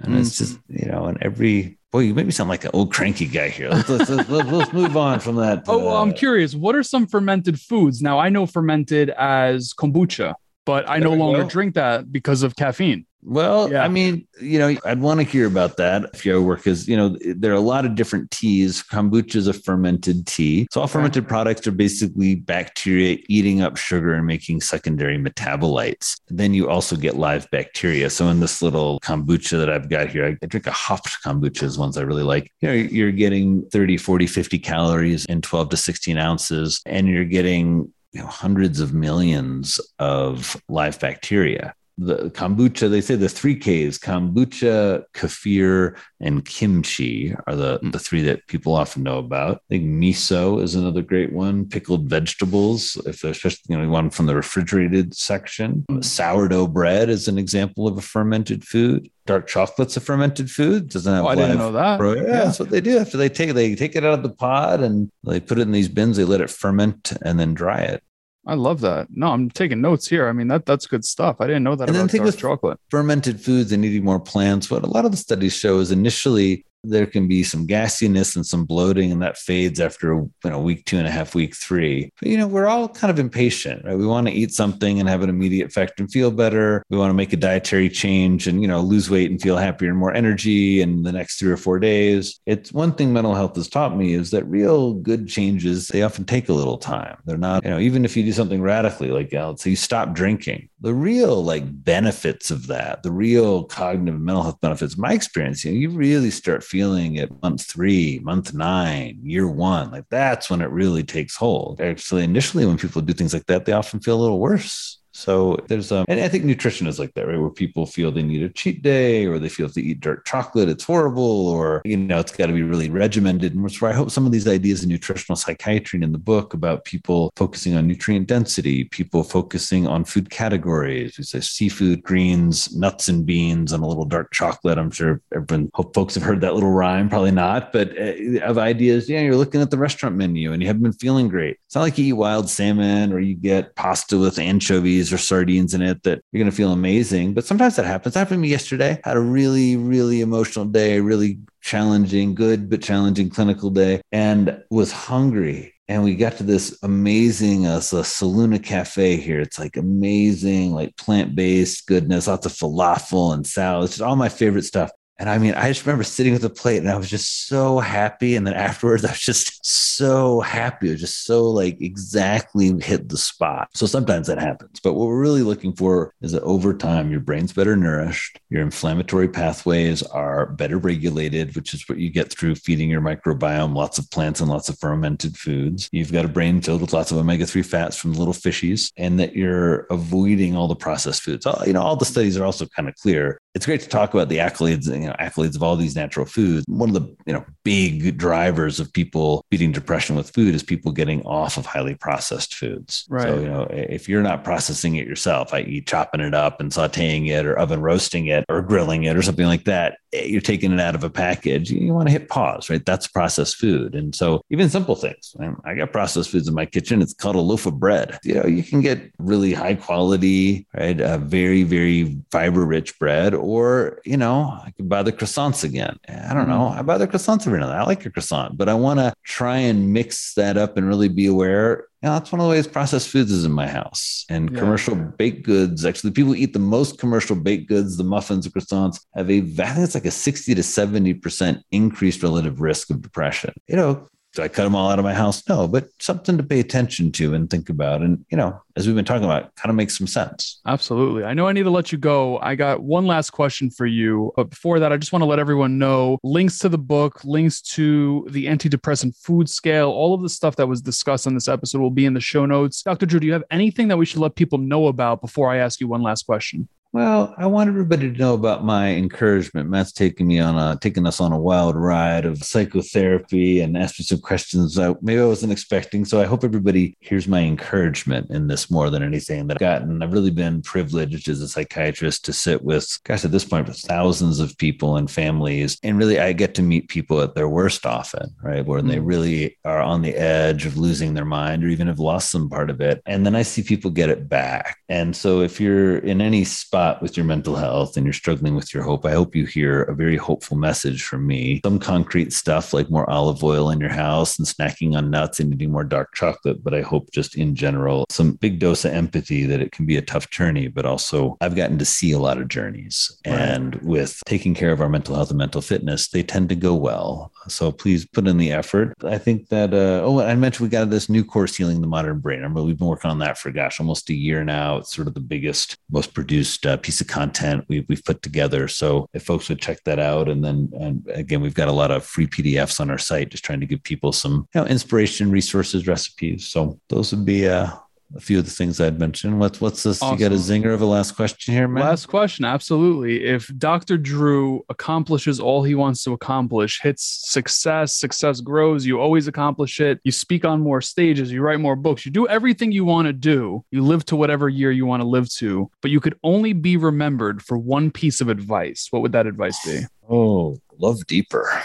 And 0.00 0.16
it's 0.16 0.40
mm-hmm. 0.40 0.44
just, 0.44 0.60
you 0.68 0.90
know, 0.90 1.06
and 1.06 1.18
every, 1.20 1.78
boy, 1.90 2.00
you 2.00 2.14
make 2.14 2.26
me 2.26 2.32
sound 2.32 2.48
like 2.48 2.64
an 2.64 2.70
old 2.72 2.92
cranky 2.92 3.26
guy 3.26 3.48
here. 3.48 3.70
Let's, 3.70 3.88
let's, 3.88 4.08
let's, 4.08 4.50
let's, 4.50 4.72
move 4.72 4.96
on 4.96 5.20
from 5.20 5.36
that. 5.36 5.64
Oh, 5.68 5.78
well, 5.78 5.96
I'm 5.96 6.14
curious. 6.14 6.54
What 6.54 6.74
are 6.74 6.82
some 6.82 7.06
fermented 7.06 7.60
foods? 7.60 8.00
Now, 8.02 8.18
I 8.18 8.28
know 8.28 8.46
fermented 8.46 9.10
as 9.10 9.74
kombucha, 9.74 10.34
but 10.64 10.88
I 10.88 10.98
There 11.00 11.08
no 11.08 11.14
longer 11.14 11.42
go. 11.42 11.48
drink 11.48 11.74
that 11.74 12.12
because 12.12 12.42
of 12.42 12.56
caffeine. 12.56 13.06
Well, 13.24 13.70
Yeah. 13.70 13.84
I 13.84 13.88
mean, 13.88 14.26
you 14.40 14.58
know, 14.58 14.74
I'd 14.84 15.00
want 15.00 15.20
to 15.20 15.24
hear 15.24 15.46
about 15.46 15.76
that 15.76 16.10
if 16.12 16.26
you 16.26 16.42
work 16.42 16.58
because, 16.58 16.88
you 16.88 16.96
know, 16.96 17.16
there 17.36 17.52
are 17.52 17.56
a 17.56 17.60
lot 17.60 17.84
of 17.84 17.94
different 17.94 18.32
teas. 18.32 18.82
Kombucha 18.82 19.36
is 19.36 19.46
a 19.46 19.52
fermented 19.52 20.26
tea. 20.26 20.66
So 20.72 20.80
all 20.80 20.88
fermented 20.88 21.28
products 21.28 21.64
are 21.68 21.72
basically 21.72 22.34
bacteria 22.34 23.18
eating 23.28 23.60
up 23.62 23.76
sugar 23.76 24.14
and 24.14 24.26
making 24.26 24.60
secondary 24.62 25.18
metabolites. 25.18 26.16
Then 26.30 26.52
you 26.52 26.68
also 26.68 26.96
get 26.96 27.16
live 27.16 27.48
bacteria. 27.52 28.10
So 28.10 28.26
in 28.26 28.40
this 28.40 28.60
little 28.60 28.98
kombucha 29.00 29.56
that 29.56 29.70
I've 29.70 29.88
got 29.88 30.08
here, 30.08 30.26
I, 30.26 30.36
I 30.42 30.46
drink 30.46 30.66
a 30.66 30.72
hopped 30.72 31.16
kombucha 31.24 31.62
is 31.62 31.78
ones 31.78 31.96
I 31.96 32.02
really 32.02 32.24
like. 32.24 32.50
You 32.60 32.68
know, 32.68 32.74
you're 32.74 33.12
getting 33.12 33.62
30, 33.70 33.98
40, 33.98 34.26
50 34.26 34.58
calories 34.58 35.26
in 35.26 35.42
12 35.42 35.68
to 35.68 35.76
16 35.76 36.18
ounces, 36.18 36.82
and 36.86 37.06
you're 37.06 37.24
getting 37.24 37.92
you 38.12 38.20
know, 38.20 38.26
hundreds 38.26 38.80
of 38.80 38.92
millions 38.92 39.80
of 39.98 40.60
live 40.68 40.98
bacteria. 41.00 41.74
The 41.98 42.30
kombucha, 42.30 42.90
they 42.90 43.02
say 43.02 43.16
the 43.16 43.28
three 43.28 43.54
Ks 43.54 43.98
kombucha, 43.98 45.04
kefir, 45.14 45.96
and 46.20 46.44
kimchi 46.44 47.34
are 47.46 47.54
the, 47.54 47.80
the 47.82 47.98
three 47.98 48.22
that 48.22 48.46
people 48.46 48.74
often 48.74 49.02
know 49.02 49.18
about. 49.18 49.56
I 49.56 49.60
think 49.68 49.84
miso 49.84 50.62
is 50.62 50.74
another 50.74 51.02
great 51.02 51.32
one. 51.32 51.66
Pickled 51.68 52.08
vegetables, 52.08 52.96
if 53.06 53.20
they're 53.20 53.32
especially, 53.32 53.60
you 53.68 53.78
know, 53.78 53.88
one 53.90 54.10
from 54.10 54.26
the 54.26 54.34
refrigerated 54.34 55.14
section. 55.14 55.84
Sourdough 56.00 56.68
bread 56.68 57.10
is 57.10 57.28
an 57.28 57.38
example 57.38 57.86
of 57.86 57.98
a 57.98 58.02
fermented 58.02 58.64
food. 58.64 59.10
Dark 59.26 59.46
chocolate's 59.46 59.96
a 59.96 60.00
fermented 60.00 60.50
food. 60.50 60.88
Doesn't 60.88 61.12
have 61.12 61.24
Oh, 61.24 61.28
I 61.28 61.34
didn't 61.34 61.58
know 61.58 61.72
that. 61.72 61.98
Bro, 61.98 62.14
yeah, 62.14 62.22
that's 62.22 62.58
what 62.58 62.70
they 62.70 62.80
do. 62.80 62.98
After 62.98 63.16
they 63.16 63.28
take 63.28 63.52
they 63.52 63.74
take 63.74 63.94
it 63.94 64.04
out 64.04 64.14
of 64.14 64.22
the 64.22 64.34
pod 64.34 64.80
and 64.80 65.10
they 65.24 65.40
put 65.40 65.58
it 65.58 65.62
in 65.62 65.72
these 65.72 65.88
bins. 65.88 66.16
They 66.16 66.24
let 66.24 66.40
it 66.40 66.50
ferment 66.50 67.12
and 67.22 67.38
then 67.38 67.54
dry 67.54 67.80
it. 67.80 68.02
I 68.46 68.54
love 68.54 68.80
that. 68.80 69.06
No, 69.10 69.28
I'm 69.28 69.50
taking 69.50 69.80
notes 69.80 70.08
here. 70.08 70.28
I 70.28 70.32
mean, 70.32 70.48
that 70.48 70.66
that's 70.66 70.86
good 70.86 71.04
stuff. 71.04 71.36
I 71.40 71.46
didn't 71.46 71.62
know 71.62 71.76
that 71.76 71.88
And 71.88 71.96
then 71.96 72.08
think 72.08 72.22
dark 72.22 72.26
with- 72.34 72.38
chocolate. 72.40 72.78
Fermented 72.90 73.40
foods 73.40 73.70
and 73.72 73.84
eating 73.84 74.04
more 74.04 74.18
plants. 74.18 74.70
What 74.70 74.82
a 74.82 74.86
lot 74.88 75.04
of 75.04 75.12
the 75.12 75.16
studies 75.16 75.52
show 75.54 75.78
is 75.78 75.90
initially 75.92 76.64
there 76.84 77.06
can 77.06 77.28
be 77.28 77.42
some 77.42 77.66
gassiness 77.66 78.36
and 78.36 78.46
some 78.46 78.64
bloating, 78.64 79.12
and 79.12 79.22
that 79.22 79.38
fades 79.38 79.80
after 79.80 80.14
you 80.14 80.30
know 80.44 80.60
week 80.60 80.84
two 80.84 80.98
and 80.98 81.06
a 81.06 81.10
half, 81.10 81.34
week 81.34 81.56
three. 81.56 82.12
But 82.20 82.28
you 82.28 82.36
know 82.36 82.46
we're 82.46 82.66
all 82.66 82.88
kind 82.88 83.10
of 83.10 83.18
impatient, 83.18 83.84
right? 83.84 83.96
We 83.96 84.06
want 84.06 84.26
to 84.28 84.32
eat 84.32 84.52
something 84.52 84.98
and 84.98 85.08
have 85.08 85.22
an 85.22 85.30
immediate 85.30 85.66
effect 85.66 86.00
and 86.00 86.10
feel 86.10 86.30
better. 86.30 86.82
We 86.90 86.98
want 86.98 87.10
to 87.10 87.14
make 87.14 87.32
a 87.32 87.36
dietary 87.36 87.88
change 87.88 88.46
and 88.46 88.62
you 88.62 88.68
know 88.68 88.80
lose 88.80 89.10
weight 89.10 89.30
and 89.30 89.40
feel 89.40 89.56
happier 89.56 89.90
and 89.90 89.98
more 89.98 90.14
energy 90.14 90.80
in 90.80 91.02
the 91.02 91.12
next 91.12 91.38
three 91.38 91.52
or 91.52 91.56
four 91.56 91.78
days. 91.78 92.40
It's 92.46 92.72
one 92.72 92.92
thing 92.92 93.12
mental 93.12 93.34
health 93.34 93.56
has 93.56 93.68
taught 93.68 93.96
me 93.96 94.14
is 94.14 94.30
that 94.30 94.44
real 94.44 94.94
good 94.94 95.28
changes 95.28 95.88
they 95.88 96.02
often 96.02 96.24
take 96.24 96.48
a 96.48 96.52
little 96.52 96.78
time. 96.78 97.16
They're 97.24 97.36
not 97.36 97.64
you 97.64 97.70
know 97.70 97.78
even 97.78 98.04
if 98.04 98.16
you 98.16 98.22
do 98.22 98.32
something 98.32 98.62
radically 98.62 99.08
like 99.08 99.32
uh, 99.32 99.36
you 99.36 99.38
know, 99.38 99.56
say 99.56 99.70
you 99.70 99.76
stop 99.76 100.12
drinking, 100.14 100.68
the 100.82 100.92
real 100.92 101.44
like 101.44 101.62
benefits 101.84 102.50
of 102.50 102.66
that, 102.66 103.04
the 103.04 103.12
real 103.12 103.64
cognitive 103.64 104.20
mental 104.20 104.42
health 104.42 104.60
benefits, 104.60 104.98
my 104.98 105.12
experience, 105.12 105.64
you 105.64 105.70
know, 105.70 105.78
you 105.78 105.90
really 105.90 106.30
start 106.30 106.64
feeling 106.64 107.16
it 107.16 107.30
month 107.40 107.64
three, 107.64 108.18
month 108.24 108.52
nine, 108.52 109.20
year 109.22 109.48
one. 109.48 109.92
Like 109.92 110.06
that's 110.10 110.50
when 110.50 110.60
it 110.60 110.70
really 110.70 111.04
takes 111.04 111.36
hold. 111.36 111.80
Actually, 111.80 112.24
initially 112.24 112.66
when 112.66 112.78
people 112.78 113.00
do 113.00 113.12
things 113.12 113.32
like 113.32 113.46
that, 113.46 113.64
they 113.64 113.72
often 113.72 114.00
feel 114.00 114.18
a 114.18 114.22
little 114.22 114.40
worse. 114.40 115.01
So 115.12 115.58
there's 115.68 115.92
um, 115.92 116.04
and 116.08 116.20
I 116.20 116.28
think 116.28 116.44
nutrition 116.44 116.86
is 116.86 116.98
like 116.98 117.14
that, 117.14 117.26
right? 117.26 117.38
Where 117.38 117.50
people 117.50 117.86
feel 117.86 118.10
they 118.10 118.22
need 118.22 118.42
a 118.42 118.48
cheat 118.48 118.82
day, 118.82 119.26
or 119.26 119.38
they 119.38 119.48
feel 119.48 119.66
if 119.66 119.74
they 119.74 119.82
eat 119.82 120.00
dark 120.00 120.24
chocolate, 120.24 120.68
it's 120.68 120.84
horrible, 120.84 121.48
or 121.48 121.82
you 121.84 121.96
know, 121.96 122.18
it's 122.18 122.32
got 122.32 122.46
to 122.46 122.52
be 122.52 122.62
really 122.62 122.88
regimented. 122.90 123.54
And 123.54 123.64
that's 123.64 123.80
where 123.80 123.90
I 123.90 123.94
hope 123.94 124.10
some 124.10 124.26
of 124.26 124.32
these 124.32 124.48
ideas 124.48 124.82
in 124.82 124.88
nutritional 124.88 125.36
psychiatry 125.36 126.02
in 126.02 126.12
the 126.12 126.18
book 126.18 126.54
about 126.54 126.84
people 126.84 127.32
focusing 127.36 127.76
on 127.76 127.86
nutrient 127.86 128.26
density, 128.26 128.84
people 128.84 129.22
focusing 129.22 129.86
on 129.86 130.04
food 130.04 130.30
categories. 130.30 131.18
We 131.18 131.24
say 131.24 131.40
seafood, 131.40 132.02
greens, 132.02 132.74
nuts 132.74 133.08
and 133.08 133.26
beans, 133.26 133.72
and 133.72 133.84
a 133.84 133.86
little 133.86 134.06
dark 134.06 134.32
chocolate. 134.32 134.78
I'm 134.78 134.90
sure 134.90 135.20
everyone, 135.34 135.70
hope 135.74 135.94
folks 135.94 136.14
have 136.14 136.22
heard 136.22 136.40
that 136.40 136.54
little 136.54 136.72
rhyme, 136.72 137.08
probably 137.08 137.30
not, 137.30 137.72
but 137.72 137.90
uh, 137.98 138.40
of 138.42 138.56
ideas. 138.56 139.08
Yeah, 139.08 139.20
you're 139.20 139.36
looking 139.36 139.60
at 139.60 139.70
the 139.70 139.78
restaurant 139.78 140.16
menu 140.16 140.52
and 140.52 140.62
you 140.62 140.68
haven't 140.68 140.82
been 140.82 140.92
feeling 140.92 141.28
great. 141.28 141.58
It's 141.66 141.74
not 141.74 141.82
like 141.82 141.98
you 141.98 142.06
eat 142.06 142.12
wild 142.14 142.48
salmon 142.48 143.12
or 143.12 143.20
you 143.20 143.34
get 143.34 143.76
pasta 143.76 144.18
with 144.18 144.38
anchovies 144.38 145.11
or 145.12 145.18
sardines 145.18 145.74
in 145.74 145.82
it 145.82 146.02
that 146.02 146.22
you're 146.32 146.40
going 146.40 146.50
to 146.50 146.56
feel 146.56 146.72
amazing. 146.72 147.34
But 147.34 147.44
sometimes 147.44 147.76
that 147.76 147.86
happens. 147.86 148.14
That 148.14 148.20
happened 148.20 148.38
to 148.38 148.42
me 148.42 148.48
yesterday. 148.48 149.00
Had 149.04 149.16
a 149.16 149.20
really, 149.20 149.76
really 149.76 150.20
emotional 150.20 150.64
day, 150.64 151.00
really 151.00 151.38
challenging, 151.60 152.34
good 152.34 152.68
but 152.68 152.82
challenging 152.82 153.30
clinical 153.30 153.70
day, 153.70 154.00
and 154.12 154.62
was 154.70 154.92
hungry. 154.92 155.74
And 155.88 156.04
we 156.04 156.14
got 156.14 156.36
to 156.38 156.42
this 156.42 156.78
amazing 156.82 157.66
uh, 157.66 157.80
so 157.80 158.02
Saluna 158.02 158.62
Cafe 158.62 159.16
here. 159.16 159.40
It's 159.40 159.58
like 159.58 159.76
amazing, 159.76 160.72
like 160.72 160.96
plant 160.96 161.34
based 161.34 161.86
goodness, 161.86 162.28
lots 162.28 162.46
of 162.46 162.52
falafel 162.52 163.34
and 163.34 163.46
salad. 163.46 163.84
It's 163.84 163.94
just 163.94 164.02
all 164.02 164.16
my 164.16 164.28
favorite 164.28 164.64
stuff. 164.64 164.90
And 165.22 165.30
I 165.30 165.38
mean, 165.38 165.54
I 165.54 165.68
just 165.68 165.86
remember 165.86 166.02
sitting 166.02 166.32
with 166.32 166.42
the 166.42 166.50
plate 166.50 166.78
and 166.78 166.90
I 166.90 166.96
was 166.96 167.08
just 167.08 167.46
so 167.46 167.78
happy. 167.78 168.34
And 168.34 168.44
then 168.44 168.54
afterwards, 168.54 169.04
I 169.04 169.12
was 169.12 169.20
just 169.20 169.64
so 169.64 170.40
happy. 170.40 170.88
It 170.88 170.92
was 170.92 171.00
just 171.00 171.24
so 171.24 171.44
like 171.44 171.80
exactly 171.80 172.74
hit 172.80 173.08
the 173.08 173.16
spot. 173.16 173.68
So 173.72 173.86
sometimes 173.86 174.26
that 174.26 174.40
happens. 174.40 174.80
But 174.80 174.94
what 174.94 175.06
we're 175.06 175.20
really 175.20 175.42
looking 175.42 175.74
for 175.74 176.12
is 176.22 176.32
that 176.32 176.42
over 176.42 176.74
time, 176.74 177.12
your 177.12 177.20
brain's 177.20 177.52
better 177.52 177.76
nourished, 177.76 178.40
your 178.50 178.62
inflammatory 178.62 179.28
pathways 179.28 180.02
are 180.02 180.46
better 180.46 180.76
regulated, 180.76 181.54
which 181.54 181.72
is 181.72 181.88
what 181.88 181.98
you 181.98 182.10
get 182.10 182.32
through 182.32 182.56
feeding 182.56 182.90
your 182.90 183.00
microbiome 183.00 183.76
lots 183.76 183.98
of 183.98 184.10
plants 184.10 184.40
and 184.40 184.50
lots 184.50 184.68
of 184.68 184.76
fermented 184.80 185.36
foods. 185.36 185.88
You've 185.92 186.10
got 186.10 186.24
a 186.24 186.28
brain 186.28 186.60
filled 186.60 186.80
with 186.80 186.92
lots 186.92 187.12
of 187.12 187.18
omega 187.18 187.46
3 187.46 187.62
fats 187.62 187.96
from 187.96 188.14
little 188.14 188.34
fishies, 188.34 188.90
and 188.96 189.20
that 189.20 189.36
you're 189.36 189.86
avoiding 189.88 190.56
all 190.56 190.66
the 190.66 190.74
processed 190.74 191.22
foods. 191.22 191.46
All, 191.46 191.62
you 191.64 191.74
know, 191.74 191.82
all 191.82 191.94
the 191.94 192.04
studies 192.04 192.36
are 192.36 192.44
also 192.44 192.66
kind 192.66 192.88
of 192.88 192.96
clear. 192.96 193.38
It's 193.54 193.66
great 193.66 193.82
to 193.82 193.88
talk 193.88 194.14
about 194.14 194.30
the 194.30 194.38
accolades, 194.38 194.86
you 194.86 195.06
know, 195.06 195.14
accolades 195.20 195.56
of 195.56 195.62
all 195.62 195.76
these 195.76 195.94
natural 195.94 196.24
foods. 196.24 196.64
One 196.68 196.88
of 196.88 196.94
the 196.94 197.14
you 197.26 197.34
know 197.34 197.44
big 197.64 198.16
drivers 198.16 198.80
of 198.80 198.90
people 198.92 199.44
beating 199.50 199.72
depression 199.72 200.16
with 200.16 200.30
food 200.30 200.54
is 200.54 200.62
people 200.62 200.90
getting 200.90 201.22
off 201.22 201.58
of 201.58 201.66
highly 201.66 201.94
processed 201.94 202.54
foods. 202.54 203.04
Right. 203.10 203.24
So 203.24 203.38
you 203.40 203.48
know, 203.48 203.66
if 203.70 204.08
you're 204.08 204.22
not 204.22 204.42
processing 204.42 204.96
it 204.96 205.06
yourself, 205.06 205.52
i.e., 205.52 205.82
chopping 205.82 206.22
it 206.22 206.32
up 206.34 206.60
and 206.60 206.70
sautéing 206.70 207.28
it, 207.28 207.44
or 207.44 207.58
oven 207.58 207.82
roasting 207.82 208.26
it, 208.26 208.44
or 208.48 208.62
grilling 208.62 209.04
it, 209.04 209.16
or 209.16 209.22
something 209.22 209.46
like 209.46 209.64
that, 209.64 209.98
eh, 210.14 210.24
you're 210.24 210.40
taking 210.40 210.72
it 210.72 210.80
out 210.80 210.94
of 210.94 211.04
a 211.04 211.10
package. 211.10 211.70
You 211.70 211.92
want 211.92 212.08
to 212.08 212.12
hit 212.12 212.30
pause, 212.30 212.70
right? 212.70 212.84
That's 212.84 213.06
processed 213.06 213.56
food, 213.56 213.94
and 213.94 214.14
so 214.14 214.40
even 214.50 214.70
simple 214.70 214.96
things. 214.96 215.36
I- 215.38 215.52
I 215.64 215.74
got 215.74 215.92
processed 215.92 216.30
foods 216.30 216.48
in 216.48 216.54
my 216.54 216.64
kitchen. 216.66 217.02
It's 217.02 217.12
called 217.14 217.36
a 217.36 217.40
loaf 217.40 217.66
of 217.66 217.78
bread. 217.78 218.18
You 218.24 218.34
know, 218.34 218.46
you 218.46 218.62
can 218.62 218.80
get 218.80 219.12
really 219.18 219.52
high 219.52 219.74
quality, 219.74 220.66
right? 220.74 220.98
A 221.00 221.18
very 221.18 221.62
very 221.64 222.16
fiber 222.30 222.64
rich 222.64 222.98
bread, 222.98 223.34
or 223.42 224.00
you 224.04 224.16
know, 224.16 224.58
I 224.64 224.70
could 224.76 224.88
buy 224.88 225.02
the 225.02 225.12
croissants 225.12 225.64
again. 225.64 225.98
I 226.08 226.32
don't 226.34 226.48
know. 226.48 226.68
Mm-hmm. 226.68 226.78
I 226.78 226.82
buy 226.82 226.98
the 226.98 227.08
croissants 227.08 227.46
every 227.46 227.58
now 227.58 227.66
and 227.66 227.74
then. 227.74 227.80
I 227.80 227.84
like 227.84 228.06
a 228.06 228.10
croissant, 228.10 228.56
but 228.56 228.68
I 228.68 228.74
want 228.74 229.00
to 229.00 229.12
try 229.24 229.58
and 229.58 229.92
mix 229.92 230.34
that 230.34 230.56
up 230.56 230.76
and 230.76 230.86
really 230.86 231.08
be 231.08 231.26
aware. 231.26 231.86
You 232.02 232.08
know, 232.08 232.14
that's 232.14 232.32
one 232.32 232.40
of 232.40 232.46
the 232.46 232.50
ways 232.50 232.66
processed 232.66 233.08
foods 233.08 233.30
is 233.30 233.44
in 233.44 233.52
my 233.52 233.68
house. 233.68 234.24
And 234.28 234.50
Yeah. 234.50 234.58
commercial 234.58 234.94
baked 234.94 235.44
goods, 235.44 235.84
actually, 235.84 236.10
the 236.10 236.14
people 236.14 236.32
who 236.32 236.38
eat 236.38 236.52
the 236.52 236.58
most 236.58 236.98
commercial 236.98 237.36
baked 237.36 237.68
goods, 237.68 237.96
the 237.96 238.04
muffins, 238.04 238.44
the 238.44 238.50
croissants, 238.50 239.00
have 239.14 239.30
a, 239.30 239.38
I 239.38 239.40
think 239.40 239.78
it's 239.84 239.94
like 239.94 240.06
a 240.06 240.10
60 240.10 240.54
to 240.54 240.62
70% 240.62 241.60
increased 241.70 242.22
relative 242.22 242.60
risk 242.60 242.90
of 242.90 243.02
depression. 243.02 243.52
You 243.68 243.76
know, 243.76 244.08
do 244.34 244.42
I 244.42 244.48
cut 244.48 244.64
them 244.64 244.74
all 244.74 244.90
out 244.90 244.98
of 244.98 245.04
my 245.04 245.12
house? 245.12 245.46
No, 245.48 245.68
but 245.68 245.88
something 245.98 246.36
to 246.38 246.42
pay 246.42 246.60
attention 246.60 247.12
to 247.12 247.34
and 247.34 247.50
think 247.50 247.68
about. 247.68 248.00
And, 248.00 248.24
you 248.30 248.36
know, 248.36 248.60
as 248.76 248.86
we've 248.86 248.96
been 248.96 249.04
talking 249.04 249.24
about, 249.24 249.54
kind 249.56 249.68
of 249.68 249.76
makes 249.76 249.96
some 249.96 250.06
sense. 250.06 250.60
Absolutely. 250.66 251.24
I 251.24 251.34
know 251.34 251.46
I 251.46 251.52
need 251.52 251.64
to 251.64 251.70
let 251.70 251.92
you 251.92 251.98
go. 251.98 252.38
I 252.38 252.54
got 252.54 252.82
one 252.82 253.06
last 253.06 253.30
question 253.30 253.70
for 253.70 253.84
you. 253.84 254.32
But 254.34 254.48
before 254.50 254.78
that, 254.80 254.90
I 254.90 254.96
just 254.96 255.12
want 255.12 255.22
to 255.22 255.26
let 255.26 255.38
everyone 255.38 255.78
know 255.78 256.18
links 256.22 256.58
to 256.60 256.70
the 256.70 256.78
book, 256.78 257.22
links 257.24 257.60
to 257.62 258.26
the 258.30 258.46
antidepressant 258.46 259.16
food 259.16 259.50
scale, 259.50 259.90
all 259.90 260.14
of 260.14 260.22
the 260.22 260.30
stuff 260.30 260.56
that 260.56 260.66
was 260.66 260.80
discussed 260.80 261.26
on 261.26 261.34
this 261.34 261.48
episode 261.48 261.80
will 261.80 261.90
be 261.90 262.06
in 262.06 262.14
the 262.14 262.20
show 262.20 262.46
notes. 262.46 262.82
Dr. 262.82 263.04
Drew, 263.04 263.20
do 263.20 263.26
you 263.26 263.34
have 263.34 263.44
anything 263.50 263.88
that 263.88 263.98
we 263.98 264.06
should 264.06 264.20
let 264.20 264.34
people 264.34 264.56
know 264.58 264.86
about 264.86 265.20
before 265.20 265.50
I 265.50 265.58
ask 265.58 265.78
you 265.78 265.88
one 265.88 266.02
last 266.02 266.24
question? 266.24 266.68
Well, 266.94 267.34
I 267.38 267.46
want 267.46 267.68
everybody 267.68 268.12
to 268.12 268.18
know 268.18 268.34
about 268.34 268.66
my 268.66 268.90
encouragement. 268.90 269.70
Matt's 269.70 269.92
taking 269.92 270.26
me 270.26 270.38
on 270.40 270.58
a 270.58 270.78
taking 270.78 271.06
us 271.06 271.22
on 271.22 271.32
a 271.32 271.40
wild 271.40 271.74
ride 271.74 272.26
of 272.26 272.44
psychotherapy 272.44 273.60
and 273.60 273.78
asking 273.78 274.04
some 274.04 274.20
questions 274.20 274.78
I 274.78 274.94
maybe 275.00 275.22
I 275.22 275.24
wasn't 275.24 275.52
expecting. 275.52 276.04
So 276.04 276.20
I 276.20 276.26
hope 276.26 276.44
everybody 276.44 276.94
hears 277.00 277.26
my 277.26 277.40
encouragement 277.40 278.30
in 278.30 278.46
this 278.46 278.70
more 278.70 278.90
than 278.90 279.02
anything 279.02 279.46
that 279.46 279.54
I've 279.56 279.60
gotten. 279.60 280.02
I've 280.02 280.12
really 280.12 280.30
been 280.30 280.60
privileged 280.60 281.30
as 281.30 281.40
a 281.40 281.48
psychiatrist 281.48 282.26
to 282.26 282.34
sit 282.34 282.62
with, 282.62 282.86
gosh, 283.04 283.24
at 283.24 283.30
this 283.30 283.46
point, 283.46 283.68
with 283.68 283.78
thousands 283.78 284.38
of 284.38 284.58
people 284.58 284.98
and 284.98 285.10
families. 285.10 285.78
And 285.82 285.96
really 285.96 286.20
I 286.20 286.34
get 286.34 286.54
to 286.56 286.62
meet 286.62 286.90
people 286.90 287.22
at 287.22 287.34
their 287.34 287.48
worst 287.48 287.86
often, 287.86 288.34
right? 288.42 288.66
When 288.66 288.86
they 288.86 288.98
Mm. 288.98 289.06
really 289.06 289.56
are 289.64 289.80
on 289.80 290.02
the 290.02 290.14
edge 290.14 290.66
of 290.66 290.76
losing 290.76 291.14
their 291.14 291.24
mind 291.24 291.64
or 291.64 291.68
even 291.68 291.86
have 291.86 291.98
lost 291.98 292.30
some 292.30 292.50
part 292.50 292.68
of 292.68 292.82
it. 292.82 293.00
And 293.06 293.24
then 293.24 293.34
I 293.34 293.42
see 293.44 293.62
people 293.62 293.90
get 293.90 294.10
it 294.10 294.28
back. 294.28 294.76
And 294.90 295.16
so 295.16 295.40
if 295.40 295.58
you're 295.58 295.96
in 295.96 296.20
any 296.20 296.44
spot 296.44 296.81
spot 296.82 297.00
with 297.00 297.16
your 297.16 297.24
mental 297.24 297.54
health 297.54 297.96
and 297.96 298.04
you're 298.04 298.12
struggling 298.12 298.56
with 298.56 298.74
your 298.74 298.82
hope, 298.82 299.06
I 299.06 299.12
hope 299.12 299.36
you 299.36 299.46
hear 299.46 299.82
a 299.84 299.94
very 299.94 300.16
hopeful 300.16 300.56
message 300.56 301.04
from 301.04 301.24
me. 301.24 301.60
Some 301.64 301.78
concrete 301.78 302.32
stuff 302.32 302.74
like 302.74 302.90
more 302.90 303.08
olive 303.08 303.44
oil 303.44 303.70
in 303.70 303.78
your 303.78 303.92
house 303.92 304.36
and 304.36 304.48
snacking 304.48 304.96
on 304.96 305.08
nuts 305.08 305.38
and 305.38 305.54
eating 305.54 305.70
more 305.70 305.84
dark 305.84 306.12
chocolate. 306.14 306.64
But 306.64 306.74
I 306.74 306.80
hope 306.80 307.12
just 307.12 307.36
in 307.36 307.54
general, 307.54 308.06
some 308.10 308.32
big 308.32 308.58
dose 308.58 308.84
of 308.84 308.92
empathy 308.92 309.46
that 309.46 309.60
it 309.60 309.70
can 309.70 309.86
be 309.86 309.96
a 309.96 310.02
tough 310.02 310.30
journey, 310.30 310.66
but 310.66 310.84
also 310.84 311.36
I've 311.40 311.54
gotten 311.54 311.78
to 311.78 311.84
see 311.84 312.10
a 312.10 312.18
lot 312.18 312.38
of 312.38 312.48
journeys. 312.48 313.16
Right. 313.24 313.38
And 313.38 313.76
with 313.76 314.20
taking 314.26 314.54
care 314.54 314.72
of 314.72 314.80
our 314.80 314.88
mental 314.88 315.14
health 315.14 315.30
and 315.30 315.38
mental 315.38 315.62
fitness, 315.62 316.08
they 316.08 316.24
tend 316.24 316.48
to 316.48 316.56
go 316.56 316.74
well. 316.74 317.30
So 317.48 317.72
please 317.72 318.06
put 318.06 318.26
in 318.26 318.36
the 318.36 318.52
effort. 318.52 318.94
I 319.04 319.18
think 319.18 319.48
that, 319.48 319.72
uh, 319.74 320.02
oh, 320.04 320.20
I 320.20 320.34
mentioned 320.34 320.66
we 320.66 320.70
got 320.70 320.90
this 320.90 321.08
new 321.08 321.24
course, 321.24 321.56
Healing 321.56 321.80
the 321.80 321.86
Modern 321.86 322.18
Brain. 322.18 322.40
I 322.40 322.42
remember 322.42 322.62
we've 322.62 322.78
been 322.78 322.86
working 322.86 323.10
on 323.10 323.18
that 323.20 323.38
for, 323.38 323.50
gosh, 323.50 323.80
almost 323.80 324.10
a 324.10 324.14
year 324.14 324.44
now. 324.44 324.78
It's 324.78 324.94
sort 324.94 325.08
of 325.08 325.14
the 325.14 325.20
biggest, 325.20 325.76
most 325.90 326.14
produced 326.14 326.66
uh, 326.66 326.76
piece 326.76 327.00
of 327.00 327.06
content 327.06 327.64
we've, 327.68 327.84
we've 327.88 328.04
put 328.04 328.22
together. 328.22 328.68
So 328.68 329.08
if 329.12 329.24
folks 329.24 329.48
would 329.48 329.60
check 329.60 329.82
that 329.84 329.98
out, 329.98 330.28
and 330.28 330.44
then 330.44 330.70
and 330.78 331.06
again, 331.14 331.40
we've 331.40 331.54
got 331.54 331.68
a 331.68 331.72
lot 331.72 331.90
of 331.90 332.04
free 332.04 332.26
PDFs 332.26 332.80
on 332.80 332.90
our 332.90 332.98
site, 332.98 333.30
just 333.30 333.44
trying 333.44 333.60
to 333.60 333.66
give 333.66 333.82
people 333.82 334.12
some 334.12 334.46
you 334.54 334.60
know, 334.60 334.66
inspiration, 334.66 335.30
resources, 335.30 335.86
recipes. 335.86 336.46
So 336.46 336.78
those 336.88 337.12
would 337.12 337.24
be 337.24 337.48
uh, 337.48 337.70
a 338.14 338.20
few 338.20 338.38
of 338.38 338.44
the 338.44 338.50
things 338.50 338.80
I'd 338.80 338.98
mentioned. 338.98 339.38
What's 339.40 339.60
what's 339.60 339.82
this? 339.82 340.02
Awesome. 340.02 340.18
You 340.18 340.28
got 340.28 340.32
a 340.34 340.38
zinger 340.38 340.74
of 340.74 340.80
a 340.80 340.86
last 340.86 341.16
question 341.16 341.54
here, 341.54 341.68
man? 341.68 341.84
Last 341.84 342.06
question, 342.06 342.44
absolutely. 342.44 343.24
If 343.24 343.50
Dr. 343.58 343.96
Drew 343.96 344.64
accomplishes 344.68 345.40
all 345.40 345.62
he 345.62 345.74
wants 345.74 346.04
to 346.04 346.12
accomplish, 346.12 346.80
hits 346.80 347.04
success, 347.30 347.94
success 347.94 348.40
grows, 348.40 348.84
you 348.84 349.00
always 349.00 349.28
accomplish 349.28 349.80
it. 349.80 350.00
You 350.04 350.12
speak 350.12 350.44
on 350.44 350.60
more 350.60 350.80
stages, 350.80 351.32
you 351.32 351.42
write 351.42 351.60
more 351.60 351.76
books, 351.76 352.04
you 352.04 352.12
do 352.12 352.28
everything 352.28 352.72
you 352.72 352.84
want 352.84 353.06
to 353.06 353.12
do. 353.12 353.64
You 353.70 353.82
live 353.82 354.04
to 354.06 354.16
whatever 354.16 354.48
year 354.48 354.70
you 354.70 354.86
want 354.86 355.02
to 355.02 355.08
live 355.08 355.32
to, 355.34 355.70
but 355.80 355.90
you 355.90 356.00
could 356.00 356.18
only 356.22 356.52
be 356.52 356.76
remembered 356.76 357.42
for 357.42 357.56
one 357.56 357.90
piece 357.90 358.20
of 358.20 358.28
advice. 358.28 358.88
What 358.90 359.02
would 359.02 359.12
that 359.12 359.26
advice 359.26 359.58
be? 359.64 359.80
Oh, 360.08 360.58
love 360.78 361.06
deeper. 361.06 361.62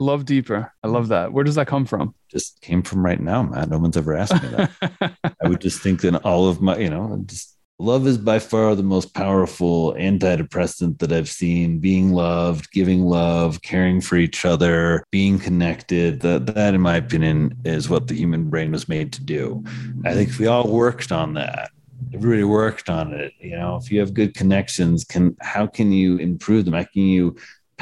Love 0.00 0.24
deeper. 0.24 0.72
I 0.82 0.88
love 0.88 1.08
that. 1.08 1.32
Where 1.32 1.44
does 1.44 1.54
that 1.54 1.66
come 1.66 1.86
from? 1.86 2.14
Just 2.30 2.60
came 2.60 2.82
from 2.82 3.04
right 3.04 3.20
now, 3.20 3.42
Matt. 3.42 3.68
No 3.68 3.78
one's 3.78 3.96
ever 3.96 4.14
asked 4.14 4.42
me 4.42 4.48
that. 4.50 5.16
I 5.42 5.48
would 5.48 5.60
just 5.60 5.80
think 5.80 6.00
that 6.02 6.24
all 6.24 6.48
of 6.48 6.60
my, 6.60 6.76
you 6.78 6.90
know, 6.90 7.22
just 7.26 7.56
love 7.78 8.06
is 8.06 8.18
by 8.18 8.38
far 8.38 8.74
the 8.74 8.82
most 8.82 9.14
powerful 9.14 9.94
antidepressant 9.94 10.98
that 10.98 11.12
I've 11.12 11.28
seen. 11.28 11.78
Being 11.78 12.12
loved, 12.12 12.70
giving 12.72 13.02
love, 13.02 13.62
caring 13.62 14.00
for 14.00 14.16
each 14.16 14.44
other, 14.44 15.04
being 15.10 15.38
connected. 15.38 16.20
That, 16.20 16.46
that, 16.46 16.74
in 16.74 16.80
my 16.80 16.96
opinion, 16.96 17.56
is 17.64 17.88
what 17.88 18.08
the 18.08 18.14
human 18.14 18.50
brain 18.50 18.72
was 18.72 18.88
made 18.88 19.12
to 19.14 19.22
do. 19.22 19.64
I 20.04 20.14
think 20.14 20.30
if 20.30 20.38
we 20.38 20.46
all 20.46 20.68
worked 20.68 21.12
on 21.12 21.34
that, 21.34 21.70
everybody 22.12 22.44
worked 22.44 22.90
on 22.90 23.12
it 23.12 23.32
you 23.40 23.56
know 23.56 23.76
if 23.76 23.90
you 23.90 23.98
have 23.98 24.14
good 24.14 24.34
connections 24.34 25.04
can 25.04 25.36
how 25.40 25.66
can 25.66 25.90
you 25.90 26.16
improve 26.18 26.64
them 26.64 26.74
how 26.74 26.84
can 26.84 27.02
you 27.02 27.34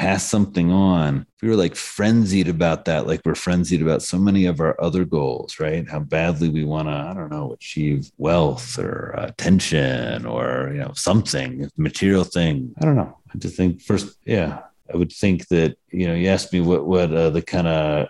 pass 0.03 0.29
something 0.29 0.69
on. 0.69 1.25
We 1.41 1.47
were 1.47 1.55
like 1.55 1.75
frenzied 1.75 2.49
about 2.49 2.85
that 2.85 3.07
like 3.07 3.21
we're 3.23 3.35
frenzied 3.35 3.81
about 3.81 4.01
so 4.01 4.17
many 4.17 4.45
of 4.45 4.59
our 4.59 4.75
other 4.81 5.05
goals 5.05 5.59
right? 5.59 5.87
How 5.89 5.99
badly 5.99 6.49
we 6.49 6.65
want 6.65 6.87
to 6.89 6.93
i 6.93 7.13
don't 7.13 7.31
know 7.31 7.53
achieve 7.53 8.11
wealth 8.17 8.77
or 8.77 9.13
attention 9.17 10.25
or 10.25 10.71
you 10.73 10.81
know 10.83 10.93
something 10.95 11.69
material 11.77 12.25
thing. 12.25 12.73
I 12.79 12.85
don't 12.85 12.95
know. 12.95 13.17
I 13.33 13.37
just 13.37 13.55
think 13.55 13.81
first 13.81 14.17
yeah 14.25 14.51
i 14.93 14.97
would 14.97 15.11
think 15.11 15.47
that 15.47 15.71
you 15.91 16.05
know 16.07 16.13
you 16.13 16.27
asked 16.27 16.51
me 16.53 16.61
what 16.69 16.85
what 16.85 17.09
uh, 17.13 17.29
the 17.29 17.41
kind 17.41 17.67
of 17.67 18.07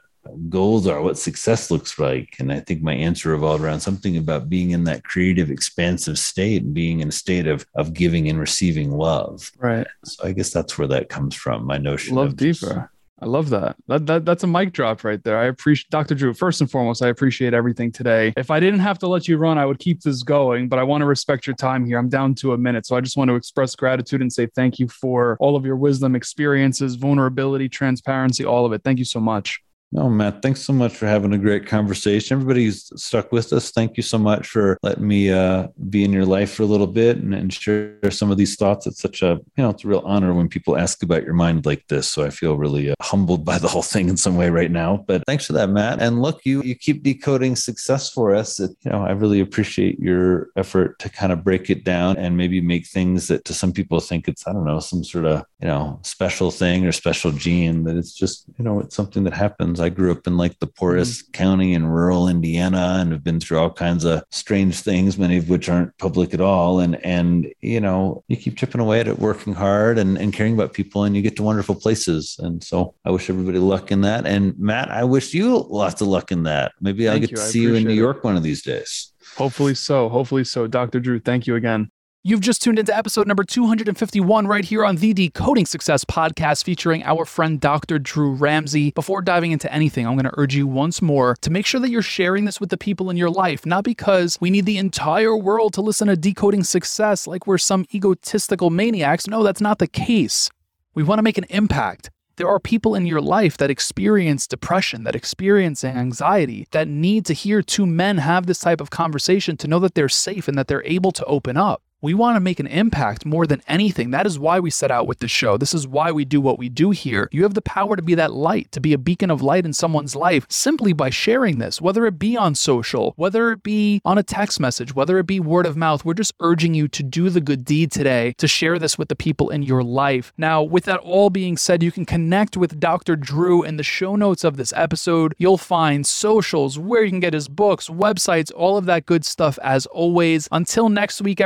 goals 0.49 0.87
are, 0.87 1.01
what 1.01 1.17
success 1.17 1.71
looks 1.71 1.99
like. 1.99 2.35
And 2.39 2.51
I 2.51 2.59
think 2.59 2.81
my 2.81 2.93
answer 2.93 3.29
revolved 3.29 3.63
around 3.63 3.81
something 3.81 4.17
about 4.17 4.49
being 4.49 4.71
in 4.71 4.83
that 4.85 5.03
creative, 5.03 5.49
expansive 5.49 6.17
state 6.17 6.63
and 6.63 6.73
being 6.73 7.01
in 7.01 7.09
a 7.09 7.11
state 7.11 7.47
of 7.47 7.65
of 7.75 7.93
giving 7.93 8.29
and 8.29 8.39
receiving 8.39 8.91
love. 8.91 9.51
Right. 9.57 9.87
So 10.05 10.27
I 10.27 10.31
guess 10.31 10.51
that's 10.51 10.77
where 10.77 10.87
that 10.87 11.09
comes 11.09 11.35
from. 11.35 11.65
My 11.65 11.77
notion 11.77 12.17
of 12.17 12.25
love 12.25 12.35
deeper. 12.35 12.91
I 13.23 13.25
love 13.25 13.51
that. 13.51 13.77
That, 13.87 14.05
that. 14.07 14.25
That's 14.25 14.43
a 14.43 14.47
mic 14.47 14.73
drop 14.73 15.05
right 15.05 15.23
there. 15.23 15.37
I 15.37 15.45
appreciate 15.45 15.89
Dr. 15.89 16.13
Drew. 16.13 16.33
First 16.33 16.59
and 16.59 16.69
foremost, 16.69 17.01
I 17.01 17.07
appreciate 17.07 17.53
everything 17.53 17.89
today. 17.89 18.33
If 18.35 18.51
I 18.51 18.59
didn't 18.59 18.81
have 18.81 18.99
to 18.99 19.07
let 19.07 19.29
you 19.29 19.37
run, 19.37 19.57
I 19.57 19.65
would 19.65 19.79
keep 19.79 20.01
this 20.01 20.23
going, 20.23 20.67
but 20.67 20.77
I 20.77 20.83
want 20.83 21.03
to 21.03 21.05
respect 21.05 21.47
your 21.47 21.55
time 21.55 21.85
here. 21.85 21.97
I'm 21.97 22.09
down 22.09 22.35
to 22.35 22.51
a 22.51 22.57
minute. 22.57 22.85
So 22.85 22.97
I 22.97 23.01
just 23.01 23.15
want 23.15 23.29
to 23.29 23.35
express 23.35 23.77
gratitude 23.77 24.21
and 24.21 24.33
say 24.33 24.47
thank 24.47 24.77
you 24.77 24.89
for 24.89 25.37
all 25.39 25.55
of 25.55 25.65
your 25.65 25.77
wisdom, 25.77 26.17
experiences, 26.17 26.95
vulnerability, 26.95 27.69
transparency, 27.69 28.43
all 28.43 28.65
of 28.65 28.73
it. 28.73 28.83
Thank 28.83 28.99
you 28.99 29.05
so 29.05 29.21
much. 29.21 29.61
No, 29.95 30.09
Matt, 30.09 30.41
thanks 30.41 30.61
so 30.63 30.73
much 30.73 30.95
for 30.95 31.05
having 31.05 31.33
a 31.33 31.37
great 31.37 31.67
conversation. 31.67 32.33
Everybody's 32.33 32.91
stuck 32.99 33.31
with 33.31 33.53
us. 33.53 33.69
Thank 33.69 33.95
you 33.95 34.01
so 34.01 34.17
much 34.17 34.47
for 34.47 34.79
letting 34.81 35.07
me 35.07 35.31
uh, 35.31 35.67
be 35.87 36.03
in 36.03 36.11
your 36.11 36.25
life 36.25 36.51
for 36.51 36.63
a 36.63 36.65
little 36.65 36.87
bit 36.87 37.17
and, 37.17 37.31
and, 37.31 37.53
share 37.53 38.09
some 38.09 38.31
of 38.31 38.37
these 38.37 38.55
thoughts. 38.55 38.87
It's 38.87 38.99
such 38.99 39.21
a, 39.21 39.39
you 39.55 39.63
know, 39.63 39.69
it's 39.69 39.85
a 39.85 39.87
real 39.87 40.01
honor 40.03 40.33
when 40.33 40.49
people 40.49 40.75
ask 40.75 41.03
about 41.03 41.23
your 41.23 41.35
mind 41.35 41.67
like 41.67 41.87
this. 41.89 42.07
So 42.07 42.25
I 42.25 42.31
feel 42.31 42.57
really 42.57 42.89
uh, 42.89 42.95
humbled 43.01 43.45
by 43.45 43.59
the 43.59 43.67
whole 43.67 43.83
thing 43.83 44.09
in 44.09 44.17
some 44.17 44.35
way 44.35 44.49
right 44.49 44.71
now. 44.71 45.05
But 45.07 45.23
thanks 45.27 45.45
for 45.45 45.53
that, 45.53 45.69
Matt. 45.69 46.01
And 46.01 46.23
look, 46.23 46.43
you 46.43 46.63
you 46.63 46.73
keep 46.73 47.03
decoding 47.03 47.55
success 47.55 48.09
for 48.09 48.33
us. 48.33 48.59
It, 48.59 48.71
you 48.83 48.89
know, 48.89 49.05
I 49.05 49.11
really 49.11 49.41
appreciate 49.41 49.99
your 49.99 50.47
effort 50.57 50.97
to 50.99 51.09
kind 51.09 51.31
of 51.31 51.43
break 51.43 51.69
it 51.69 51.83
down 51.83 52.17
and 52.17 52.35
maybe 52.35 52.61
make 52.61 52.87
things 52.87 53.27
that 53.27 53.45
to 53.45 53.53
some 53.53 53.71
people 53.71 53.99
think 53.99 54.27
it's, 54.27 54.47
I 54.47 54.53
don't 54.53 54.65
know, 54.65 54.79
some 54.79 55.03
sort 55.03 55.25
of, 55.25 55.45
you 55.61 55.67
know, 55.67 55.99
special 56.01 56.49
thing 56.49 56.87
or 56.87 56.91
special 56.91 57.31
gene 57.31 57.83
that 57.83 57.95
it's 57.95 58.13
just, 58.13 58.47
you 58.57 58.65
know, 58.65 58.79
it's 58.79 58.95
something 58.95 59.23
that 59.25 59.33
happens 59.33 59.82
I 59.83 59.89
grew 59.89 60.11
up 60.11 60.25
in 60.27 60.37
like 60.37 60.57
the 60.59 60.67
poorest 60.67 61.25
mm-hmm. 61.25 61.31
county 61.31 61.73
in 61.73 61.85
rural 61.85 62.27
Indiana 62.27 62.97
and 62.99 63.11
have 63.11 63.23
been 63.23 63.39
through 63.39 63.59
all 63.59 63.71
kinds 63.71 64.05
of 64.05 64.23
strange 64.31 64.79
things, 64.79 65.17
many 65.17 65.37
of 65.37 65.49
which 65.49 65.69
aren't 65.69 65.97
public 65.97 66.33
at 66.33 66.41
all. 66.41 66.79
And 66.79 67.03
and 67.05 67.53
you 67.61 67.81
know, 67.81 68.23
you 68.27 68.37
keep 68.37 68.57
chipping 68.57 68.81
away 68.81 68.99
at 68.99 69.07
it, 69.07 69.19
working 69.19 69.53
hard 69.53 69.97
and, 69.99 70.17
and 70.17 70.33
caring 70.33 70.53
about 70.53 70.73
people, 70.73 71.03
and 71.03 71.15
you 71.15 71.21
get 71.21 71.35
to 71.37 71.43
wonderful 71.43 71.75
places. 71.75 72.37
And 72.39 72.63
so 72.63 72.95
I 73.05 73.11
wish 73.11 73.29
everybody 73.29 73.59
luck 73.59 73.91
in 73.91 74.01
that. 74.01 74.25
And 74.25 74.57
Matt, 74.57 74.89
I 74.89 75.03
wish 75.03 75.33
you 75.33 75.65
lots 75.69 76.01
of 76.01 76.07
luck 76.07 76.31
in 76.31 76.43
that. 76.43 76.71
Maybe 76.81 77.07
I'll 77.07 77.19
get 77.19 77.31
you. 77.31 77.37
to 77.37 77.41
see 77.41 77.61
you 77.61 77.75
in 77.75 77.83
New 77.83 77.93
York 77.93 78.23
one 78.23 78.35
of 78.35 78.43
these 78.43 78.61
days. 78.63 79.13
Hopefully 79.37 79.75
so. 79.75 80.09
Hopefully 80.09 80.43
so. 80.43 80.67
Dr. 80.67 80.99
Drew, 80.99 81.19
thank 81.19 81.47
you 81.47 81.55
again. 81.55 81.89
You've 82.25 82.39
just 82.39 82.61
tuned 82.61 82.79
into 82.79 82.95
episode 82.95 83.27
number 83.27 83.43
251 83.43 84.47
right 84.47 84.63
here 84.63 84.85
on 84.85 84.95
the 84.95 85.13
Decoding 85.13 85.65
Success 85.65 86.05
podcast 86.05 86.63
featuring 86.63 87.03
our 87.03 87.25
friend 87.25 87.59
Dr. 87.59 87.99
Drew 87.99 88.31
Ramsey. 88.31 88.91
Before 88.91 89.21
diving 89.21 89.51
into 89.51 89.69
anything, 89.73 90.07
I'm 90.07 90.13
going 90.13 90.23
to 90.23 90.39
urge 90.39 90.55
you 90.55 90.65
once 90.65 91.01
more 91.01 91.35
to 91.41 91.49
make 91.49 91.65
sure 91.65 91.81
that 91.81 91.89
you're 91.89 92.01
sharing 92.01 92.45
this 92.45 92.61
with 92.61 92.69
the 92.69 92.77
people 92.77 93.09
in 93.09 93.17
your 93.17 93.29
life, 93.29 93.65
not 93.65 93.83
because 93.83 94.37
we 94.39 94.49
need 94.49 94.65
the 94.65 94.77
entire 94.77 95.35
world 95.35 95.73
to 95.73 95.81
listen 95.81 96.07
to 96.07 96.15
Decoding 96.15 96.63
Success 96.63 97.27
like 97.27 97.45
we're 97.45 97.57
some 97.57 97.85
egotistical 97.93 98.69
maniacs. 98.69 99.27
No, 99.27 99.43
that's 99.43 99.59
not 99.59 99.79
the 99.79 99.87
case. 99.87 100.49
We 100.95 101.03
want 101.03 101.19
to 101.19 101.23
make 101.23 101.37
an 101.37 101.47
impact. 101.49 102.09
There 102.37 102.47
are 102.47 102.57
people 102.57 102.95
in 102.95 103.05
your 103.05 103.19
life 103.19 103.57
that 103.57 103.69
experience 103.69 104.47
depression, 104.47 105.03
that 105.03 105.13
experience 105.13 105.83
anxiety, 105.83 106.69
that 106.71 106.87
need 106.87 107.25
to 107.25 107.33
hear 107.33 107.61
two 107.61 107.85
men 107.85 108.19
have 108.19 108.45
this 108.45 108.59
type 108.59 108.79
of 108.79 108.91
conversation 108.91 109.57
to 109.57 109.67
know 109.67 109.79
that 109.79 109.93
they're 109.93 110.07
safe 110.07 110.47
and 110.47 110.57
that 110.57 110.69
they're 110.69 110.85
able 110.85 111.11
to 111.11 111.25
open 111.25 111.57
up. 111.57 111.81
We 112.03 112.13
want 112.13 112.35
to 112.35 112.41
make 112.41 112.59
an 112.59 112.67
impact 112.67 113.25
more 113.25 113.47
than 113.47 113.61
anything. 113.65 114.11
That 114.11 114.27
is 114.27 114.37
why 114.37 114.59
we 114.59 114.69
set 114.69 114.91
out 114.91 115.07
with 115.07 115.19
this 115.19 115.31
show. 115.31 115.55
This 115.55 115.73
is 115.73 115.87
why 115.87 116.11
we 116.11 116.25
do 116.25 116.41
what 116.41 116.59
we 116.59 116.67
do 116.67 116.91
here. 116.91 117.29
You 117.31 117.43
have 117.43 117.53
the 117.53 117.61
power 117.61 117.95
to 117.95 118.01
be 118.01 118.13
that 118.15 118.33
light, 118.33 118.69
to 118.73 118.81
be 118.81 118.91
a 118.91 118.97
beacon 118.97 119.31
of 119.31 119.41
light 119.41 119.65
in 119.65 119.71
someone's 119.71 120.13
life 120.13 120.45
simply 120.49 120.91
by 120.91 121.09
sharing 121.09 121.59
this, 121.59 121.79
whether 121.79 122.05
it 122.05 122.19
be 122.19 122.35
on 122.35 122.55
social, 122.55 123.13
whether 123.15 123.53
it 123.53 123.63
be 123.63 124.01
on 124.03 124.17
a 124.17 124.23
text 124.23 124.59
message, 124.59 124.93
whether 124.93 125.17
it 125.17 125.25
be 125.27 125.39
word 125.39 125.65
of 125.65 125.77
mouth. 125.77 126.03
We're 126.03 126.13
just 126.13 126.33
urging 126.41 126.73
you 126.73 126.89
to 126.89 127.03
do 127.03 127.29
the 127.29 127.39
good 127.39 127.63
deed 127.63 127.89
today, 127.89 128.33
to 128.37 128.49
share 128.49 128.77
this 128.77 128.97
with 128.97 129.07
the 129.07 129.15
people 129.15 129.49
in 129.49 129.63
your 129.63 129.81
life. 129.81 130.33
Now, 130.37 130.61
with 130.61 130.83
that 130.83 130.99
all 130.99 131.29
being 131.29 131.55
said, 131.55 131.81
you 131.81 131.93
can 131.93 132.05
connect 132.05 132.57
with 132.57 132.81
Dr. 132.81 133.15
Drew 133.15 133.63
in 133.63 133.77
the 133.77 133.81
show 133.81 134.17
notes 134.17 134.43
of 134.43 134.57
this 134.57 134.73
episode. 134.75 135.35
You'll 135.37 135.57
find 135.57 136.05
socials, 136.05 136.77
where 136.77 137.05
you 137.05 137.11
can 137.11 137.21
get 137.21 137.33
his 137.33 137.47
books, 137.47 137.87
websites, 137.87 138.51
all 138.53 138.75
of 138.75 138.83
that 138.87 139.05
good 139.05 139.23
stuff 139.23 139.57
as 139.63 139.85
always. 139.85 140.49
Until 140.51 140.89
next 140.89 141.21
week, 141.21 141.39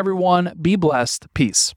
be 0.56 0.76
blessed. 0.76 1.28
Peace. 1.34 1.74